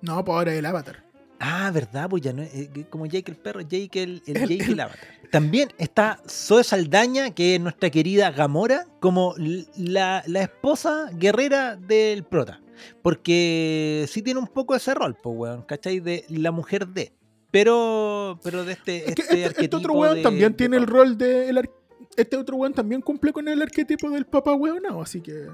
[0.01, 1.05] No, pues ahora el Avatar.
[1.45, 2.09] Ah, ¿verdad?
[2.09, 4.71] Pues ya no es eh, como Jake el perro, Jake el, el El- Jake el-
[4.73, 4.99] el avatar.
[5.33, 9.35] También está Zoe Saldaña, que es nuestra querida Gamora, como
[9.77, 12.61] la, la esposa guerrera del prota.
[13.03, 16.01] Porque sí tiene un poco ese rol, pues, weón, ¿cachai?
[16.01, 17.13] De la mujer de.
[17.51, 20.77] Pero, pero de este, Es que este este, este otro weón de- también de tiene
[20.77, 21.49] el rol de.
[22.17, 25.47] Este otro weón también cumple con el arquetipo del papá weonado, así que.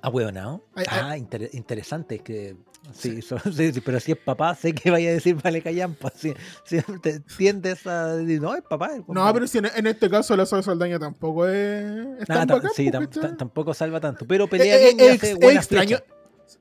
[0.00, 0.64] Ah, weonado.
[0.74, 1.00] Ay, ay.
[1.02, 2.16] Ah, inter- interesante.
[2.16, 2.56] Es que.
[2.92, 6.10] Sí, so- sí, sí, pero si es papá, sé que vaya a decir vale callampa.
[6.16, 6.34] Si,
[6.64, 8.88] si te tiendes a decir, no, es papá.
[8.94, 9.32] es No, compadre".
[9.34, 11.84] pero si en, en este caso la Zoe Saldaña tampoco es.
[12.20, 14.26] es tan bacán, sí, pues, tampoco salva tanto.
[14.26, 15.98] Pero Eh, pelea eh, bien y hace buenas extraño.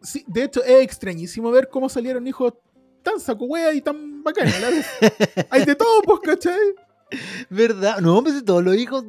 [0.01, 2.53] Sí, de hecho, es extrañísimo ver cómo salieron hijos
[3.03, 4.85] tan saco wea y tan a vez.
[5.49, 6.59] Hay de todo, pues, ¿cachai?
[7.49, 7.99] ¿Verdad?
[7.99, 9.03] No, pues si todos los hijos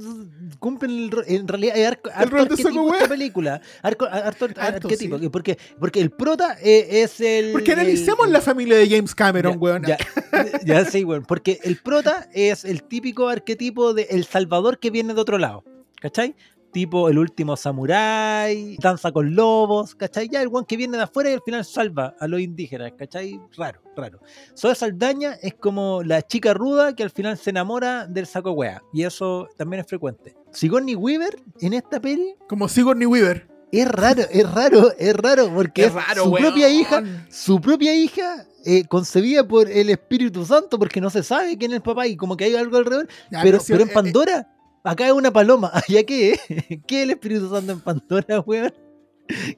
[0.58, 3.60] cumplen el en realidad hay arco, harto rol de saco esta película.
[3.82, 5.18] Arco- Harto, arquetipo.
[5.18, 5.28] sí.
[5.28, 7.52] Porque, porque el prota eh, es el.
[7.52, 9.82] Porque el- analicemos la familia de James Cameron, ya, weón.
[9.86, 9.98] Ya,
[10.64, 11.24] ya sí, weón.
[11.24, 15.64] Porque el prota es el típico arquetipo de El Salvador que viene de otro lado.
[16.00, 16.34] ¿Cachai?
[16.72, 20.28] Tipo el último samurái, danza con lobos, ¿cachai?
[20.30, 23.38] Ya el weón que viene de afuera y al final salva a los indígenas, ¿cachai?
[23.56, 24.20] Raro, raro.
[24.56, 28.82] Zoe Saldaña es como la chica ruda que al final se enamora del saco wea.
[28.92, 30.34] Y eso también es frecuente.
[30.50, 33.46] Sigourney Weaver en esta peli Como Sigourney Weaver.
[33.70, 36.42] es raro, es raro, es raro, porque es, su weón.
[36.42, 41.58] propia hija su propia hija eh, concebida por el Espíritu Santo porque no se sabe
[41.58, 43.08] quién es el papá y como que hay algo alrededor.
[43.30, 44.48] Ya, pero, si- pero en eh, Pandora,
[44.84, 45.70] acá es una paloma.
[45.88, 46.40] ¿Allá qué es?
[46.86, 48.72] ¿Qué es el Espíritu Santo en Pandora, weón?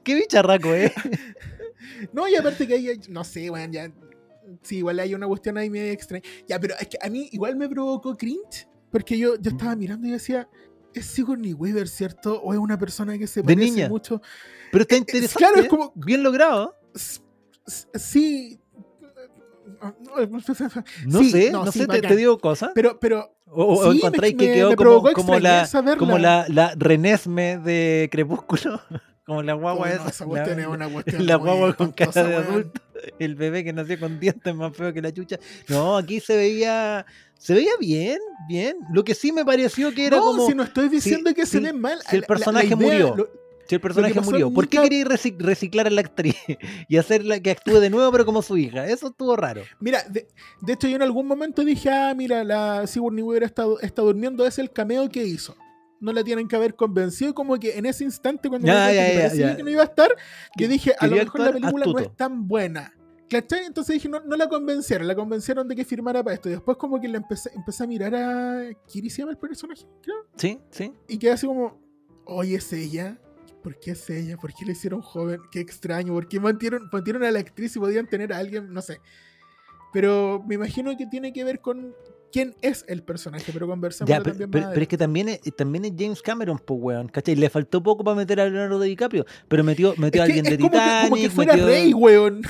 [0.03, 0.91] ¿Qué bicharraco es?
[2.13, 3.91] No, y aparte que hay, no sé, weón, ya.
[4.61, 6.23] Sí, igual hay una cuestión ahí medio extraña.
[6.47, 10.07] Ya, pero es que a mí igual me provocó cringe, porque yo, yo estaba mirando
[10.07, 10.47] y decía,
[10.93, 12.41] es Sigourney Weaver, ¿cierto?
[12.41, 13.89] O es una persona que se De parece niña.
[13.89, 14.21] mucho.
[14.71, 15.37] Pero está Eh, eh, interesante.
[15.37, 15.67] claro, es ¿eh?
[15.67, 16.75] como- Bien logrado.
[17.95, 18.59] Sí.
[21.05, 22.71] No Sí, sé, no, no, sí, sé, te, digo cosas.
[22.75, 28.09] Pero, pero O, sí, encontráis que quedó como, como la, como la, la Renesme de
[28.11, 28.81] Crepúsculo.
[29.25, 30.09] Como la Oh, guagua no, esa.
[30.09, 32.79] esa cuestión la, es una cuestión la guagua con cara de adulto.
[33.17, 35.39] El bebé que nació con dientes más feo que la chucha.
[35.67, 37.07] No, aquí se veía.
[37.39, 38.77] Se veía bien, bien.
[38.93, 40.45] Lo que sí me pareció que era no, como.
[40.45, 41.97] si no estoy diciendo que se ve mal.
[42.07, 43.15] si el la- la- la personaje idea- murió.
[43.15, 43.29] lo-
[43.67, 46.35] Si el personaje murió, ¿por qué quería reci- reciclar a la actriz
[46.89, 48.87] y hacerla que actúe de nuevo, pero como su hija?
[48.87, 49.61] Eso estuvo raro.
[49.79, 50.27] Mira, de,
[50.61, 54.45] de hecho yo en algún momento dije, ah, mira, la Sigourney Weaver está, está durmiendo,
[54.45, 55.55] es el cameo que hizo.
[55.99, 59.07] No la tienen que haber convencido, como que en ese instante cuando Ya, me ya,
[59.11, 60.15] que parecía no iba a estar, yo
[60.57, 62.91] Que- dije, a lo mejor la película no es tan buena.
[63.27, 63.65] ¿Cachai?
[63.65, 66.47] Entonces dije, no, no la convencieron, la convencieron de que firmara para esto.
[66.47, 68.69] Y después como que la empecé, empecé a mirar a...
[68.87, 69.83] ¿Kiri se llama el personaje?
[70.03, 70.17] Creo.
[70.37, 70.93] Sí, sí.
[71.07, 71.81] Y quedé así como,
[72.25, 73.17] oye, es ella.
[73.65, 74.37] ¿Por qué es ella?
[74.37, 75.41] ¿Por qué le hicieron joven?
[75.51, 76.13] Qué extraño.
[76.13, 78.71] ¿Por qué mantieron, mantieron a la actriz y podían tener a alguien?
[78.71, 79.01] No sé.
[79.91, 81.95] Pero me imagino que tiene que ver con
[82.31, 85.85] quién es el personaje, pero conversamos Ya, pero, también pero- es que también es, también
[85.85, 87.35] es James Cameron, pues, weón, ¿cachai?
[87.35, 90.57] Le faltó poco para meter a Leonardo DiCaprio, pero metió, metió a Es que alguien
[90.57, 92.41] de como que, Titanic, como que fuera metió, rey, weón.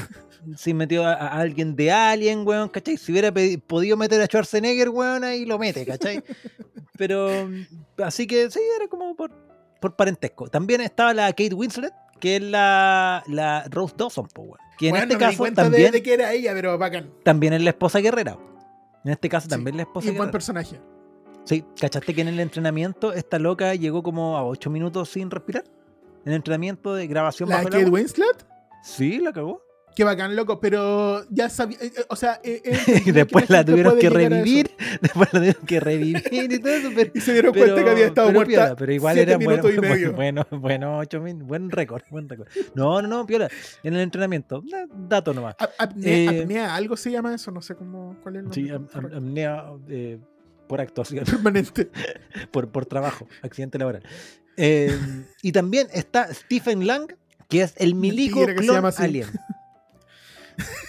[0.58, 2.98] sí, metió a, a alguien de Alien, weón, ¿cachai?
[2.98, 6.22] Si hubiera podido meter a Schwarzenegger, weón, ahí lo mete, ¿cachai?
[6.98, 7.48] pero,
[8.04, 9.32] así que sí, era como por,
[9.90, 10.48] por parentesco.
[10.48, 14.58] También estaba la Kate Winslet, que es la, la Rose Dawson, weón.
[14.78, 17.12] Que en Bueno, este me caso de- también, de, que era ella, pero bacán.
[17.24, 18.38] también es la esposa guerrera.
[19.04, 20.32] En este caso Sí, también la esposa Y buen guerrera.
[20.32, 20.80] personaje.
[21.46, 25.64] Sí, ¿cachaste que en el entrenamiento esta loca llegó como a 8 minutos sin respirar?
[26.26, 28.00] En el entrenamiento de grabación La bajo el Kate agua.
[28.00, 28.46] Winslet,
[28.84, 29.62] Sí, la cagó.
[29.96, 33.98] Qué bacán, loco, pero ya sabía, eh, eh, o sea, eh, eh, después la tuvieron
[33.98, 34.70] que a revivir.
[35.02, 36.90] Después la tuvieron que revivir y todo eso.
[36.96, 39.32] Pero, Y se dieron pero- cuenta que había estado pero muerta piola, pero igual siete
[39.32, 40.14] era bueno, y bueno, medio.
[40.14, 42.48] bueno, bueno, ocho min- buen récord, buen récord.
[42.76, 43.50] No, no, no, piola.
[43.84, 45.56] En el entrenamiento, da- dato nomás.
[45.60, 48.90] Ap- apnea, Eh, apnea, algo se llama eso, no sé cómo, cuál es el nombre
[48.92, 50.20] Sí, apnea eh,
[50.68, 51.26] por actuación.
[51.26, 51.90] permanente.
[52.52, 54.04] por, por trabajo, accidente laboral.
[54.58, 54.98] Eh,
[55.42, 57.14] y también está Stephen Lang,
[57.50, 59.28] que es el milico clon alien.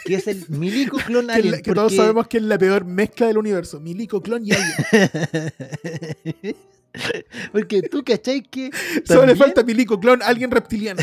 [0.04, 1.52] Que es el milico clon Que, alien.
[1.52, 3.80] la- que todos sabemos que es la peor mezcla del universo.
[3.80, 4.74] Milico, clon y alien.
[7.52, 8.70] porque tú cachai que.
[9.04, 11.02] Solo le falta milico, clon, alguien reptiliano.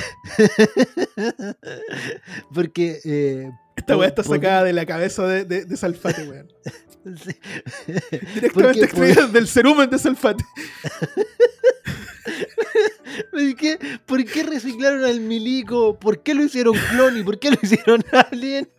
[2.53, 2.99] Porque.
[3.03, 6.47] eh, Esta weá está sacada de la cabeza de, de, de Salfate, weón.
[7.03, 7.36] sí.
[8.36, 10.43] Directamente Porque extraída del cerumen de Salfate.
[13.32, 15.97] ¿Por qué, ¿Por qué reciclaron al milico?
[15.99, 18.70] ¿Por qué lo hicieron clon y por qué lo hicieron alien?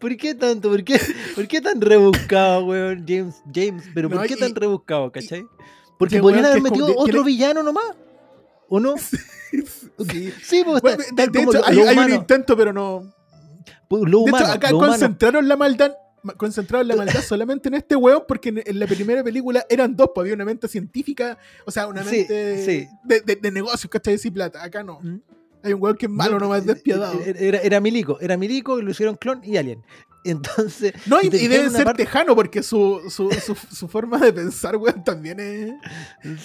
[0.00, 0.68] ¿Por qué tanto?
[0.70, 1.00] ¿Por qué,
[1.34, 3.04] por qué tan rebuscado, weón?
[3.06, 5.44] James, James, pero ¿por No, qué y- tan rebuscado, cachai?
[5.98, 7.84] Porque que, podrían weón, haber metido otro le- villano nomás.
[8.68, 8.94] ¿O no?
[9.52, 10.32] Sí.
[10.42, 13.12] Sí, pues Bueno, está- de, hecho, hay, un intento, pero no.
[13.88, 14.92] pues, lo De hecho, acá lo humano.
[14.92, 15.92] concentraron la maldad.
[16.22, 19.94] Ma- Concentraron la maldad solamente en este weón, porque en, en la primera película eran
[19.96, 22.88] dos, pues había una mente científica, o sea, una mente sí.
[23.04, 24.18] De, de, de negocios, ¿cachai?
[24.22, 24.62] Y plata.
[24.62, 25.00] Acá no.
[25.00, 25.20] ¿Mm?
[25.62, 27.20] Hay un weón que es malo, No, nomás eh, despiadado.
[27.20, 29.82] eh, Era, era Milico, era Milico y lo hicieron clon y alien.
[30.24, 30.92] Entonces.
[31.06, 34.76] No, y, y debe ser parte- tejano porque su, su, su, su forma de pensar,
[34.76, 35.72] weón, también es.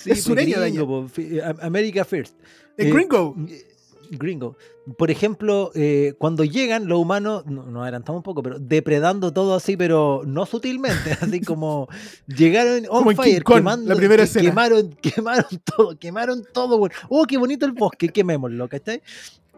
[0.02, 1.12] Sí, es sureño de gringo, po,
[1.44, 2.36] a- America First.
[2.78, 3.36] Eh, gringo.
[3.50, 3.66] eh,
[4.12, 4.56] Gringo.
[4.98, 9.76] Por ejemplo, eh, cuando llegan los humanos, no, adelantamos un poco, pero depredando todo así,
[9.78, 11.88] pero no sutilmente, así como
[12.28, 14.50] llegaron on Como fire, Kong, quemando, la primera que- escena.
[14.50, 16.96] quemaron, quemaron todo, quemaron todo, bueno.
[17.10, 19.02] Oh, qué bonito el bosque, quemémoslo, ¿cachai?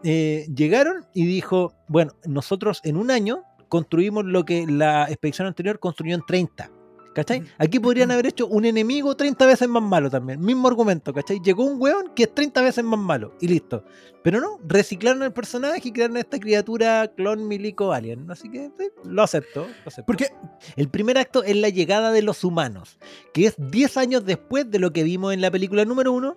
[0.04, 5.78] Eh, llegaron y dijo, bueno, nosotros en un año construimos lo que la expedición anterior
[5.78, 6.70] construyó en 30.
[7.18, 7.42] ¿Cachai?
[7.58, 10.40] Aquí podrían haber hecho un enemigo 30 veces más malo también.
[10.40, 11.40] Mismo argumento, ¿cachai?
[11.42, 13.82] Llegó un weón que es 30 veces más malo y listo.
[14.22, 18.30] Pero no, reciclaron el personaje y crearon esta criatura clon milico alien.
[18.30, 19.62] Así que sí, lo acepto.
[19.62, 20.06] lo acepto.
[20.06, 20.28] Porque
[20.76, 23.00] El primer acto es la llegada de los humanos,
[23.34, 26.36] que es 10 años después de lo que vimos en la película número 1.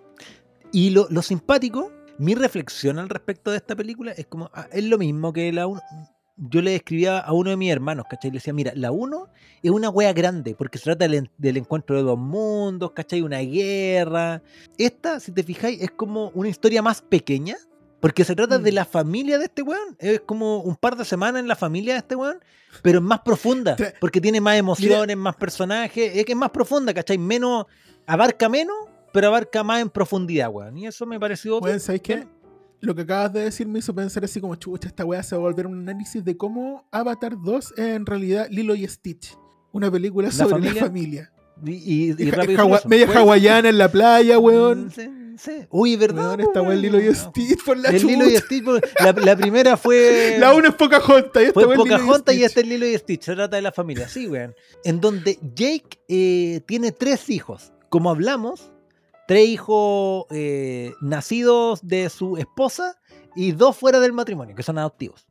[0.72, 4.82] Y lo, lo simpático, mi reflexión al respecto de esta película es como, ah, es
[4.82, 5.80] lo mismo que la 1.
[6.44, 8.30] Yo le escribía a uno de mis hermanos, ¿cachai?
[8.30, 9.28] Le decía, mira, la 1
[9.62, 13.22] es una wea grande, porque se trata del, del encuentro de dos mundos, ¿cachai?
[13.22, 14.42] Una guerra.
[14.76, 17.56] Esta, si te fijáis, es como una historia más pequeña,
[18.00, 18.62] porque se trata Mm.
[18.64, 19.96] de la familia de este weón.
[20.00, 22.38] Es como un par de semanas en la familia de este weón,
[22.82, 26.92] pero es más profunda, porque tiene más emociones, más personajes, es que es más profunda,
[26.92, 27.18] ¿cachai?
[27.18, 27.66] Menos,
[28.04, 28.74] abarca menos,
[29.12, 30.76] pero abarca más en profundidad, weón.
[30.78, 31.58] Y eso me pareció...
[31.60, 32.26] Weón, ¿sabéis qué?
[32.82, 35.40] Lo que acabas de decir me hizo pensar así como, chucha, esta weá se va
[35.40, 39.36] a volver un análisis de cómo Avatar 2 es en realidad Lilo y Stitch.
[39.72, 40.74] Una película ¿La sobre familia?
[40.74, 41.32] la familia.
[41.64, 42.10] Y,
[42.58, 44.86] hawa- media hawaiana en la playa, weón.
[44.86, 45.08] Mm, Sí,
[45.38, 45.66] sí.
[45.70, 46.26] Uy, ¿verdad?
[46.26, 47.14] Weón, po, esta weá es Lilo y weón?
[47.14, 48.44] Stitch por la El Lilo y chucha.
[48.46, 48.64] Stitch,
[49.00, 50.36] la, la primera fue.
[50.40, 53.22] La una es Pocahontas y esta Fue Pocahontas y este es Lilo y Stitch.
[53.22, 54.54] Se trata de la familia, sí, weón.
[54.84, 57.72] En donde Jake eh, tiene tres hijos.
[57.90, 58.71] Como hablamos,
[59.28, 62.96] tres hijos eh, nacidos de su esposa
[63.34, 65.26] y dos fuera del matrimonio, que son adoptivos.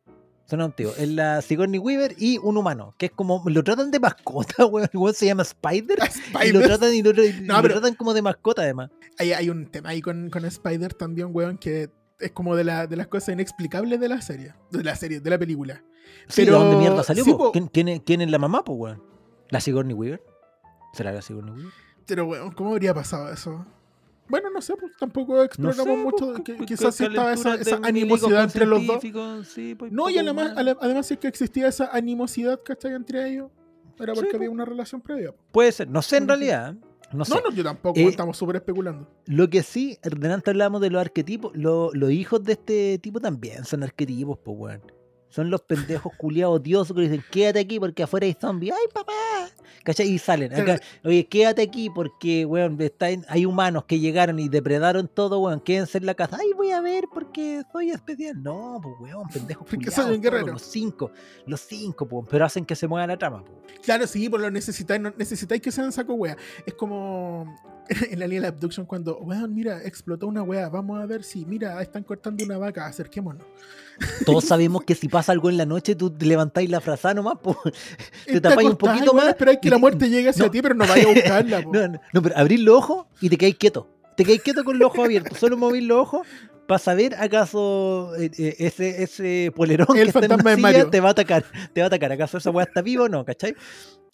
[0.45, 0.97] Son adoptivos.
[0.97, 3.41] Es la Sigourney Weaver y un humano, que es como.
[3.45, 4.89] Lo tratan de mascota, weón.
[4.93, 5.97] El se llama Spider.
[6.43, 8.89] Y lo tratan, y lo, y No, lo pero- tratan como de mascota, además.
[9.17, 11.89] Hay, hay un tema ahí con, con Spider también, weón, que
[12.19, 14.53] es como de, la, de las cosas inexplicables de la serie.
[14.71, 15.83] De la serie, de la película.
[16.27, 17.23] Sí, Pero- ¿de dónde mierda salió?
[17.23, 17.37] sí, po?
[17.37, 17.51] po.
[17.53, 19.03] ¿Quién, quién es, quién es la mamá, pues, weón?
[19.49, 20.21] ¿La Sigourney Weaver?
[20.93, 21.71] ¿Será la Sigourney Weaver?
[22.05, 23.65] Pero, weón, ¿cómo habría pasado eso?
[24.31, 26.31] Bueno, no sé, pues tampoco exploramos sé, mucho.
[26.31, 29.01] pues, que- con- quizás sí con estaba esa, animosidad entre los dos.
[29.47, 32.93] sí, pues, No, y además, además es que existía esa animosidad, ¿cachai?
[32.95, 33.51] Entre ellos.
[33.99, 34.55] Era porque Sí, había pues.
[34.55, 35.31] una relación previa.
[35.51, 36.27] Puede ser, no sé en sí.
[36.29, 36.75] realidad.
[37.13, 37.35] No sé.
[37.35, 39.05] No, no, yo tampoco, Eh, estamos súper especulando.
[39.25, 41.51] Lo que sí, delante hablábamos de los arquetipos.
[41.55, 44.81] lo- los hijos de este tipo también son arquetipos, pues, weón.
[45.31, 48.73] Son los pendejos culiados odiosos que dicen, quédate aquí porque afuera hay zombies.
[48.73, 49.13] ¡Ay, papá!
[49.83, 50.07] ¿Cachai?
[50.09, 50.53] Y salen.
[50.53, 55.39] Acá, Oye, quédate aquí porque, weón, está en- hay humanos que llegaron y depredaron todo,
[55.39, 55.59] weón.
[55.61, 56.37] Quédense en la casa.
[56.39, 58.43] Ay, voy a ver porque soy especial.
[58.43, 59.95] No, pues, weón, pendejos culiados.
[59.95, 60.47] soy un todos, guerrero.
[60.53, 61.11] Los cinco,
[61.47, 63.79] los cinco, pues, pero hacen que se mueva la trama, pues.
[63.81, 66.37] Claro, sí, pues lo necesitáis, necesitáis que sean saco wea.
[66.65, 67.55] Es como
[68.11, 71.45] en la línea de abduction cuando, weón, mira, explotó una wea, vamos a ver si,
[71.45, 73.43] mira, están cortando una vaca, acerquémonos.
[74.25, 77.35] Todos sabemos que si pasa algo en la noche, tú te levantáis la frazada nomás,
[77.41, 77.57] pues.
[78.25, 80.51] Te tapáis un poquito más Esperáis que la te- muerte llegue hacia no.
[80.51, 81.61] ti, pero no vaya a buscarla.
[81.61, 81.71] po.
[81.73, 83.87] No, no, no, pero abrís los ojos y te quedáis quieto.
[84.17, 85.37] Te quedáis quieto con los ojos abiertos.
[85.37, 86.27] Solo movís los ojos
[86.67, 90.99] para saber acaso eh, eh, ese, ese polerón El que está en una silla te
[90.99, 91.43] va a atacar.
[91.73, 92.11] Te va a atacar.
[92.13, 93.23] ¿Acaso esa weá está viva o no?
[93.25, 93.55] ¿Cachai?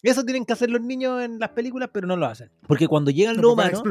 [0.02, 2.50] Eso tienen que hacer los niños en las películas, pero no lo hacen.
[2.68, 3.82] Porque cuando llegan No, los humanos.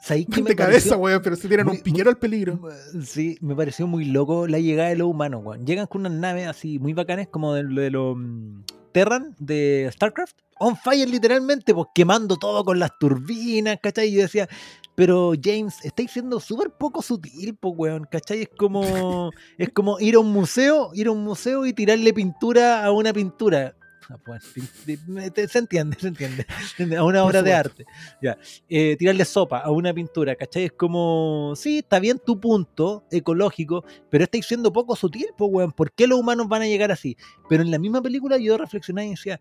[0.00, 0.98] ¿sabéis me cabeza, pareció?
[0.98, 2.60] weón, pero si tiran muy- un piquero al peligro.
[3.04, 5.66] Sí, me pareció muy loco la llegada de los humanos, weón.
[5.66, 8.60] Llegan con unas naves así muy bacanes, como de, de los mm,
[8.92, 10.36] Terran de StarCraft.
[10.58, 14.08] On fire, literalmente, pues quemando todo con las turbinas, ¿cachai?
[14.08, 14.48] Y yo decía,
[14.94, 18.42] pero James, estáis siendo súper poco sutil, pues, weón, ¿cachai?
[18.42, 22.84] Es como, es como ir a un museo, ir a un museo y tirarle pintura
[22.84, 23.74] a una pintura.
[25.48, 26.46] Se entiende, se entiende,
[26.96, 27.86] a una obra de arte.
[28.22, 28.38] Ya.
[28.68, 30.64] Eh, tirarle sopa a una pintura, ¿cachai?
[30.64, 35.72] Es como, sí, está bien tu punto ecológico, pero estáis siendo poco sutil, pues, weón.
[35.72, 37.16] ¿Por qué los humanos van a llegar así?
[37.48, 39.40] Pero en la misma película yo reflexionaba y decía,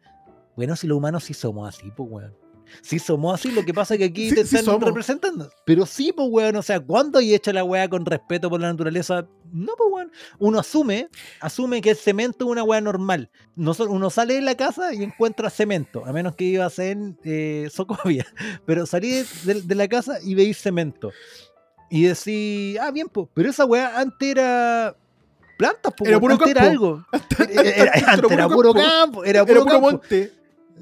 [0.55, 2.44] bueno, si los humanos sí somos así, pues, weón.
[2.82, 4.88] Sí somos así, lo que pasa es que aquí Sí, te sí están somos.
[4.88, 5.49] representando.
[5.66, 8.68] Pero sí, pues, weón, o sea, ¿cuándo hay hecho la weá con respeto por la
[8.72, 9.28] naturaleza?
[9.51, 10.11] No, pues, weón.
[10.39, 11.09] Uno asume,
[11.41, 13.30] asume que el cemento es una weá normal.
[13.55, 17.68] Uno sale de la casa y encuentra cemento, a menos que iba a ser eh,
[17.72, 18.26] Socovia.
[18.66, 21.11] Pero salí de, de- de la casa y veis cemento.
[21.89, 24.95] Y decís, ah, bien, pues, pero esa weá antes era
[25.57, 27.05] plantas, pues, Era puro antes era algo.
[27.39, 29.24] Era- era- Era antes era puro campo.
[29.24, 29.91] era Era puro puro campo.
[29.91, 30.34] monte.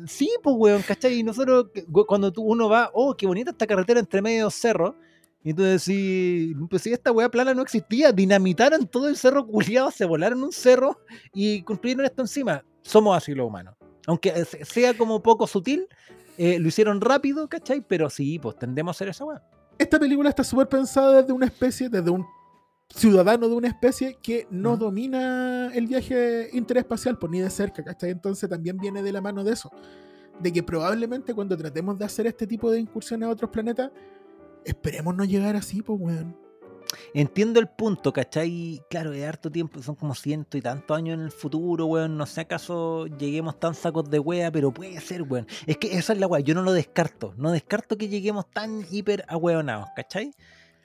[0.07, 1.19] Sí, pues, weón, ¿cachai?
[1.19, 1.67] Y nosotros,
[2.07, 4.95] cuando uno va, oh, qué bonita esta carretera entre medio cerros,
[5.43, 9.91] y tú decís, pues si esta weá plana no existía, dinamitaron todo el cerro culiado,
[9.91, 10.97] se volaron un cerro
[11.33, 12.63] y construyeron esto encima.
[12.81, 13.75] Somos así los humanos.
[14.07, 15.87] Aunque eh, se- sea como poco sutil,
[16.37, 17.81] eh, lo hicieron rápido, ¿cachai?
[17.81, 19.41] Pero sí, pues tendemos a hacer esa weá.
[19.77, 22.25] Esta película está súper pensada desde una especie, desde un
[22.89, 28.11] ciudadano de una especie que no domina el viaje interespacial, por ni de cerca, ¿cachai?
[28.11, 29.71] Entonces también viene de la mano de eso.
[30.39, 33.91] De que probablemente cuando tratemos de hacer este tipo de incursiones a otros planetas,
[34.65, 36.37] esperemos no llegar así, pues, weón.
[37.13, 38.81] Entiendo el punto, ¿cachai?
[38.89, 42.17] Claro, de harto tiempo, son como ciento y tantos años en el futuro, weón.
[42.17, 45.47] No sé acaso lleguemos tan sacos de wea, pero puede ser, weón.
[45.65, 47.33] Es que esa es la wea, yo no lo descarto.
[47.37, 50.33] No descarto que lleguemos tan hiper ahueonados, ¿cachai?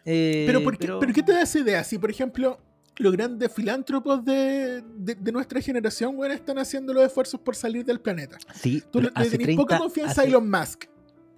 [0.04, 1.12] Eh, Pero, ¿por qué, pero...
[1.12, 1.84] ¿qué te da esa idea?
[1.84, 2.58] Si, por ejemplo,
[2.96, 7.84] los grandes filántropos de, de- de nuestra generación, weón, están haciendo los esfuerzos por salir
[7.84, 8.38] del planeta.
[8.54, 10.84] Sí, Tú le, tenés 30, poca confianza a Elon Musk.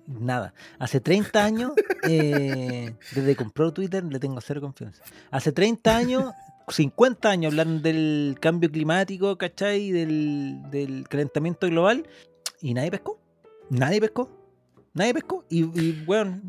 [0.06, 0.54] Nada.
[0.78, 1.72] Hace 30 años,
[2.08, 5.02] eh, desde que compró Twitter, le tengo cero confianza.
[5.30, 6.32] Hace 30 años,
[6.68, 9.90] 50 años hablaron del cambio climático, ¿cachai?
[9.92, 12.08] Del, del calentamiento global
[12.60, 13.20] y nadie pescó.
[13.68, 14.39] Nadie pescó.
[14.94, 15.44] Nadie pescó.
[15.48, 16.40] Y, y bueno,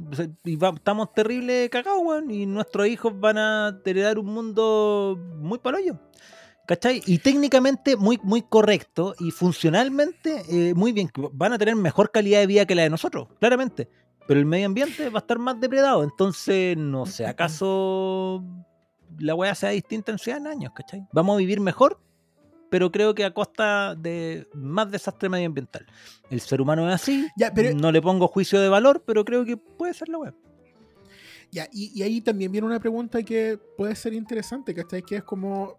[0.43, 2.31] y estamos terrible cagados, weón.
[2.31, 5.99] Y nuestros hijos van a heredar un mundo muy palollo.
[6.67, 7.01] ¿Cachai?
[7.05, 11.09] Y técnicamente muy, muy correcto y funcionalmente eh, muy bien.
[11.33, 13.89] Van a tener mejor calidad de vida que la de nosotros, claramente.
[14.27, 16.03] Pero el medio ambiente va a estar más depredado.
[16.03, 18.43] Entonces, no sé, ¿acaso
[19.17, 21.05] la weá sea distinta en 100 años, ¿cachai?
[21.11, 21.99] Vamos a vivir mejor,
[22.71, 25.85] pero creo que a costa de más desastre medioambiental.
[26.29, 29.43] El ser humano es así, Ya, pero- no le pongo juicio de valor, pero creo
[29.45, 30.33] que puede ser la weá.
[31.51, 35.03] Ya, y, y ahí también viene una pregunta que puede ser interesante, ¿cachai?
[35.03, 35.77] Que es como,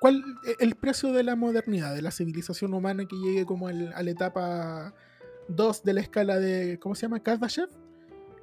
[0.00, 3.92] ¿cuál e- el precio de la modernidad, de la civilización humana que llegue como al-
[3.94, 4.94] a la etapa
[5.46, 7.20] 2 de la escala de, ¿cómo se llama?
[7.20, 7.68] Kardashev.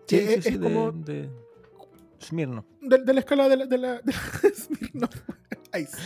[0.07, 1.29] Sí, Que sí, es, sí, es de- como de
[2.21, 2.65] Smirno.
[2.79, 3.65] de, de la escala de la...
[3.65, 5.15] De la, de la- Smirnoff
[5.77, 5.97] Ice.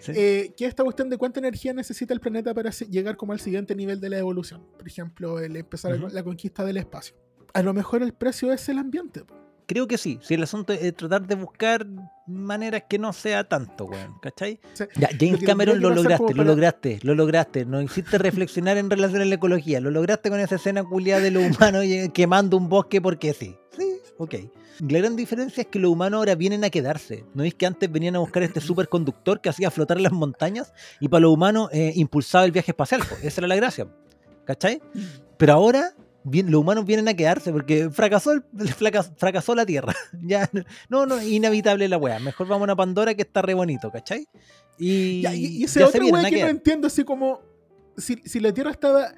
[0.00, 0.12] Sí.
[0.14, 3.74] Eh, que esta cuestión de cuánta energía necesita el planeta para llegar como al siguiente
[3.74, 4.62] nivel de la evolución.
[4.78, 6.08] Por ejemplo, el empezar Ujú.
[6.12, 7.14] la conquista del espacio.
[7.52, 9.22] A lo mejor el precio es el ambiente.
[9.66, 10.18] Creo que sí.
[10.22, 11.86] Si el asunto es tratar de buscar
[12.26, 14.18] maneras que no sea tanto, weón.
[14.20, 14.58] ¿Cachai?
[14.96, 17.64] Ya, Lo James que Cameron lo lograste, lo para- lograste, lo lograste.
[17.66, 19.80] No hiciste reflexionar en relación a la ecología.
[19.80, 23.56] Lo lograste con esa escena culiada de los humanos y- quemando un bosque porque sí.
[24.22, 24.34] Ok.
[24.86, 27.24] La gran diferencia es que los humanos ahora vienen a quedarse.
[27.32, 31.08] ¿No es que antes venían a buscar este superconductor que hacía flotar las montañas y
[31.08, 33.00] para los humanos eh, impulsaba el viaje espacial?
[33.00, 33.16] po?
[33.22, 33.88] Esa era la gracia.
[34.44, 34.82] ¿Cachai?
[35.38, 38.42] Pero ahora bien, los humanos vienen a quedarse porque fracasó, el,
[38.76, 39.94] fracas- fracasó la Tierra.
[40.22, 40.50] ya,
[40.90, 42.18] no, no, inevitable la weá.
[42.18, 44.28] Mejor vamos a Pandora que está re bonito, ¿cachai?
[44.78, 47.40] Y, Ya, y, y ese otro a que no entiendo, así como
[47.96, 49.14] si, si la Tierra estaba,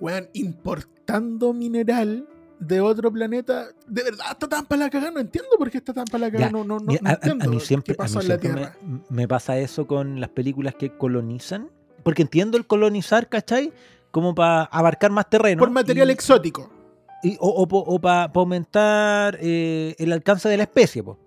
[0.00, 2.26] weón, importando mineral
[2.58, 5.92] de otro planeta, de verdad está tan para la cagada, no entiendo por qué está
[5.92, 8.20] tan para la cagada, no, no, no, a- a, mí siempre, qué a mí pasó
[8.22, 8.76] en la siempre Tierra.
[8.82, 11.68] me, me pasa eso con las películas que colonizan.
[12.02, 13.72] Porque entiendo el colonizar, ¿cachai?
[14.12, 15.58] Como para abarcar más terreno.
[15.58, 16.70] Por material y- exótico.
[17.22, 21.02] y- o, para aumentar eh, el alcance de la especie.
[21.02, 21.18] po.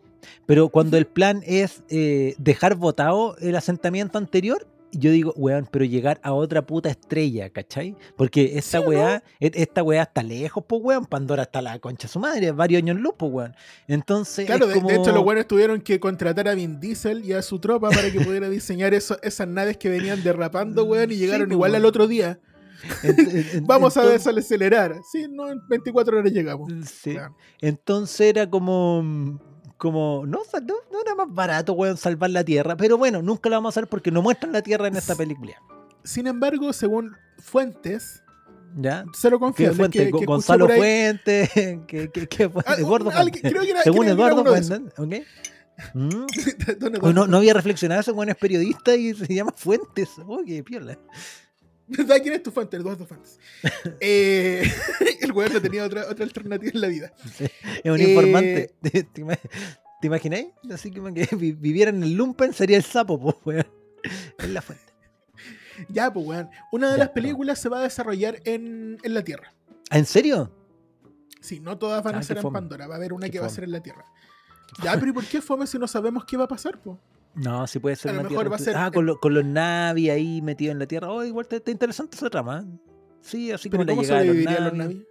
[0.46, 5.86] Pero cuando el plan es eh, dejar votado el asentamiento anterior, yo digo, weón, pero
[5.86, 7.96] llegar a otra puta estrella, ¿cachai?
[8.18, 11.78] Porque esta Sí, ¿o weá, e- esta weá está lejos, pues weón, Pandora está la
[11.80, 13.56] concha de su madre, varios años luz, pues weón.
[13.88, 17.42] Entonces, Claro, es de, hecho los buenos tuvieron que contratar a Vin Diesel y a
[17.42, 21.48] su tropa para que pudiera diseñar eso- esas naves que venían derrapando, weón, y llegaron
[21.48, 22.40] pues, igual al otro día.
[23.64, 24.96] Vamos a desacelerar.
[25.12, 26.72] Sí, no, en 24 horas llegamos.
[26.86, 27.18] Sí.
[27.60, 29.40] Entonces era como.
[29.80, 32.76] Como, no, no, no era más barato, weón, salvar la Tierra.
[32.78, 35.54] Pero bueno, nunca lo vamos a hacer porque no muestran la Tierra en esta película.
[36.04, 38.22] Sin embargo, según fuentes,
[38.76, 39.04] ¿Ya?
[39.14, 40.12] cero ¿Qué confiables, fuente?
[40.12, 41.82] que, que Gonzalo por ahí- Fuente.
[41.88, 42.62] ¿Qué, qué, qué fue?
[42.68, 43.50] Ah, Eduardo alguien- Fuente.
[43.50, 44.78] creo que era- Según creo que Eduardo uno de esos.
[44.96, 45.02] Fuente.
[45.18, 45.26] ¿ok?
[45.94, 46.26] Mm.
[46.68, 47.14] Eduardo.
[47.14, 50.10] no, no había reflexionado eso, weón es periodista y se llama Fuentes.
[50.28, 51.00] Oh, qué piola.
[51.90, 52.18] ¿Verdad?
[52.22, 52.78] ¿Quién es tu fuente?
[52.78, 53.40] Eduardo Fuentes.
[54.00, 54.64] Eh,
[55.22, 57.14] el weón no tenía otra, otra alternativa en la vida.
[57.84, 58.76] Es un Eh, informante.
[58.82, 59.26] ¿Te, te
[60.02, 60.48] te imagináis?
[60.72, 63.68] Así que, que vi- viviera en el Lumpen sería el sapo, pues, weón.
[64.38, 64.86] Es la fuente.
[65.90, 66.50] Ya, pues, weón.
[66.72, 69.54] Una de Ya, las películas se va a desarrollar en, en la Tierra.
[69.90, 70.56] ¿Ah, ¿En serio?
[71.42, 72.54] Sí, no todas van Ah, a ser en fome.
[72.60, 72.88] Pandora.
[72.88, 74.06] Va a haber una que va a ser en la Tierra.
[74.84, 76.98] Ya, pero ¿y por qué fome si no sabemos qué va a pasar, pues?
[77.36, 79.06] No, sí puede ser A lo una mejor tierra va a entre- ser Ah, con,
[79.06, 81.10] lo- con los Navi ahí metidos en la tierra.
[81.12, 82.66] Oh, igual está, interesante esa trama.
[82.66, 82.78] ¿eh?
[83.22, 84.78] Sí, así ¿Pero como la llegada de los Navi.
[84.78, 85.08] Navi?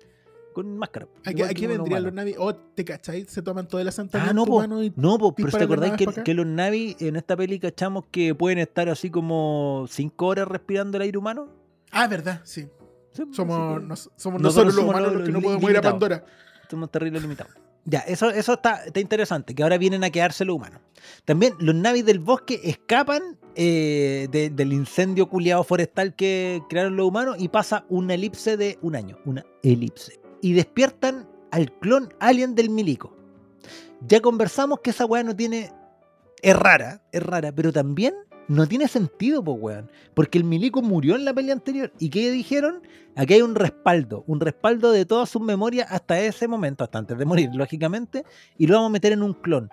[0.53, 1.07] Con máscara.
[1.25, 2.13] ¿A qué, a qué vendrían los.
[2.13, 2.35] Navi?
[2.37, 3.25] Oh, ¿te cachai?
[3.27, 4.83] Se toman todo el asentamiento Ah, no, po.
[4.83, 4.93] y...
[4.97, 8.59] No, po, pero te acordáis que, que los Navi en esta peli cachamos que pueden
[8.59, 11.49] estar así como cinco horas respirando el aire humano.
[11.93, 12.69] Ah, verdad, sí.
[13.13, 15.83] Sí, Somos, nos- somos Nosotros nosotros los humanos los los que no podemos ir a.
[15.83, 16.25] Pandora.
[16.69, 17.55] Somos terrible limitados.
[17.91, 20.81] Ya, eso, eso está, está interesante, que ahora vienen a quedarse los humanos.
[21.25, 27.09] También los navis del bosque escapan eh, de- del incendio culiado forestal que crearon los
[27.09, 30.21] humanos y pasa una elipse de un año, una elipse.
[30.43, 33.17] Y despiertan al clon alien del milico.
[34.07, 35.73] Ya conversamos que esa weá no tiene...
[36.43, 38.15] Es rara, es rara, pero también
[38.49, 39.91] no tiene sentido, pues weón.
[40.15, 41.93] Porque el milico murió en la pelea anterior.
[41.99, 42.83] ¿Y qué dijeron?
[43.15, 47.19] Aquí hay un respaldo, un respaldo de todas sus memorias hasta ese momento, hasta antes
[47.19, 48.25] de morir, lógicamente,
[48.57, 49.69] y lo vamos a meter en un clon.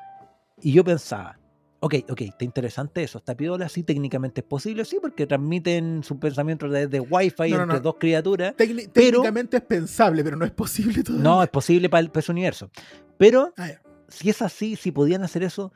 [0.61, 1.37] Y yo pensaba,
[1.79, 6.17] ok, ok, está interesante eso, está piola, sí, técnicamente es posible, sí, porque transmiten sus
[6.17, 7.81] pensamientos desde Wi-Fi No, no, entre no.
[7.83, 8.55] dos criaturas.
[8.57, 11.23] Tecni- Pero- Técnicamente es pensable, pero no es posible todavía.
[11.23, 12.71] No, es posible para el, para ese universo.
[13.17, 13.69] Pero Ah,
[14.07, 15.71] si es así, si podían hacer eso,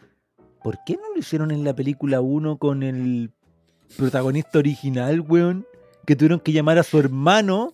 [0.63, 3.31] ¿por qué no lo hicieron en la película 1 con el
[3.97, 5.65] protagonista original, weón?
[6.05, 7.71] Que tuvieron que llamar a su hermano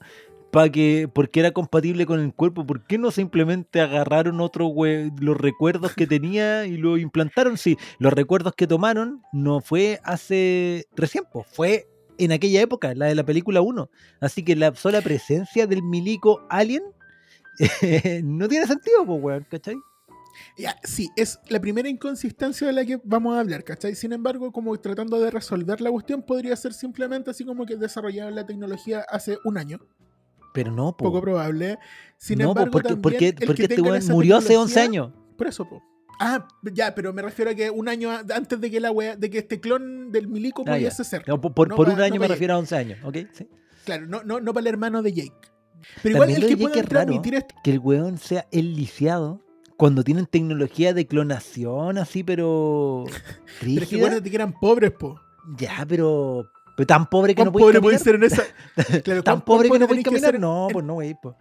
[0.52, 2.66] para que, porque era compatible con el cuerpo.
[2.66, 7.58] ¿Por qué no simplemente agarraron otro we- los recuerdos que tenía y lo implantaron?
[7.58, 13.08] Sí, los recuerdos que tomaron no fue hace recién, pues, fue en aquella época, la
[13.08, 13.90] de la película 1.
[14.22, 16.84] Así que la sola presencia del milico alien
[18.24, 19.76] no tiene sentido, pues, weón, ¿cachai?
[20.58, 23.96] Ya, sí, es la primera inconsistencia de la que vamos a hablar, ¿cachai?
[23.96, 28.36] Sin embargo, como tratando de resolver la cuestión, podría ser simplemente así como que desarrollaron
[28.36, 29.80] la tecnología hace un año,
[30.54, 31.06] Pero no, po.
[31.06, 31.78] poco probable.
[32.18, 34.84] Sin no, po, embargo, porque, también porque, el que porque este murió hace 11 tecnología-
[34.84, 35.14] años.
[35.38, 35.82] Por eso, po.
[36.20, 39.30] Ah, ya, pero me refiero a que un año antes de que la wea, de
[39.30, 40.74] que este clon del milico Ah, ya.
[40.76, 41.28] pudiese ser.
[41.28, 43.18] No, por No un año me refiero a 11 años, ¿ok?
[43.34, 43.50] Sí.
[43.84, 45.32] Claro, no, no, no para el hermano de Jake.
[46.02, 47.06] Pero igual También el lo que de Jake pueda es raro.
[47.06, 47.56] transmitir esto.
[47.64, 49.42] Que el weón sea el lisiado
[49.78, 53.06] cuando tienen tecnología de clonación así, pero.
[53.62, 55.20] Pero es que acuérdate que eran pobres, po.
[55.58, 56.50] Ya, pero.
[56.76, 58.04] Pero tan pobre que ¿Cuán no pobre puede caminar.
[58.04, 59.02] ser en esa?
[59.04, 60.40] Claro, Tan ¿cuán- pobre que no puede tenés que caminar.
[60.42, 61.16] No, pues no, güey.
[61.22, 61.36] Pues.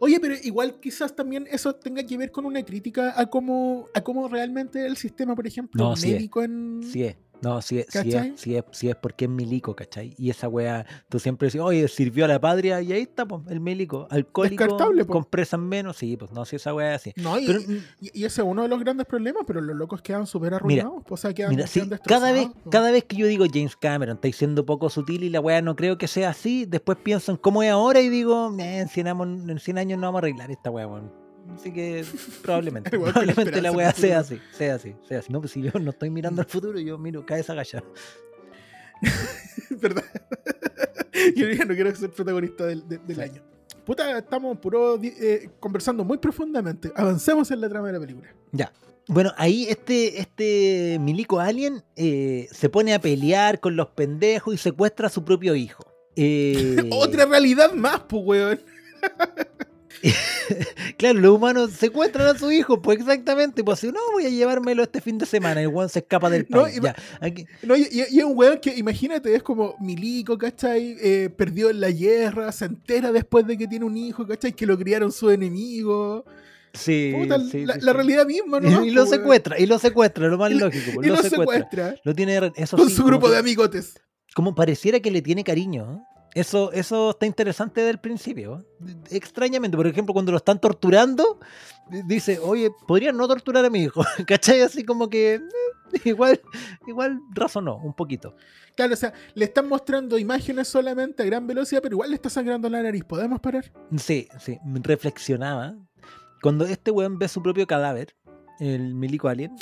[0.00, 4.00] Oye, pero igual quizás también eso tenga que ver con una crítica a cómo, a
[4.00, 6.80] cómo realmente el sistema, por ejemplo, No, sí médico en...
[6.82, 7.16] Sí es.
[7.40, 8.32] No, sí es, ¿Cachai?
[8.34, 10.12] es, sí es, sí es porque es milico, ¿cachai?
[10.18, 13.42] Y esa weá, tú siempre decís, oye, sirvió a la patria y ahí está, pues,
[13.48, 17.12] el milico, alcohólico, presas menos, sí, pues no, sí, esa weá es así.
[17.16, 20.02] No, y, Pero, y- y ese es uno de los grandes problemas, pero los locos
[20.02, 21.02] quedan súper arruinados.
[21.08, 24.16] o sea, quedan, Mira, sí, quedan cada vez, cada vez que yo digo James Cameron
[24.22, 27.38] está siendo poco sutil y la weá no creo que sea así, después pienso en
[27.38, 30.22] cómo es ahora y digo, "Eh, en 100 años, en 100 años no vamos a
[30.24, 31.27] arreglar esta weá, weón.
[31.54, 32.04] Así que
[32.42, 35.32] probablemente, probablemente la weá sea así, sea así, sea así.
[35.32, 37.84] No, pues si yo no estoy mirando al futuro, yo miro cabeza agachada.
[39.70, 40.04] ¿Verdad?
[41.36, 43.22] Yo ya no quiero ser protagonista del, de- del Sí.
[43.22, 43.42] año.
[43.84, 46.92] Puta, estamos puro eh, conversando muy profundamente.
[46.94, 48.28] Avancemos en la trama de la película.
[48.52, 48.72] Ya.
[49.08, 54.58] Bueno, ahí este, este milico alien eh, se pone a pelear con los pendejos y
[54.58, 55.84] secuestra a su propio hijo.
[56.20, 58.60] Eh, Otra realidad más, pues, weón.
[60.96, 63.62] Claro, los humanos secuestran a su hijo, pues exactamente.
[63.62, 65.60] Pues si no, voy a llevármelo este fin de semana.
[65.60, 66.76] El weón se escapa del país.
[66.76, 66.96] y- ya.
[67.20, 70.96] Aquí- No, y, y- un weón que, imagínate, es como milico, ¿cachai?
[71.00, 74.52] Eh, perdió en la guerra, se entera después de que tiene un hijo, ¿cachai?
[74.52, 76.24] Que lo criaron sus enemigos.
[76.74, 77.96] Sí, Puta, sí, la, sí, la sí.
[77.96, 78.68] realidad misma, ¿no?
[78.84, 79.20] Y, lo Po, weón.
[79.20, 80.90] secuestra, y lo secuestra, lo más Y lo- lógico.
[80.94, 81.56] pues, Y lo, lo secuestra.
[81.58, 81.94] secuestra.
[82.04, 83.94] Lo tiene, eso Con su grupo que- de amigotes.
[84.34, 85.92] como pareciera que le tiene cariño.
[85.94, 86.17] ¿eh?
[86.38, 88.64] Eso, eso está interesante desde el principio.
[89.10, 91.40] Extrañamente, por ejemplo, cuando lo están torturando,
[92.06, 94.04] dice, oye, podrían no torturar a mi hijo.
[94.26, 94.60] ¿Cachai?
[94.60, 95.40] Así como que eh,
[96.04, 96.40] igual,
[96.86, 98.36] igual razonó un poquito.
[98.76, 102.30] Claro, o sea, le están mostrando imágenes solamente a gran velocidad, pero igual le está
[102.30, 103.02] sangrando la nariz.
[103.02, 103.72] ¿Podemos parar?
[103.96, 105.74] Sí, sí, reflexionaba.
[106.40, 108.14] Cuando este weón ve su propio cadáver,
[108.60, 109.56] el milico alien,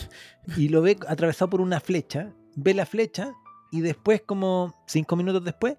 [0.58, 3.32] y lo ve atravesado por una flecha, ve la flecha
[3.72, 5.78] y después, como cinco minutos después,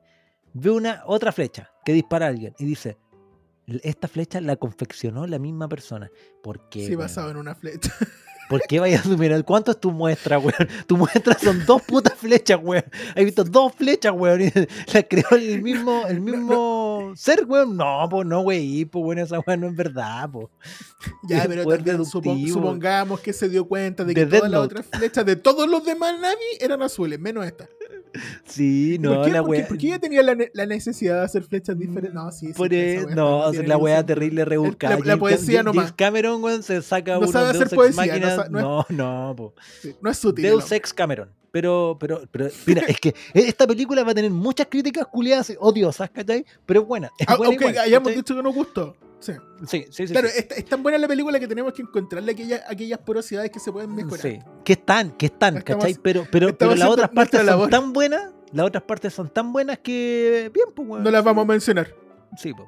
[0.60, 2.98] ve una otra flecha que dispara a alguien y dice,
[3.84, 6.10] esta flecha la confeccionó la misma persona.
[6.42, 6.88] ¿Por qué?
[6.88, 7.94] Sí, basado en una flecha.
[8.50, 9.44] ¿Por qué vayas a asumir?
[9.44, 10.70] ¿Cuánto es tu muestra, weón?
[10.88, 12.86] Tu muestra son dos putas flechas, weón.
[13.14, 14.42] He visto dos flechas, weón.
[14.42, 14.52] Y
[14.94, 17.76] la creó el mismo, el mismo ser, weón.
[17.76, 18.86] No, pues no, güey.
[18.86, 20.48] Pues bueno, esa weón no es verdad, pues.
[21.28, 22.54] Ya, pero también supon- deductivo.
[22.54, 25.68] supongamos que se dio cuenta de De que Death todas las otras flechas de todos
[25.68, 27.68] los demás Navi eran azules, menos esta.
[28.46, 29.68] Sí, no, ¿Por, qué, la weá.
[29.68, 32.14] por qué ella tenía la, ne- la necesidad de hacer flechas diferentes?
[32.14, 32.54] No, sí, sí.
[32.54, 34.06] Por esa e- weá no, no la sentido.
[34.06, 34.96] terrible rebuscada.
[34.98, 35.92] la James- poesía nomás.
[35.94, 38.36] Cameron, weón, se saca No uno sabe Deus hacer Ex poesía, no Machina.
[38.50, 39.54] no es- No, no, po.
[39.82, 40.44] Sí, no es sutil.
[40.46, 40.76] Deus no.
[40.78, 41.30] Ex Cameron.
[41.52, 46.10] Pero, pero, pero, mira, es que esta película va a tener muchas críticas culiadas odiosas,
[46.10, 46.46] ¿cachai?
[46.66, 47.10] Pero es buena.
[47.18, 48.22] Es Ah, buena ok, igual, hayamos ¿cachai?
[48.22, 48.96] dicho que nos gustó.
[49.20, 49.34] Sí.
[49.68, 50.14] Sí, sí, sí.
[50.14, 50.36] Claro, sí.
[50.38, 53.72] es, es tan buena la película que tenemos que encontrarle aquellas, aquellas porosidades que se
[53.72, 54.20] pueden mejorar.
[54.20, 56.00] Sí, que están, que están, Estamos- ¿cachai?
[56.02, 57.64] Pero, pero, pero las otras partes labor.
[57.64, 61.04] son tan buenas, las otras partes son tan buenas que, bien, pues, weón.
[61.04, 61.94] No las vamos a mencionar.
[62.38, 62.68] Sí, po.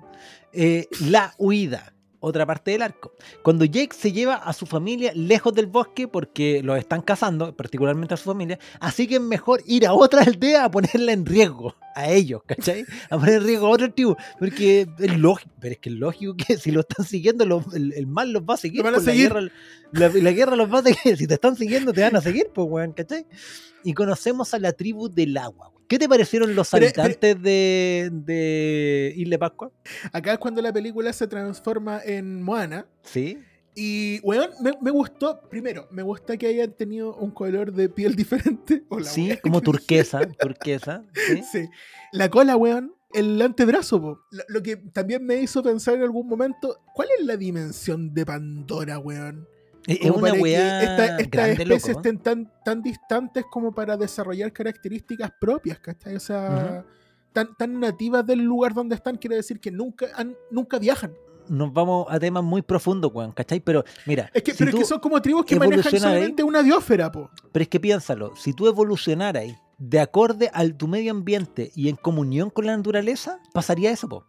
[0.51, 3.13] Eh, la huida, otra parte del arco.
[3.43, 8.13] Cuando Jake se lleva a su familia lejos del bosque porque los están cazando, particularmente
[8.13, 11.75] a su familia, así que es mejor ir a otra aldea a ponerla en riesgo,
[11.95, 12.85] a ellos, ¿cachai?
[13.09, 16.35] A poner en riesgo a otro tribu, porque es lógico, pero es que es lógico
[16.35, 18.79] que si lo están siguiendo, lo- el, el mal los va a seguir.
[18.79, 19.29] Lo van a pues, la seguir.
[19.29, 19.51] guerra-
[19.91, 22.49] La, la guerra los va a seguir, si te están siguiendo te van a seguir,
[22.53, 23.25] pues, weón, ¿cachai?
[23.83, 25.71] Y conocemos a la tribu del agua.
[25.89, 29.71] ¿Qué te parecieron los Pero- habitantes de, de Isla Pascua?
[30.13, 32.85] Acá es cuando la película se transforma en Moana.
[33.03, 33.39] Sí.
[33.75, 35.41] Y, weón, me, me gustó.
[35.49, 38.83] Primero, me gusta que hayan tenido un color de piel diferente.
[38.89, 41.03] O la Sí, como que turquesa, turquesa.
[41.51, 41.67] ¿sí?
[42.11, 42.93] La cola, weón.
[43.11, 44.19] El antebrazo, po.
[44.29, 48.23] Lo, lo que también me hizo pensar en algún momento, ¿cuál es la dimensión de
[48.25, 49.47] Pandora, weón?
[49.93, 54.51] Es es una weá esta- estas grande, especies estén tan, tan distantes como para desarrollar
[54.53, 56.15] características propias, ¿cachai?
[56.15, 56.85] O sea,
[57.33, 61.13] tan, tan nativas del lugar donde están, quiere decir que nunca, han, nunca viajan.
[61.47, 63.59] Nos vamos a temas muy profundos, weón, ¿cachai?
[63.59, 66.13] Pero mira, Es que, si pero es que son como tribus que manejan evolucionas ahí-
[66.17, 67.31] solamente una diósfera, po.
[67.51, 69.45] pero es que piénsalo, si tú evolucionaras
[69.79, 74.25] de acorde al tu medio ambiente y en comunión con la naturaleza, pasaría eso, po.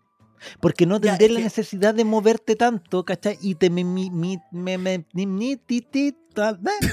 [0.60, 3.38] Porque no es la necesidad de moverte tanto, ¿cachai?
[3.40, 3.70] Y te eh,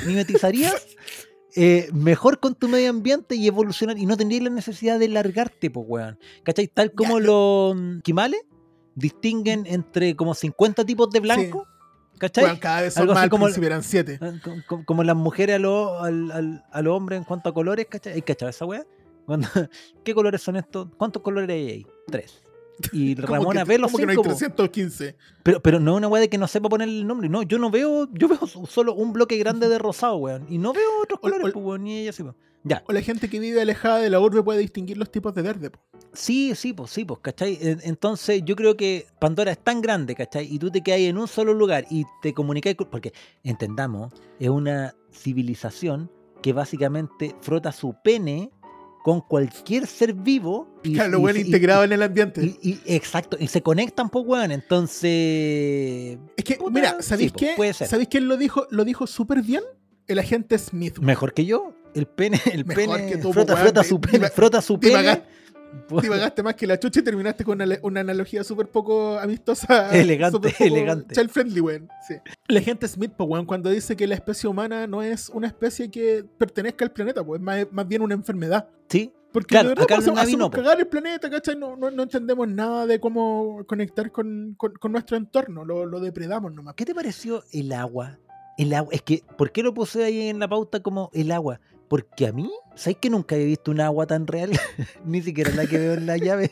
[0.06, 0.86] mimetizarías
[1.56, 3.98] eh, mejor con tu medio ambiente y evolucionar.
[3.98, 6.20] Y no tendrías la necesidad de largarte, pues, weón.
[6.44, 6.68] ¿Cachai?
[6.68, 8.42] Tal como Ya, los quimales
[8.96, 11.68] distinguen entre como 50 tipos de blanco.
[12.18, 12.60] ¿Cachai?
[12.60, 14.20] Cada vez son Algo más, así como- eran siete.
[14.68, 16.64] Co- Como, las mujeres a los al,
[17.12, 18.14] en cuanto a colores, ¿cachai?
[18.14, 18.86] ¿Hay cachado esa weá?
[20.04, 20.88] ¿Qué colores son estos?
[20.98, 21.88] ¿Cuántos colores hay ahí?
[22.08, 22.44] Tres.
[22.92, 24.36] Y ¿Cómo Ramona que- ve los cómo que no hay cinco, po.
[24.36, 25.16] 315?
[25.44, 27.30] pero, pero no es una weá de que no sepa poner el nombre.
[27.30, 30.46] No, yo no veo, yo veo so- solo un bloque grande de rosado, weón.
[30.50, 32.36] Y no veo otros Ol- colores, ol- pues, weón, ni ella sí, po.
[32.64, 32.84] Ya.
[32.88, 35.70] O la gente que vive alejada de la urbe puede distinguir los tipos de verde.
[35.70, 35.80] po.
[36.12, 37.58] Sí, sí, pues sí, pues, ¿cachai?
[37.62, 40.54] En- Entonces yo creo que Pandora es tan grande, ¿cachai?
[40.54, 43.14] Y tú te quedas en un solo lugar y te comunicas, porque
[43.44, 46.12] entendamos, es una civilización
[46.42, 48.52] que básicamente frota su pene
[49.04, 50.68] con cualquier ser vivo.
[50.84, 52.44] Y, Claro, lo y- bueno y- integrado en el ambiente.
[52.44, 54.52] y- y- exacto, y se conectan, pues, weón.
[54.52, 57.54] Entonces, es que, puta, mira, ¿sabéis sí, po, qué?
[57.56, 57.88] puede ser.
[57.88, 58.68] ¿Sabéis quién lo dijo?
[58.70, 59.64] Lo dijo súper bien.
[60.08, 61.00] El agente Smith.
[61.00, 64.30] mejor que yo, el pene, el Mejor pene, que tú, frota, weón, frota su pene,
[64.30, 65.24] frota su pene.
[65.72, 69.18] Divagaste- Pues, Divagaste más que la chucha y terminaste con una, una analogía súper poco
[69.20, 69.90] amistosa.
[69.96, 71.16] Elegante, poco elegante.
[71.16, 71.90] Child friendly, weón.
[72.08, 72.16] Sí.
[72.48, 75.90] El agente Smith, pues, weón, cuando dice que la especie humana no es una especie
[75.92, 78.68] que pertenezca al planeta, pues, es más, más bien una enfermedad.
[78.90, 81.56] Sí, Porque Claro, de verdad acá pues, hacemos no, cagar el planeta, ¿cachai?
[81.58, 86.00] No, no, no entendemos nada de cómo conectar con, con- con nuestro entorno, lo, lo
[86.00, 86.74] depredamos nomás.
[86.76, 88.18] ¿Qué te pareció el agua?
[88.58, 91.60] El agua, es que, ¿por qué lo puse ahí en la pauta como el agua?
[91.88, 94.52] Porque a mí, ¿sabes que nunca he visto un agua tan real?
[95.06, 96.52] Ni siquiera la que veo en la llave.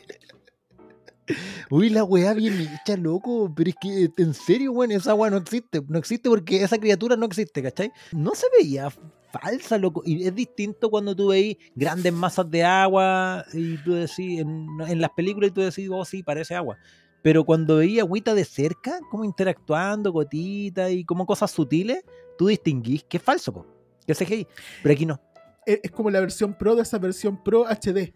[1.70, 3.52] Uy, la weá bien hecha, loco.
[3.54, 5.82] Pero es que, en serio, weón, esa agua no existe.
[5.88, 7.92] No existe porque esa criatura no existe, ¿cachai?
[8.12, 8.90] No se veía
[9.32, 10.02] falsa, loco.
[10.04, 15.10] Y es distinto cuando tú veis grandes masas de agua y tú decís, en, las
[15.10, 16.78] películas y tú decís, oh, sí, parece agua.
[17.22, 22.04] Pero cuando veía agüita de cerca, como interactuando, gotitas y como cosas sutiles,
[22.38, 23.66] tú distinguís que es falso, po.
[24.06, 24.46] Que CGI.
[24.82, 25.20] Pero aquí no.
[25.66, 28.14] Es, es como la versión pro de esa versión pro HD.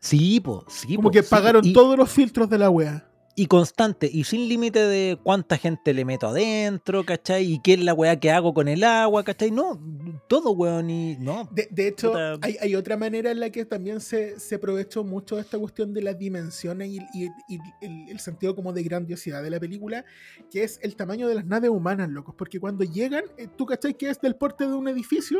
[0.00, 3.04] Sí, po, sí, Como po, que sí, pagaron Y- todos los filtros de la wea.
[3.34, 7.52] Y constante, y sin límite de cuánta gente le meto adentro, ¿cachai?
[7.52, 9.52] Y qué es la weá que hago con el agua, ¿cachai?
[9.52, 9.80] No,
[10.28, 11.48] todo, weón, y no.
[11.52, 12.36] De, de hecho, Puta.
[12.42, 16.02] hay, hay otra manera en la que también se, se aprovechó mucho esta cuestión de
[16.02, 20.04] las dimensiones y, y- y el, el sentido como de grandiosidad de la película,
[20.50, 22.34] que es el tamaño de las naves humanas, locos.
[22.36, 25.38] Porque cuando llegan, eh, tú cachai que es del porte de un edificio,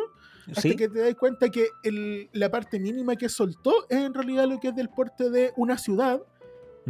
[0.49, 4.15] hasta Sí, que te das cuenta que el- la parte mínima que soltó es en
[4.15, 6.21] realidad lo que es del porte de una ciudad,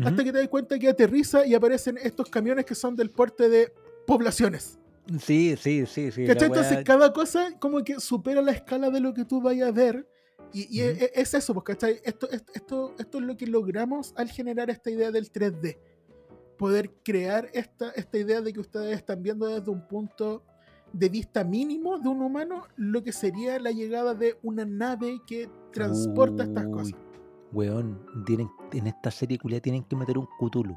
[0.05, 3.49] hasta que te das cuenta que aterriza y aparecen estos camiones que son del porte
[3.49, 3.73] de
[4.07, 4.79] poblaciones.
[5.21, 6.25] sí, sí, sí, sí.
[6.27, 6.49] ¿Cachai?
[6.49, 10.07] Entonces cada cosa como que supera la escala de lo que tú vayas a ver.
[10.53, 10.99] Y, y Ujú.
[11.05, 12.01] es, es eso, ¿cachai?
[12.05, 15.77] Esto, esto, esto, esto es lo que logramos al generar esta idea del 3D.
[16.57, 20.43] Poder crear esta, esta idea de que ustedes están viendo desde un punto
[20.93, 25.51] de vista mínimo de un humano lo que sería la llegada de una nave que
[25.73, 26.95] transporta estas cosas.
[27.53, 30.77] Weón, tienen, en esta serie culia tienen que meter un Cthulhu.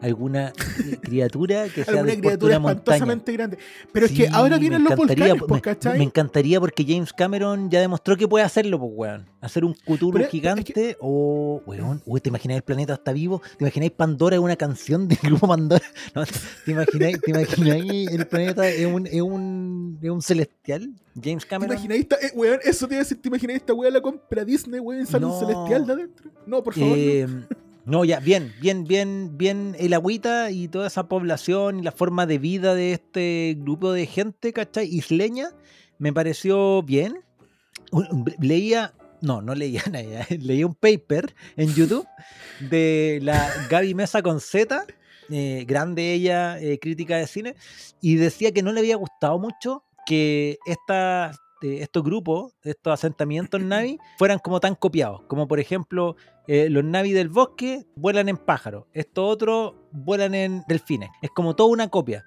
[0.00, 2.78] Alguna eh, criatura que sea Alguna de criatura una montaña.
[2.96, 3.58] espantosamente grande.
[3.92, 5.98] Pero es que Sí, ahora vienen los volcanes, me- pues, ¿cachai?
[5.98, 9.26] Me encantaría porque James Cameron ya demostró que puede hacerlo, pues, weón.
[9.40, 13.42] Hacer un Cthulhu Pero es- gigante o, weón, uy, ¿te imagináis el planeta está vivo?
[13.56, 15.84] ¿Te imagináis Pandora es una canción del grupo Pandora?
[16.14, 16.24] No,
[16.64, 20.90] ¿Te imagináis, te imagináis el planeta es un, es un, es un celestial?
[21.20, 21.72] James ¿Te Cameron.
[21.74, 24.44] imagináis esta, eh, weón, eso te iba a decir, ¿te imagináis esta weá la compra
[24.44, 25.40] Disney, weón, sale un No.
[25.40, 26.30] celestial de adentro?
[26.46, 26.90] No, por favor.
[26.90, 26.96] no.
[26.96, 27.46] Eh, no,
[28.04, 32.38] ya, bien, bien, bien, bien el agüita y toda esa población y la forma de
[32.38, 34.86] vida de este grupo de gente, ¿cachai?
[34.86, 35.52] Isleña,
[35.98, 37.20] me pareció bien.
[38.40, 42.06] Leía, no, no leía nada, leía un paper en YouTube
[42.60, 44.84] de la Gaby Mesa con Z,
[45.30, 47.54] eh, grande ella, eh, crítica de cine,
[48.02, 53.60] y decía que no le había gustado mucho que estas eh, estos grupos, estos asentamientos
[53.62, 55.22] Navi, fueran como tan copiados.
[55.26, 60.62] Como por ejemplo, eh, los Navi del bosque vuelan en pájaros, estos otros vuelan en
[60.68, 61.10] delfines.
[61.22, 62.24] Es como toda una copia.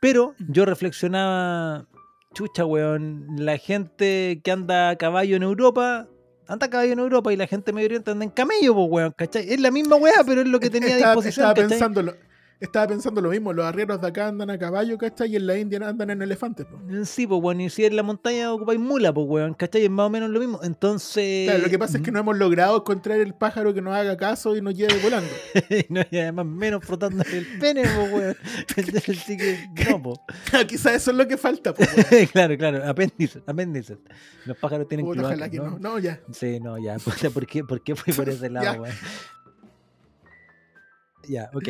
[0.00, 1.86] Pero yo reflexionaba,
[2.34, 6.08] chucha, weón, la gente que anda a caballo en Europa.
[6.46, 9.12] Anda a caballo en Europa y la gente medio oriente anda en camello, pues, weón,
[9.16, 9.52] ¿cachai?
[9.52, 11.68] Es la misma weá, pero es lo que tenía a disposición, estaba ¿cachai?
[11.68, 12.14] pensando lo,
[12.60, 15.32] estaba pensando lo mismo, los arrieros de acá andan a caballo, ¿cachai?
[15.32, 16.78] Y en la India andan en elefantes, po.
[17.04, 19.84] Sí, pues, weón, y si en la montaña ocupáis mula, pues, weón, ¿cachai?
[19.84, 20.60] Es más o menos lo mismo.
[20.62, 21.48] Entonces.
[21.48, 24.16] Claro, lo que pasa es que no hemos logrado encontrar el pájaro que nos haga
[24.16, 25.30] caso y nos lleve volando.
[25.88, 28.36] no, y además menos frotando el pene, pues, weón.
[29.18, 30.18] Así que, no, pues.
[30.66, 32.26] Quizás eso es lo que falta, weón.
[32.32, 33.98] claro, claro, apéndices, apéndices.
[34.46, 35.78] Los pájaros tienen Puta, cloaca, ojalá que ¿no?
[35.78, 35.98] no.
[35.98, 36.20] Ya.
[36.32, 38.94] Sí, no, ya, puta, ¿por qué, ¿por qué fui por ese lado, weón?
[41.28, 41.68] Ya, ok,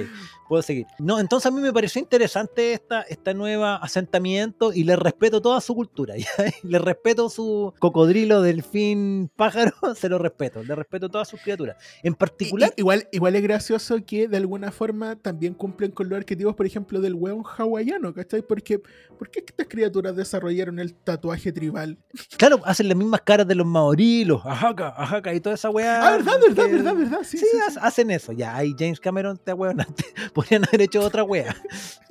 [0.49, 0.87] puedo seguir.
[0.99, 5.61] No, entonces a mí me pareció interesante esta, esta nueva asentamiento y le respeto toda
[5.61, 6.15] su cultura.
[6.17, 6.27] ¿ya?
[6.63, 10.63] Le respeto su cocodrilo, delfín, pájaro, se lo respeto.
[10.63, 11.77] Le respeto todas sus criaturas.
[12.03, 16.17] En particular, I- igual, igual es gracioso que de alguna forma también cumplen con los
[16.19, 18.43] arquetipos, por ejemplo, del hueón hawaiano, ¿cachai?
[18.43, 18.79] Porque,
[19.19, 21.99] ¿por qué estas criaturas desarrollaron el tatuaje tribal?
[22.37, 26.07] claro, hacen las mismas caras de los maorí, los ajaca, ajaca y toda esa weá.
[26.07, 27.19] Ah, verdad, verdad, que- verdad, verdad.
[27.25, 28.33] Sí, Sí, sí, ha- hacen eso.
[28.33, 29.39] Ya, ahí James Cameron
[30.35, 31.55] Podrían haber hecho otra wea.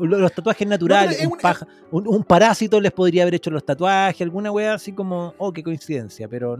[0.00, 3.64] Los tatuajes naturales, es un, un- paja- un- un parásito les podría haber hecho los
[3.64, 6.56] tatuajes, alguna wea así como, oh, qué coincidencia, pero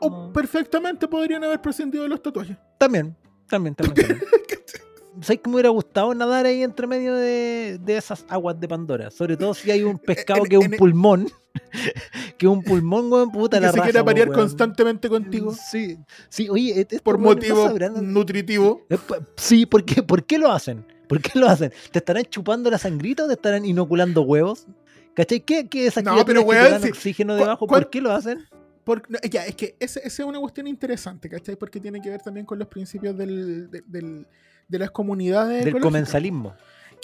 [0.00, 2.56] O, perfectamente podrían haber prescindido de los tatuajes.
[2.78, 3.14] También,
[3.48, 3.94] también, también.
[4.08, 4.22] también.
[5.22, 9.10] ¿Sabes que me hubiera gustado nadar ahí entre medio de, de esas aguas de Pandora?
[9.10, 11.28] Sobre todo si hay un pescado en- que es un en- pulmón.
[12.38, 14.40] que es un pulmón, weón, puta que la se raja, quiera po, parear weón.
[14.40, 18.86] constantemente contigo Sí, sí, oye, estos por weones no motivo nutritivo.
[18.90, 20.02] Eh, pa- Sí, ¿por qué?
[20.02, 20.84] ¿por qué lo hacen?
[21.08, 21.72] ¿Por qué lo hacen?
[21.92, 24.66] ¿Te estarán chupando la sangrita o te estarán inoculando huevos?
[25.14, 25.40] ¿Cachai?
[25.40, 27.66] ¿Qué, qué esas No, que te dan oxígeno debajo?
[27.66, 28.44] ¿Por qué lo hacen?
[28.84, 31.56] Por- no, ya, es que esa es una cuestión interesante, ¿cachai?
[31.56, 34.26] Porque tiene que ver también con los principios del, de, del-
[34.68, 36.54] de las comunidades Del comensalismo.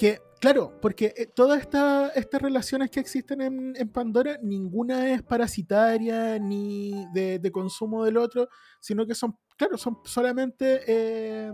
[0.02, 5.22] Que, claro, porque eh, todas esta- estas relaciones que existen en, en Pandora, ninguna es
[5.22, 8.48] parasitaria ni de, de consumo del otro,
[8.80, 11.52] sino que son, claro, son solamente, eh,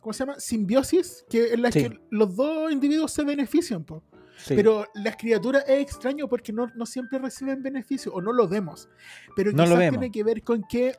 [0.00, 0.40] ¿cómo se llama?
[0.40, 1.82] Simbiosis, que en las Sí.
[1.90, 4.02] que los dos individuos se benefician, po.
[4.38, 4.54] Sí.
[4.56, 8.88] Pero las criaturas es extraño porque no, no siempre reciben beneficio o no lo vemos.
[9.36, 9.98] Pero No quizás vemos.
[9.98, 10.96] tiene que ver con que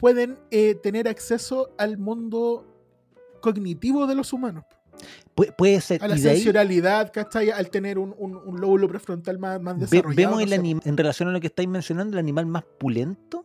[0.00, 2.66] pueden eh, tener acceso al mundo
[3.40, 4.64] cognitivo de los humanos.
[5.34, 6.02] Pu- puede ser.
[6.02, 7.50] A la sensorialidad, ¿cachai?
[7.50, 10.14] Al tener un, un- un lóbulo prefrontal más, más desarrollado.
[10.16, 10.88] vemos no sé.
[10.88, 13.44] en relación a lo que estáis mencionando, el animal más pulento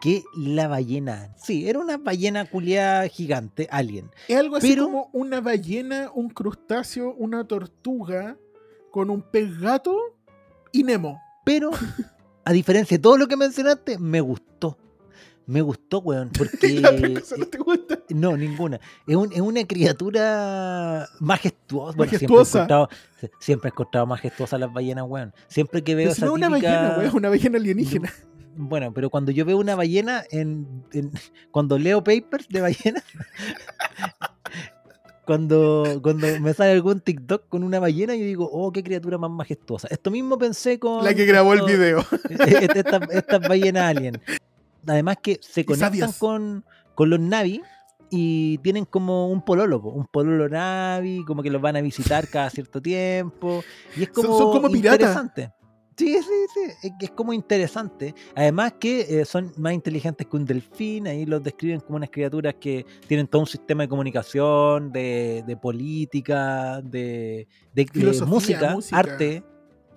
[0.00, 1.34] que la ballena.
[1.36, 4.10] Sí, era una ballena culiada gigante, alien.
[4.28, 8.36] Es algo así Pero- como una ballena, un crustáceo, una tortuga
[8.90, 9.96] con un pez gato
[10.72, 11.20] y Nemo.
[11.44, 11.70] Pero,
[12.44, 14.44] a diferencia de todo lo que mencionaste, me gustó.
[15.46, 16.80] Me gustó, weón, porque...
[16.80, 17.98] ¿La otra cosa no te gusta?
[18.10, 18.80] No, ninguna.
[19.06, 21.96] Es, un- es una criatura majestuosa.
[21.96, 22.66] Bueno, Majestuosa.
[23.38, 25.32] Siempre, he encontrado, majestuosas las ballenas, weón.
[25.48, 28.12] Siempre que veo Pero si esa no es una típica- ballena, es una ballena alienígena.
[28.56, 31.12] Bueno, pero cuando yo veo una ballena, en, en-
[31.50, 33.04] cuando leo papers de ballenas,
[35.26, 39.30] cuando, cuando me sale algún TikTok con una ballena, yo digo, oh, qué criatura más
[39.30, 39.88] majestuosa.
[39.90, 41.04] Esto mismo pensé con...
[41.04, 42.04] La que grabó el video.
[42.30, 44.20] Estas estas ballenas alien.
[44.86, 46.64] Además que se conectan con,
[46.94, 47.62] con los Navi
[48.10, 52.28] y tienen como un pololo, po, un pololo Navi, como que los van a visitar
[52.28, 53.64] cada cierto tiempo.
[53.96, 55.52] Y es como, son como interesante.
[55.98, 58.14] Sí, sí, sí, es que es como interesante.
[58.34, 62.54] Además que eh, son más inteligentes que un delfín, ahí los describen como unas criaturas
[62.60, 68.74] que tienen todo un sistema de comunicación, de, de política, de, de- de Filosofía, música,
[68.74, 68.98] música.
[68.98, 69.42] arte,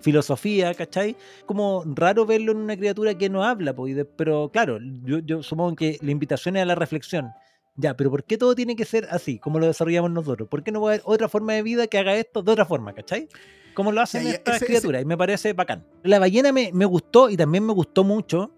[0.00, 1.16] filosofía, ¿cachai?
[1.46, 5.76] Como raro verlo en una criatura que no habla, de- pero claro, yo, yo supongo
[5.76, 7.30] que la invitación es a la reflexión.
[7.76, 10.48] Ya, pero ¿por qué todo tiene que ser así, como lo desarrollamos nosotros?
[10.48, 12.64] ¿Por qué no va a haber otra forma de vida que haga esto de otra
[12.66, 13.28] forma, ¿cachai?
[13.74, 15.86] Como lo hacen Ya, ya, estas ese- ese- criaturas, y me parece bacán.
[16.02, 18.50] La ballena me, me gustó y también me gustó mucho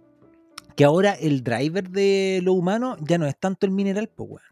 [0.74, 4.42] que ahora el driver de lo humano ya no es tanto el mineral, pues, weón.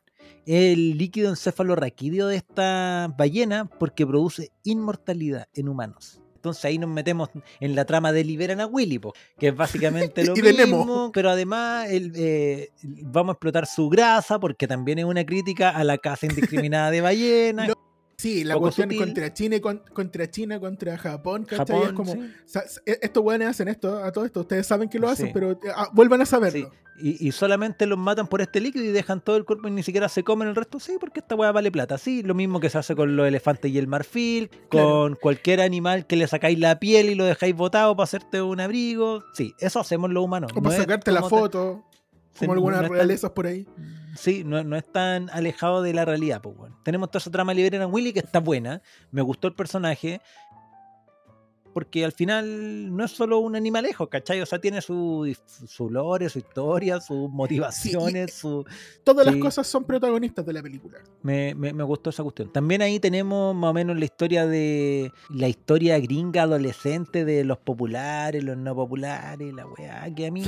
[0.46, 6.20] El líquido encefalorraquídeo de esta ballena porque produce inmortalidad en humanos.
[6.40, 7.28] Entonces ahí nos metemos
[7.60, 11.90] en la trama de Liberan a Willy, po, que es básicamente lo mismo, pero además
[11.90, 16.24] el, eh, vamos a explotar su grasa porque también es una crítica a la caza
[16.24, 17.70] indiscriminada de ballenas.
[18.20, 18.98] Sí, la cuestión sutil.
[19.04, 21.66] contra China, y con- contra China, contra Japón, ¿cachai?
[21.66, 22.18] Japón, es como, sí.
[22.18, 25.08] o sea, s- e- estos weones hacen esto, a todo esto, ustedes saben que lo
[25.08, 25.32] hacen, Sí.
[25.34, 26.70] pero ah, vuelvan a Sí, saberlo.
[27.02, 29.82] Y, y solamente los matan por este líquido y dejan todo el cuerpo y ni
[29.82, 30.78] siquiera se comen el resto.
[30.78, 31.96] Sí, porque esta weá vale plata.
[31.96, 34.88] Sí, lo mismo que se hace con los elefantes y el marfil, Claro.
[34.90, 38.60] con cualquier animal que le sacáis la piel y lo dejáis botado para hacerte un
[38.60, 39.24] abrigo.
[39.32, 40.52] Sí, eso hacemos los humanos.
[40.52, 41.84] O No para sacarte la te- foto,
[42.34, 43.66] Sí, como algunas realezas por ahí.
[44.16, 46.76] Sí, no, no es tan alejado de la realidad, pues, weón.
[46.82, 48.82] Tenemos toda esa trama a Willy que está buena.
[49.10, 50.20] Me gustó el personaje.
[51.72, 54.40] Porque al final no es solo un animalejo, ¿cachai?
[54.40, 55.32] O sea, tiene su,
[55.66, 58.64] su lore, su historia, sus motivaciones, su,
[59.04, 60.98] Todas las cosas son protagonistas de la película.
[61.22, 62.52] Me, me- me gustó esa cuestión.
[62.52, 67.58] También ahí tenemos más o menos la historia de la historia gringa adolescente de los
[67.58, 70.42] populares, los no populares, la weá, que a mí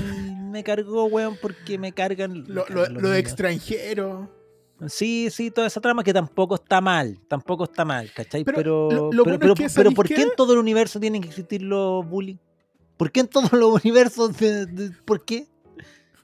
[0.50, 2.44] me cargó, weón, porque me cargan.
[2.48, 4.41] Lo, lo, cargan lo extranjero.
[4.88, 8.44] Sí, sí, toda esa trama que tampoco está mal, tampoco está mal, ¿cachai?
[8.44, 10.22] Pero Pero, lo- lo pero, bueno pero, es que, pero ¿sabéis ¿por qué?
[10.22, 12.38] en todo el universo tienen que existir los bullies?
[12.96, 14.36] ¿Por qué en todos los universos?
[14.38, 15.46] de- de- ¿Por qué?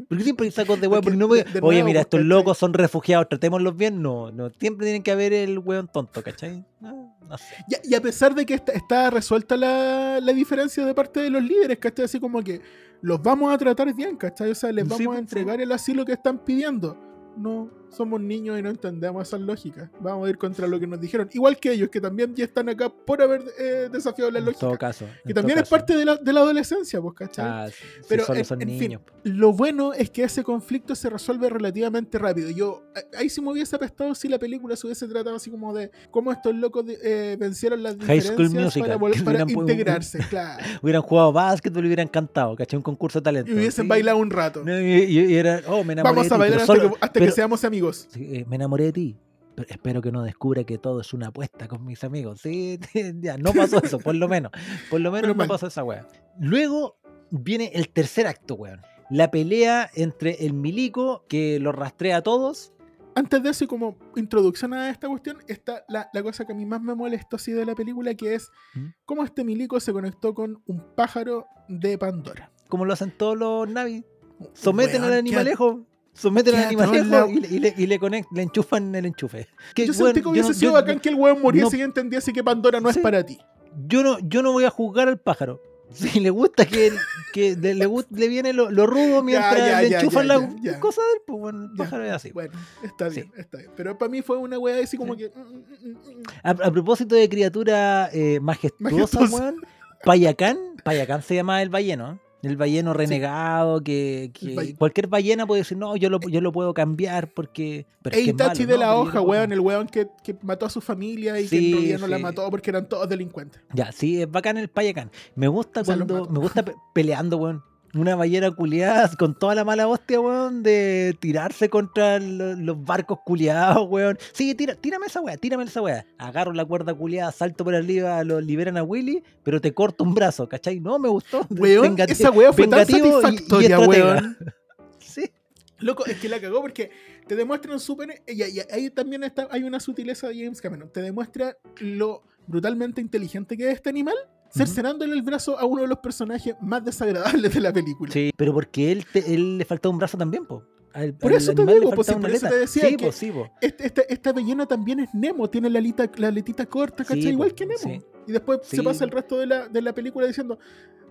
[0.08, 1.02] ¿Por qué siempre sacos de weón?
[1.02, 4.00] Porque Porque no de- de Oye, nuevo, mira, estos locos son refugiados, tratémoslos bien.
[4.00, 6.64] No, no, siempre tienen que haber el weón tonto, ¿cachai?
[6.80, 7.44] No, no sé.
[7.68, 11.18] Y a, y a pesar de que está, está resuelta la, la diferencia de parte
[11.20, 12.04] de los líderes, ¿cachai?
[12.04, 12.60] Así como que
[13.00, 14.52] los vamos a tratar bien, ¿cachai?
[14.52, 16.96] O sea, les Sí, vamos a pues, entregar el asilo que están pidiendo.
[17.36, 19.88] No, somos niños y no entendemos esas lógicas.
[20.00, 21.28] Vamos a ir contra lo que nos dijeron.
[21.32, 24.60] Igual que ellos, que también ya están acá por haber eh, desafiado la En lógica.
[24.60, 25.06] todo caso.
[25.24, 27.44] Que en también es parte de la, de la adolescencia, pues, ¿cachai?
[27.46, 28.98] Ah, sí, Pero, en- son en fin.
[29.24, 32.50] Lo bueno es que ese conflicto se resuelve relativamente rápido.
[32.50, 35.74] Yo, a- ahí sí me hubiese apestado si la película se hubiese tratado así como
[35.74, 39.22] de cómo estos locos de- eh, vencieron las High School diferencias Musical, para, vol- que
[39.22, 40.64] para integrarse, claro.
[40.82, 42.76] Hubieran jugado básquetbol y hubieran cantado, ¿cachai?
[42.76, 43.50] Un concurso de talento.
[43.50, 43.88] Y hubiesen sí.
[43.88, 44.62] bailado un rato.
[44.66, 47.26] Y, y- y era, oh, me enamoré Vamos a bailar hasta, solo- que, hasta pero-
[47.26, 47.77] que seamos amigos.
[48.10, 49.16] Sí, eh, me enamoré de ti.
[49.54, 52.40] Pero espero que no descubra que todo es una apuesta con mis amigos.
[52.42, 52.78] Sí,
[53.20, 54.52] ya, no pasó eso, por lo menos.
[54.88, 55.48] Por lo menos no mal.
[55.48, 56.06] pasó esa weá.
[56.38, 56.98] Luego
[57.30, 58.80] viene el tercer acto, weón.
[59.10, 62.72] La pelea entre el milico que los rastrea a todos.
[63.14, 66.54] Antes de eso, y como introducción a esta cuestión, está la, la cosa que a
[66.54, 68.86] mí más me molestó así de la película, que es ¿Mm?
[69.06, 72.52] cómo este milico se conectó con un pájaro de Pandora.
[72.68, 74.04] Como lo hacen todos los navis.
[74.52, 75.84] Someten Weón, al animalejo.
[76.18, 79.46] Someten al animalejo la- y, le, y le- y le conect- le enchufan el enchufe.
[79.74, 82.32] Que, Yo sentí que hubiese sido yo- bacán que el weón muriese no- y entendiese
[82.32, 82.98] que Pandora no Sí.
[82.98, 83.38] es para ti.
[83.86, 85.60] yo no, yo no voy a juzgar al pájaro.
[85.92, 86.92] Si le gusta que,
[87.32, 90.72] que le, gust- le viene lo, lo rudo mientras ya, le enchufan ya, la ya,
[90.72, 90.80] ya.
[90.80, 92.30] cosa de él, pues bueno, pájaro es así.
[92.30, 93.22] Bueno, está Sí.
[93.22, 93.70] bien, está bien.
[93.74, 95.30] Pero para mí fue una weá así como que.
[95.30, 96.22] mm, mm, mm.
[96.42, 99.34] A, a propósito de criatura eh, majestuosa, Majestuosa.
[99.34, 99.56] weón,
[100.04, 102.18] Payacán, Payacán se llama el balleno, ¿eh?
[102.42, 104.30] El balleno renegado, que,
[104.78, 107.86] cualquier ballena puede decir, no, yo lo, yo lo puedo cambiar porque...
[108.02, 110.80] Pero es malo, de no, la hoja, weón, el weón que, que mató a su
[110.80, 113.60] familia y que en realidad no la mató porque eran todos delincuentes.
[113.74, 115.10] Ya, sí, es bacán el Payacán.
[115.34, 116.30] Me gusta O sea, los cuando.
[116.30, 117.62] Me gusta pe- peleando, weón.
[117.98, 123.18] Una ballena culiada con toda la mala hostia, weón, de tirarse contra lo- los barcos
[123.24, 124.16] culiados, weón.
[124.32, 126.06] Sí, tira, tírame esa weá, tírame esa weá.
[126.18, 130.14] Agarro la cuerda culiada, salto por arriba, lo liberan a Willy, pero te corto un
[130.14, 130.78] brazo, ¿cachai?
[130.80, 131.44] No, me gustó.
[131.50, 134.36] Weón, Vengati- esa weá fue tan vengativo y- y satisfactoria, weón.
[135.00, 135.30] Sí.
[135.78, 136.90] Loco, es que la cagó porque
[137.26, 138.22] te demuestran súper.
[138.26, 140.90] Y, y ahí también está, hay una sutileza de James Cameron.
[140.92, 144.14] Te demuestra lo brutalmente inteligente que es este animal,
[144.52, 148.12] cercenándole el brazo a uno de los personajes más desagradables de la película.
[148.12, 150.62] Sí, pero porque él, te- él le falta un brazo también, po.
[150.94, 153.50] Al- Por eso te digo, una por eso te decía sí, que- po, sí, po.
[153.60, 157.28] Este, este- esta ballena también es Nemo, tiene la alita, la aletita corta, Sí, ¿cachai?
[157.32, 157.78] Igual po, que Nemo.
[157.78, 158.00] sí.
[158.26, 160.58] Y después se pasa el resto de la, de la película diciendo,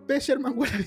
[0.07, 0.85] ve Sherman Wallaby.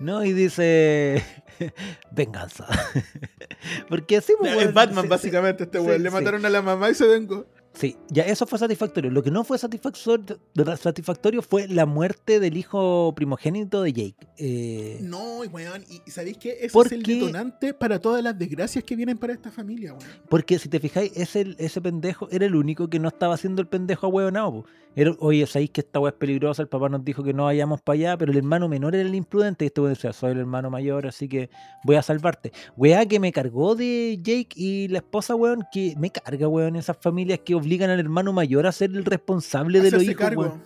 [0.00, 1.22] No, y dice
[2.10, 2.66] venganza.
[3.88, 6.02] Porque así es Batman, básicamente, este sí, weón.
[6.02, 6.14] Le sí.
[6.14, 7.46] mataron a la mamá y se vengó.
[7.74, 9.10] Sí, ya eso fue satisfactorio.
[9.10, 10.38] Lo que no fue satisfactorio,
[10.76, 14.28] satisfactorio fue la muerte del hijo primogénito de Jake.
[14.36, 16.58] Eh, No, y weón, y, ¿sabéis qué?
[16.60, 20.04] Ese ¿Por es el detonante para todas las desgracias que vienen para esta familia, weón.
[20.28, 23.68] Porque si te fijáis, ese, ese pendejo era el único que no estaba haciendo el
[23.68, 24.64] pendejo a huevonao.
[24.94, 27.80] Era, Oye, sabéis que esta weá es peligrosa, el papá nos dijo que no vayamos
[27.80, 29.64] para allá, pero el hermano menor era el imprudente.
[29.64, 31.48] Y este weón decía, soy el hermano mayor, así que
[31.84, 32.52] voy a salvarte.
[32.76, 36.98] Weá que me cargó de Jake y la esposa, weón, que me carga, weón, esas
[37.00, 40.62] familias que obligan al hermano mayor a ser el responsable de los hijos, weón.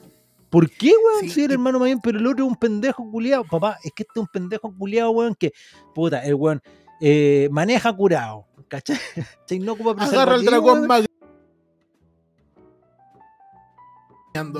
[0.50, 1.20] ¿Por qué, weón?
[1.22, 3.44] Sí, si el y- hermano mayor, pero el otro es un pendejo culiado.
[3.44, 5.52] Papá, es que este es un pendejo culiado, weón, que,
[5.94, 6.60] puta, el weón
[7.00, 8.96] eh, maneja curado, ¿cachai?
[9.60, 11.05] No ocupa Agarra preservativo, dragón más.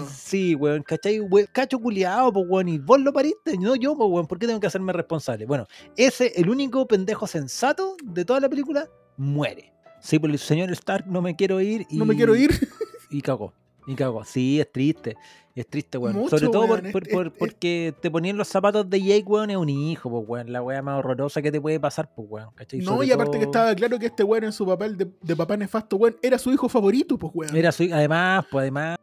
[0.08, 1.20] Sí, weón, ¿cachai?
[1.52, 4.60] Cacho culiado, pues, weón, y vos lo pariste, no yo, pues, weón, ¿por qué tengo
[4.60, 5.46] que hacerme responsable?
[5.46, 5.66] Bueno,
[5.96, 9.72] ese, el único pendejo sensato de toda la película, muere.
[10.00, 11.86] Sí, pues el señor Stark, no me quiero ir.
[11.90, 12.50] Y, No me quiero ir.
[13.10, 13.52] Y cagó,
[13.86, 14.24] y cagó.
[14.24, 15.16] Sí, es triste,
[15.54, 16.16] es triste, weón.
[16.16, 19.00] Mucho, Sobre todo por- weón, por- es- por- es- porque te ponían los zapatos de
[19.00, 22.12] Jake, weón, es un hijo, pues, weón, la weá más horrorosa que te puede pasar,
[22.14, 22.80] pues, weón, ¿cachai?
[22.80, 25.36] No, Sobre y aparte que estaba claro que este weón en su papel de, de
[25.36, 27.56] papá nefasto, weón, era su hijo favorito, pues weón.
[27.56, 28.98] Era su, además, pues además,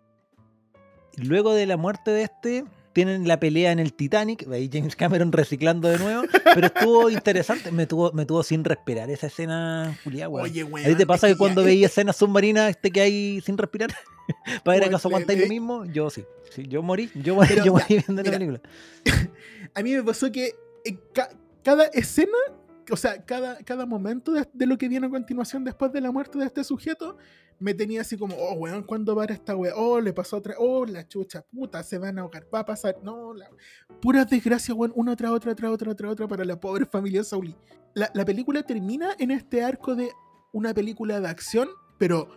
[1.18, 5.32] luego de la muerte de este, tienen la pelea en el Titanic, ahí James Cameron
[5.32, 6.24] reciclando de nuevo,
[6.54, 10.46] pero estuvo interesante, me tuvo, me tuvo sin respirar esa escena, Juliá, weón.
[10.50, 10.86] Oye, weón.
[10.86, 13.92] ¿A ti te pasa que cuando veis escenas submarinas este que hay sin respirar?
[14.64, 15.86] ¿Para ver acaso aguantáis lo mismo?
[15.86, 16.24] Yo sí.
[16.52, 18.62] Sí, yo morí, yo morí, Pero yo viendo la película.
[19.74, 20.56] a mí me pasó que
[21.14, 21.30] ca-
[21.64, 22.38] cada escena,
[22.92, 26.12] o sea, cada, cada momento de, de lo que viene a continuación después de la
[26.12, 27.18] muerte de este sujeto,
[27.60, 29.74] me tenía así como, oh, weón, ¿cuándo para esta weá?
[29.76, 32.98] Oh, le pasó otra, oh, la chucha, puta, se van a ahogar, va a pasar,
[33.04, 33.50] no, la...
[34.02, 37.56] puras desgracias, weón, una tras otra, tras otra, tras otra para la pobre familia Sauli.
[37.94, 40.12] La, la película termina en este arco de
[40.52, 42.28] una película de acción, pero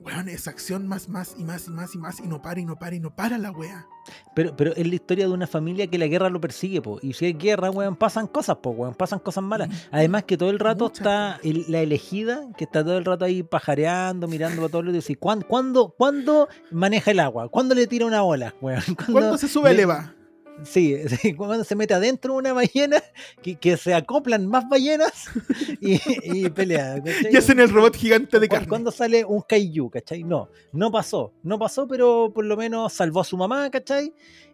[0.00, 2.64] weón, es acción más, más y más y más y más y no para y
[2.64, 3.86] no para y no para la wea.
[4.34, 6.98] Pero, pero es la historia de una familia que la guerra lo persigue, po.
[7.02, 9.68] Y si hay guerra, weón, pasan cosas, po, weón, pasan cosas malas.
[9.68, 9.72] Mm.
[9.90, 13.24] Además que todo el rato Muchas está el- la elegida, que está todo el rato
[13.24, 17.48] ahí pajareando, mirando para todos lados y ¿cuándo, cuándo, cuándo maneja el agua?
[17.50, 18.80] ¿Cuándo le tira una ola, weón?
[19.12, 20.14] ¿Cuándo se sube a le- Leva?
[20.64, 23.02] Sí, sí, cuando se mete adentro una ballena,
[23.42, 25.28] que, que se acoplan más ballenas
[25.80, 26.96] y, y pelea.
[27.02, 27.32] ¿cachai?
[27.32, 28.68] Y hacen el robot gigante de carne.
[28.68, 30.24] ¿Cuándo sale un kaiju, cachai?
[30.24, 31.32] No, no pasó.
[31.42, 34.12] No pasó, pero por lo menos salvó a su mamá, cachai?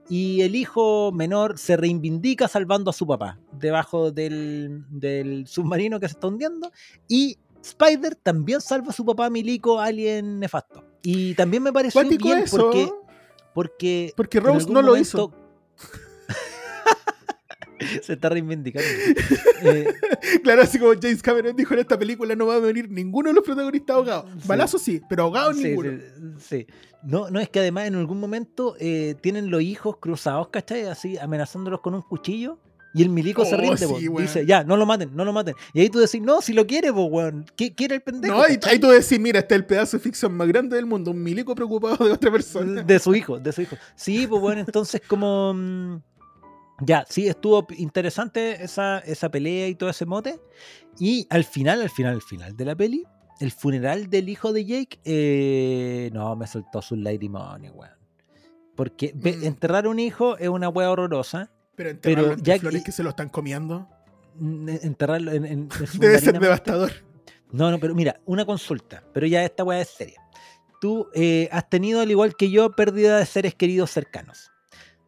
[0.09, 6.09] Y el hijo menor se reivindica salvando a su papá debajo del, del submarino que
[6.09, 6.71] se está hundiendo.
[7.09, 10.85] Y Spider también salva a su papá milico alien nefasto.
[11.03, 12.59] Y también me pareció bien eso.
[12.59, 12.91] porque,
[13.55, 15.33] porque, Porque Rose no lo momento-
[18.03, 18.89] se está reivindicando.
[19.67, 19.87] Eh,
[20.43, 23.35] Claro, así como James Cameron dijo en esta película, no va a venir ninguno de
[23.35, 24.27] los protagonistas ahogados.
[24.43, 24.47] Sí.
[24.49, 25.91] Balazo sí, pero ahogados Sí, ninguno.
[26.39, 26.67] sí, sí.
[27.03, 30.83] No, no, es que además en algún momento eh, tienen los hijos cruzados, ¿cachai?
[30.87, 32.59] Así amenazándolos con un cuchillo.
[32.95, 35.55] Y el milico se Oh, rinde, sí, dice, ya, no lo maten, no lo maten.
[35.73, 37.45] Y ahí tú decís, no, si lo quiere, weón.
[37.57, 38.37] ¿Qué quiere el pendejo?
[38.37, 41.11] No, ahí tú decís, mira, este es el pedazo de ficción más grande del mundo,
[41.11, 42.83] un milico preocupado de otra persona.
[42.83, 43.77] De su hijo, de su hijo.
[43.97, 45.53] Sí, pues bueno, entonces como...
[45.55, 45.97] mm,
[46.83, 50.41] Ya, sí, estuvo interesante esa, esa pelea y todo ese mote.
[50.99, 53.05] Y al final, al final, al final de la peli,
[53.41, 57.93] el funeral del hijo de Jake, eh, no, me soltó sus lagrimonios, weón.
[58.77, 59.45] Porque Mm.
[59.47, 61.51] enterrar un hijo es una wea horrorosa.
[61.77, 63.89] Pero enterrarlo Pero entre ya flores que- que se lo están comiendo.
[64.37, 65.69] Mm, Enterrarlo en, en- en
[66.01, 66.93] Debe ser devastador.
[67.53, 70.21] No, no, pero mira, una consulta, pero ya esta weá es seria.
[70.81, 74.51] Tú eh, has tenido, al igual que yo, pérdida de seres queridos cercanos.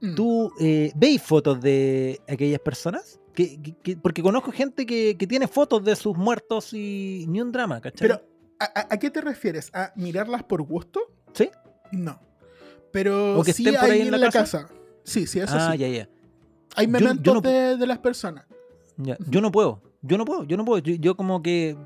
[0.01, 0.15] Mm.
[0.15, 3.21] ¿Tú eh, veis fotos de aquellas personas?
[3.35, 7.41] Que, que- que- porque conozco gente que, que tiene fotos de sus muertos y ni
[7.41, 8.07] un drama, ¿cachai?
[8.09, 8.23] Pero,
[8.61, 9.71] ¿a, qué te refieres?
[9.75, 11.01] ¿A mirarlas por gusto?
[11.35, 11.51] ¿Sí?
[11.93, 12.19] No.
[12.93, 14.69] Pero ¿O que sí estén por ahí en en la, la casa?
[15.05, 15.79] Sí, sí, eso ah, sí.
[15.79, 16.09] ya, ya,
[16.77, 16.87] Hay
[17.23, 18.45] yo no- de, de las personas.
[18.97, 19.17] ya.
[19.29, 20.79] Yo no puedo, yo no puedo, yo no puedo.
[20.83, 21.77] Yo, yo como que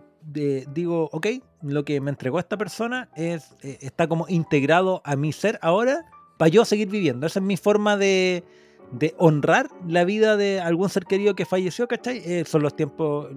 [0.74, 1.26] digo, ok,
[1.62, 6.04] lo que me entregó esta persona es eh, está como integrado a mi ser ahora
[6.38, 7.26] para yo seguir viviendo.
[7.26, 8.44] Esa es mi forma de,
[8.92, 12.18] de honrar la vida de algún ser querido que falleció, ¿cachai?
[12.24, 13.28] Eh, son los tiempos,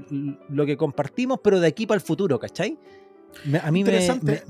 [0.49, 2.77] lo que compartimos, pero de aquí para el futuro, ¿cachai?
[3.45, 4.41] Me- a mí me,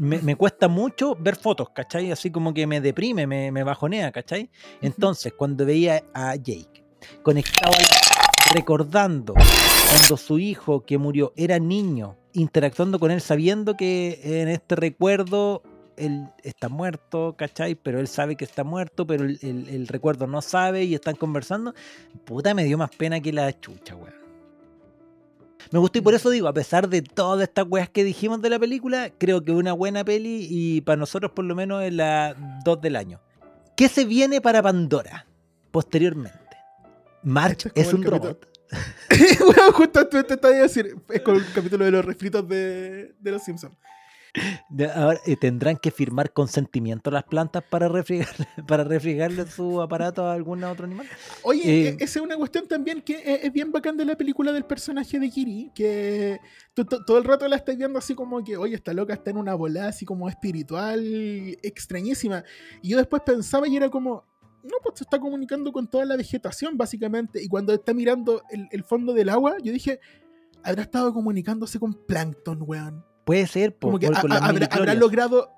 [0.00, 2.10] me- me cuesta mucho ver fotos, ¿cachai?
[2.10, 4.50] Así como que me deprime, me, me bajonea, ¿cachai?
[4.80, 6.84] Entonces, cuando veía a Jake
[7.22, 14.20] conectado, al- recordando cuando su hijo que murió era niño, interactuando con él, sabiendo que
[14.22, 15.62] en este recuerdo
[15.96, 17.74] él está muerto, ¿cachai?
[17.74, 21.14] Pero él sabe que está muerto, pero el, el- el recuerdo no sabe y están
[21.16, 21.74] conversando.
[22.24, 24.19] Puta, me dio más pena que la chucha, weón.
[25.70, 28.50] Me gustó y por eso digo, a pesar de todas estas weas que dijimos de
[28.50, 31.92] la película, creo que es una buena peli y para nosotros por lo menos es
[31.92, 32.34] la
[32.64, 33.20] 2 del año.
[33.76, 35.26] ¿Qué se viene para Pandora
[35.70, 36.38] posteriormente?
[37.22, 38.48] March Este es un robot.
[39.44, 43.14] bueno, justo te te estaba a decir, es con el capítulo de los refritos de,
[43.18, 43.76] de los Simpsons.
[44.94, 48.28] Ahora, eh, tendrán que firmar consentimiento las plantas para refrigar,
[48.68, 51.06] para refrigarle su aparato a algún otro animal.
[51.42, 54.16] Oye, Eh, e- esa es una cuestión también que es, es bien bacán de la
[54.16, 56.38] película del personaje de Kiri, que
[56.74, 59.36] tú todo el rato la estás viendo así como que, oye, esta loca está en
[59.38, 61.02] una volada así como espiritual,
[61.62, 62.44] extrañísima.
[62.82, 64.24] Y yo después pensaba y era como,
[64.62, 67.42] no, pues se está comunicando con toda la vegetación básicamente.
[67.42, 69.98] Y cuando está mirando el, el fondo del agua, yo dije,
[70.62, 73.04] habrá estado comunicándose con plancton, weón.
[73.30, 75.50] Puede ser, po, Como que por- a- con a- las habrá, logrado,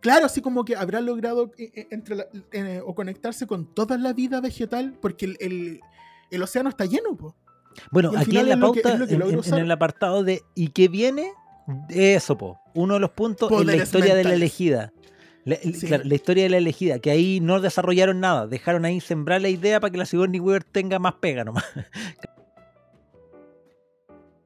[0.00, 3.96] claro, así como que habrá logrado eh, eh, entre la- eh, o conectarse con toda
[3.96, 5.80] la vida vegetal, porque el, el-
[6.30, 7.34] el océano está lleno, po.
[7.90, 11.32] Bueno, aquí en la pauta, que en, el apartado de ¿y qué viene?
[11.88, 12.58] Eso, po.
[12.74, 14.92] Uno de los puntos es la Poderes historia de la elegida.
[15.44, 15.72] La, Sí.
[15.86, 19.48] claro, la historia de la elegida, que ahí no desarrollaron nada, dejaron ahí sembrar la
[19.48, 21.64] idea para que la Sigourney Weaver tenga más pega nomás.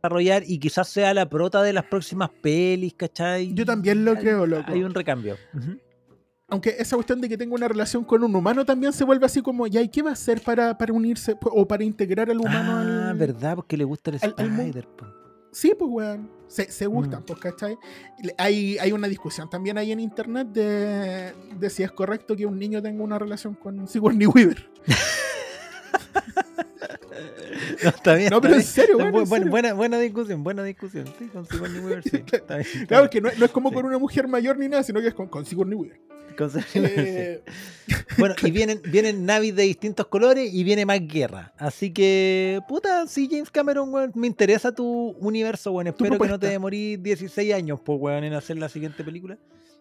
[0.00, 3.52] desarrollar y quizás sea la prota de las próximas pelis, ¿cachai?
[3.54, 4.64] Yo también lo Hay- creo, loco.
[4.72, 5.36] Hay un recambio.
[6.48, 9.40] Aunque esa cuestión de que tenga una relación con un humano también se vuelve así
[9.40, 12.72] como, ¿ya y qué va a hacer para, para unirse o para integrar al humano
[12.72, 13.16] ah, al...
[13.16, 14.88] verdad, porque le gusta el al- Spider.
[15.52, 16.30] Sí, pues, weón.
[16.48, 17.24] Se, se gustan, Mm.
[17.26, 17.76] pues, ¿cachai?
[18.38, 22.58] Hay, hay una discusión también ahí en internet de, de si es correcto que un
[22.58, 24.68] niño tenga una relación con Sigourney Weaver.
[27.82, 28.30] está bien.
[28.30, 29.12] No, pero en serio, bien.
[29.12, 29.50] weón, en Bu- buena, serio.
[29.50, 31.06] buena, buena discusión, buena discusión.
[31.18, 32.16] Sí, con Sigourney Weaver, sí.
[32.32, 33.74] Está bien, está Claro, que no, no es como Sí.
[33.74, 36.00] con una mujer mayor ni nada, sino que es con, con Sigourney Weaver.
[36.36, 37.42] Con Sigourney Weaver, Eh,
[37.86, 37.94] sí.
[38.18, 41.52] Bueno, y vienen, vienen navis de distintos colores y viene más guerra.
[41.58, 45.88] Así que, puta, sí, James Cameron, weón, me interesa tu universo, weón.
[45.88, 49.38] Espero que no te demorís 16 años, pues, weón, en hacer la siguiente película.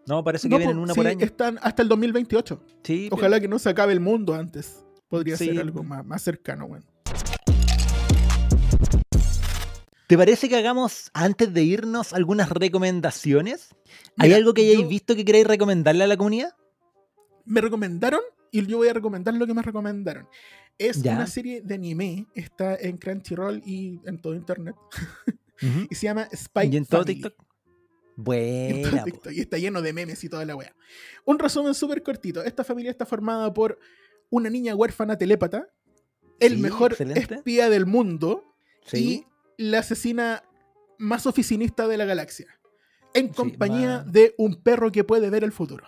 [0.08, 1.24] No, parece que no, vienen una sí, por año.
[1.24, 2.64] están hasta el 2028.
[2.84, 4.84] Sí, pero- Ojalá que no se acabe el mundo antes.
[5.08, 6.84] Podría ser algo más, más cercano, weón.
[10.10, 13.70] ¿Te parece que hagamos, antes de irnos, algunas recomendaciones?
[14.18, 16.56] ¿Hay Mira, algo que hayáis yo- visto que queráis recomendarle a la comunidad?
[17.46, 18.22] Me recomendaron
[18.52, 20.28] y yo voy a recomendar lo que me recomendaron.
[20.80, 21.14] Es Ya.
[21.14, 24.76] una serie de anime, está en Crunchyroll y en todo internet.
[25.92, 27.22] Y se llama Spy ¿Y en todo Family.
[27.22, 27.46] TikTok?
[28.16, 29.04] Buena.
[29.04, 30.74] TikTok, y está lleno de memes y toda la wea.
[31.26, 32.44] Un resumen súper cortito.
[32.44, 33.78] Esta familia está formada por
[34.32, 35.68] una niña huérfana telépata,
[36.40, 37.36] el Sí, mejor excelente.
[37.36, 38.44] espía del mundo
[38.86, 39.26] Sí.
[39.60, 40.42] La asesina
[40.98, 42.48] más oficinista de la galaxia.
[43.14, 45.86] En Sí, compañía de un perro que puede ver el futuro.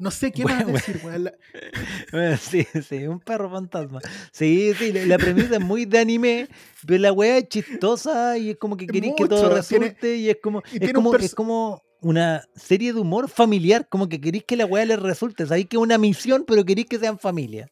[0.00, 1.00] No sé qué Bueno, más decir.
[1.04, 1.32] La-
[2.12, 4.00] Bueno, sí, sí, un perro fantasma.
[4.32, 6.48] Sí, sí, la, la premisa es muy de anime,
[6.84, 10.30] pero la weá es chistosa y es como que queréis que todo resulte tiene- y
[10.30, 14.44] es como, y es como, es como una serie de humor familiar, como que queréis
[14.44, 15.46] que la weá les resulte.
[15.46, 17.68] Sabéis que es una misión, pero queréis que sean familia.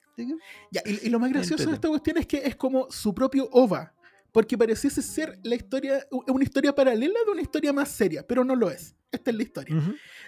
[0.71, 3.49] Ya, y, y lo más gracioso de esta cuestión es que es como su propio
[3.51, 3.93] OVA.
[4.35, 8.57] Porque pareciese ser la historia, una historia paralela de una historia más seria, pero no
[8.57, 8.97] lo es.
[9.13, 9.77] Esta es la historia.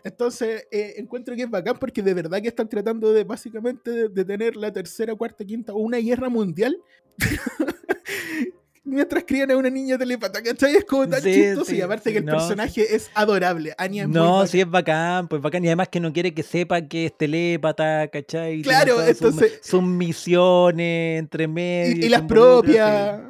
[0.05, 4.09] Entonces, eh, encuentro que es bacán porque de verdad que están tratando de básicamente de,
[4.09, 6.79] de tener la tercera, cuarta, quinta o una guerra mundial.
[8.85, 10.77] Mientras crían a una niña telepata, ¿cachai?
[10.77, 13.75] Es como tan Sí, chistoso y sí, aparte sí, que el no, personaje es adorable.
[13.79, 15.65] Anya es No, sí es bacán, pues bacán.
[15.65, 18.61] Y además que no quiere que sepa que es telépata, ¿cachai?
[18.61, 21.97] Y Claro, sus- entonces- Sus, misiones entre medio.
[22.01, 23.23] y, y las propias.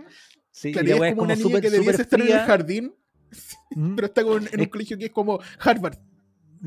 [0.59, 2.95] Sí, Claro, es como una niña súper- que debiese estar en el jardín,
[3.77, 3.93] Ujú.
[3.97, 5.99] pero está con- en un Es- colegio que es como Harvard.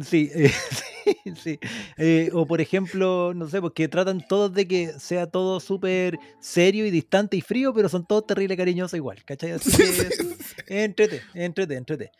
[0.03, 0.51] Sí, eh,
[1.25, 1.59] sí, sí.
[1.97, 6.85] Eh, o por ejemplo, no sé, porque tratan todos de que sea todo súper serio
[6.85, 9.53] y distante y frío, pero son todos terrible cariñosos igual, ¿cachai?
[9.53, 10.19] Así que es-
[10.67, 12.11] entrete, entrete, entrete.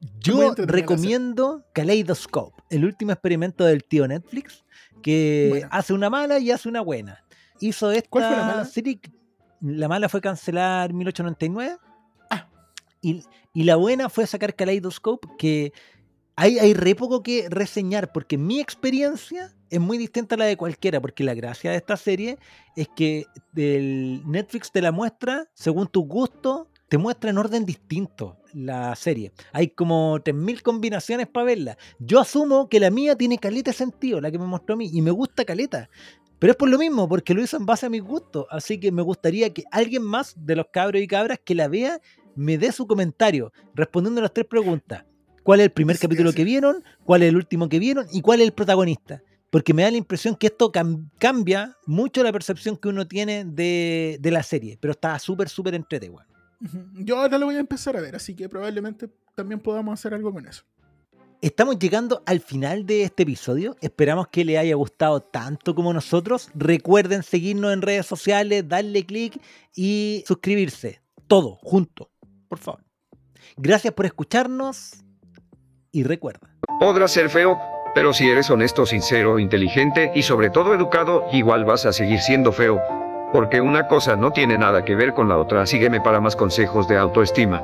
[0.00, 4.64] Muy Yo recomiendo Kaleidoscope, el último experimento del tío Netflix,
[5.02, 5.68] que Buena.
[5.70, 7.22] hace una mala y hace una buena.
[7.60, 8.64] Hizo esta ¿Cuál fue la mala?
[8.64, 8.98] serie,
[9.66, 11.78] la mala fue cancelar 1899
[12.30, 12.48] Ah.
[13.02, 13.22] y,
[13.52, 15.72] y la buena fue sacar Kaleidoscope, que
[16.36, 20.56] hay, hay re poco que reseñar, porque mi experiencia es muy distinta a la de
[20.56, 22.38] cualquiera, porque la gracia de esta serie
[22.76, 23.26] es que
[23.56, 29.32] el Netflix te la muestra según tu gusto, te muestra en orden distinto la serie.
[29.52, 31.78] Hay como 3.000 combinaciones para verla.
[31.98, 35.02] Yo asumo que la mía tiene caleta sentido, la que me mostró a mí, y
[35.02, 35.88] me gusta caleta.
[36.38, 38.46] Pero es por lo mismo, porque lo hizo en base a mis gustos.
[38.50, 42.00] Así que me gustaría que alguien más de los cabros y cabras que la vea
[42.34, 45.04] me dé su comentario respondiendo a las tres preguntas.
[45.42, 46.36] ¿Cuál es el primer Sí, capítulo sí.
[46.36, 46.84] que vieron?
[47.04, 48.06] ¿Cuál es el último que vieron?
[48.12, 49.22] ¿Y cuál es el protagonista?
[49.48, 53.44] Porque me da la impresión que esto cam- cambia mucho la percepción que uno tiene
[53.46, 54.76] de, de la serie.
[54.80, 56.26] Pero está súper, súper entrete, weón.
[56.62, 56.78] Ujú.
[57.04, 60.32] Yo ahora lo voy a empezar a ver, así que probablemente también podamos hacer algo
[60.32, 60.64] con eso.
[61.42, 63.76] Estamos llegando al final de este episodio.
[63.80, 66.48] Esperamos que les haya gustado tanto como nosotros.
[66.54, 69.38] Recuerden seguirnos en redes sociales, darle clic
[69.74, 71.02] y suscribirse.
[71.26, 72.10] Todo, junto.
[72.48, 72.82] Por favor.
[73.56, 75.04] Gracias por escucharnos
[75.92, 76.56] y recuerda.
[76.80, 77.58] Podrás ser feo,
[77.94, 82.52] pero si eres honesto, sincero, inteligente y sobre todo educado, igual vas a seguir siendo
[82.52, 82.80] feo.
[83.32, 85.66] Porque una cosa no tiene nada que ver con la otra.
[85.66, 87.62] Sígueme para más consejos de autoestima.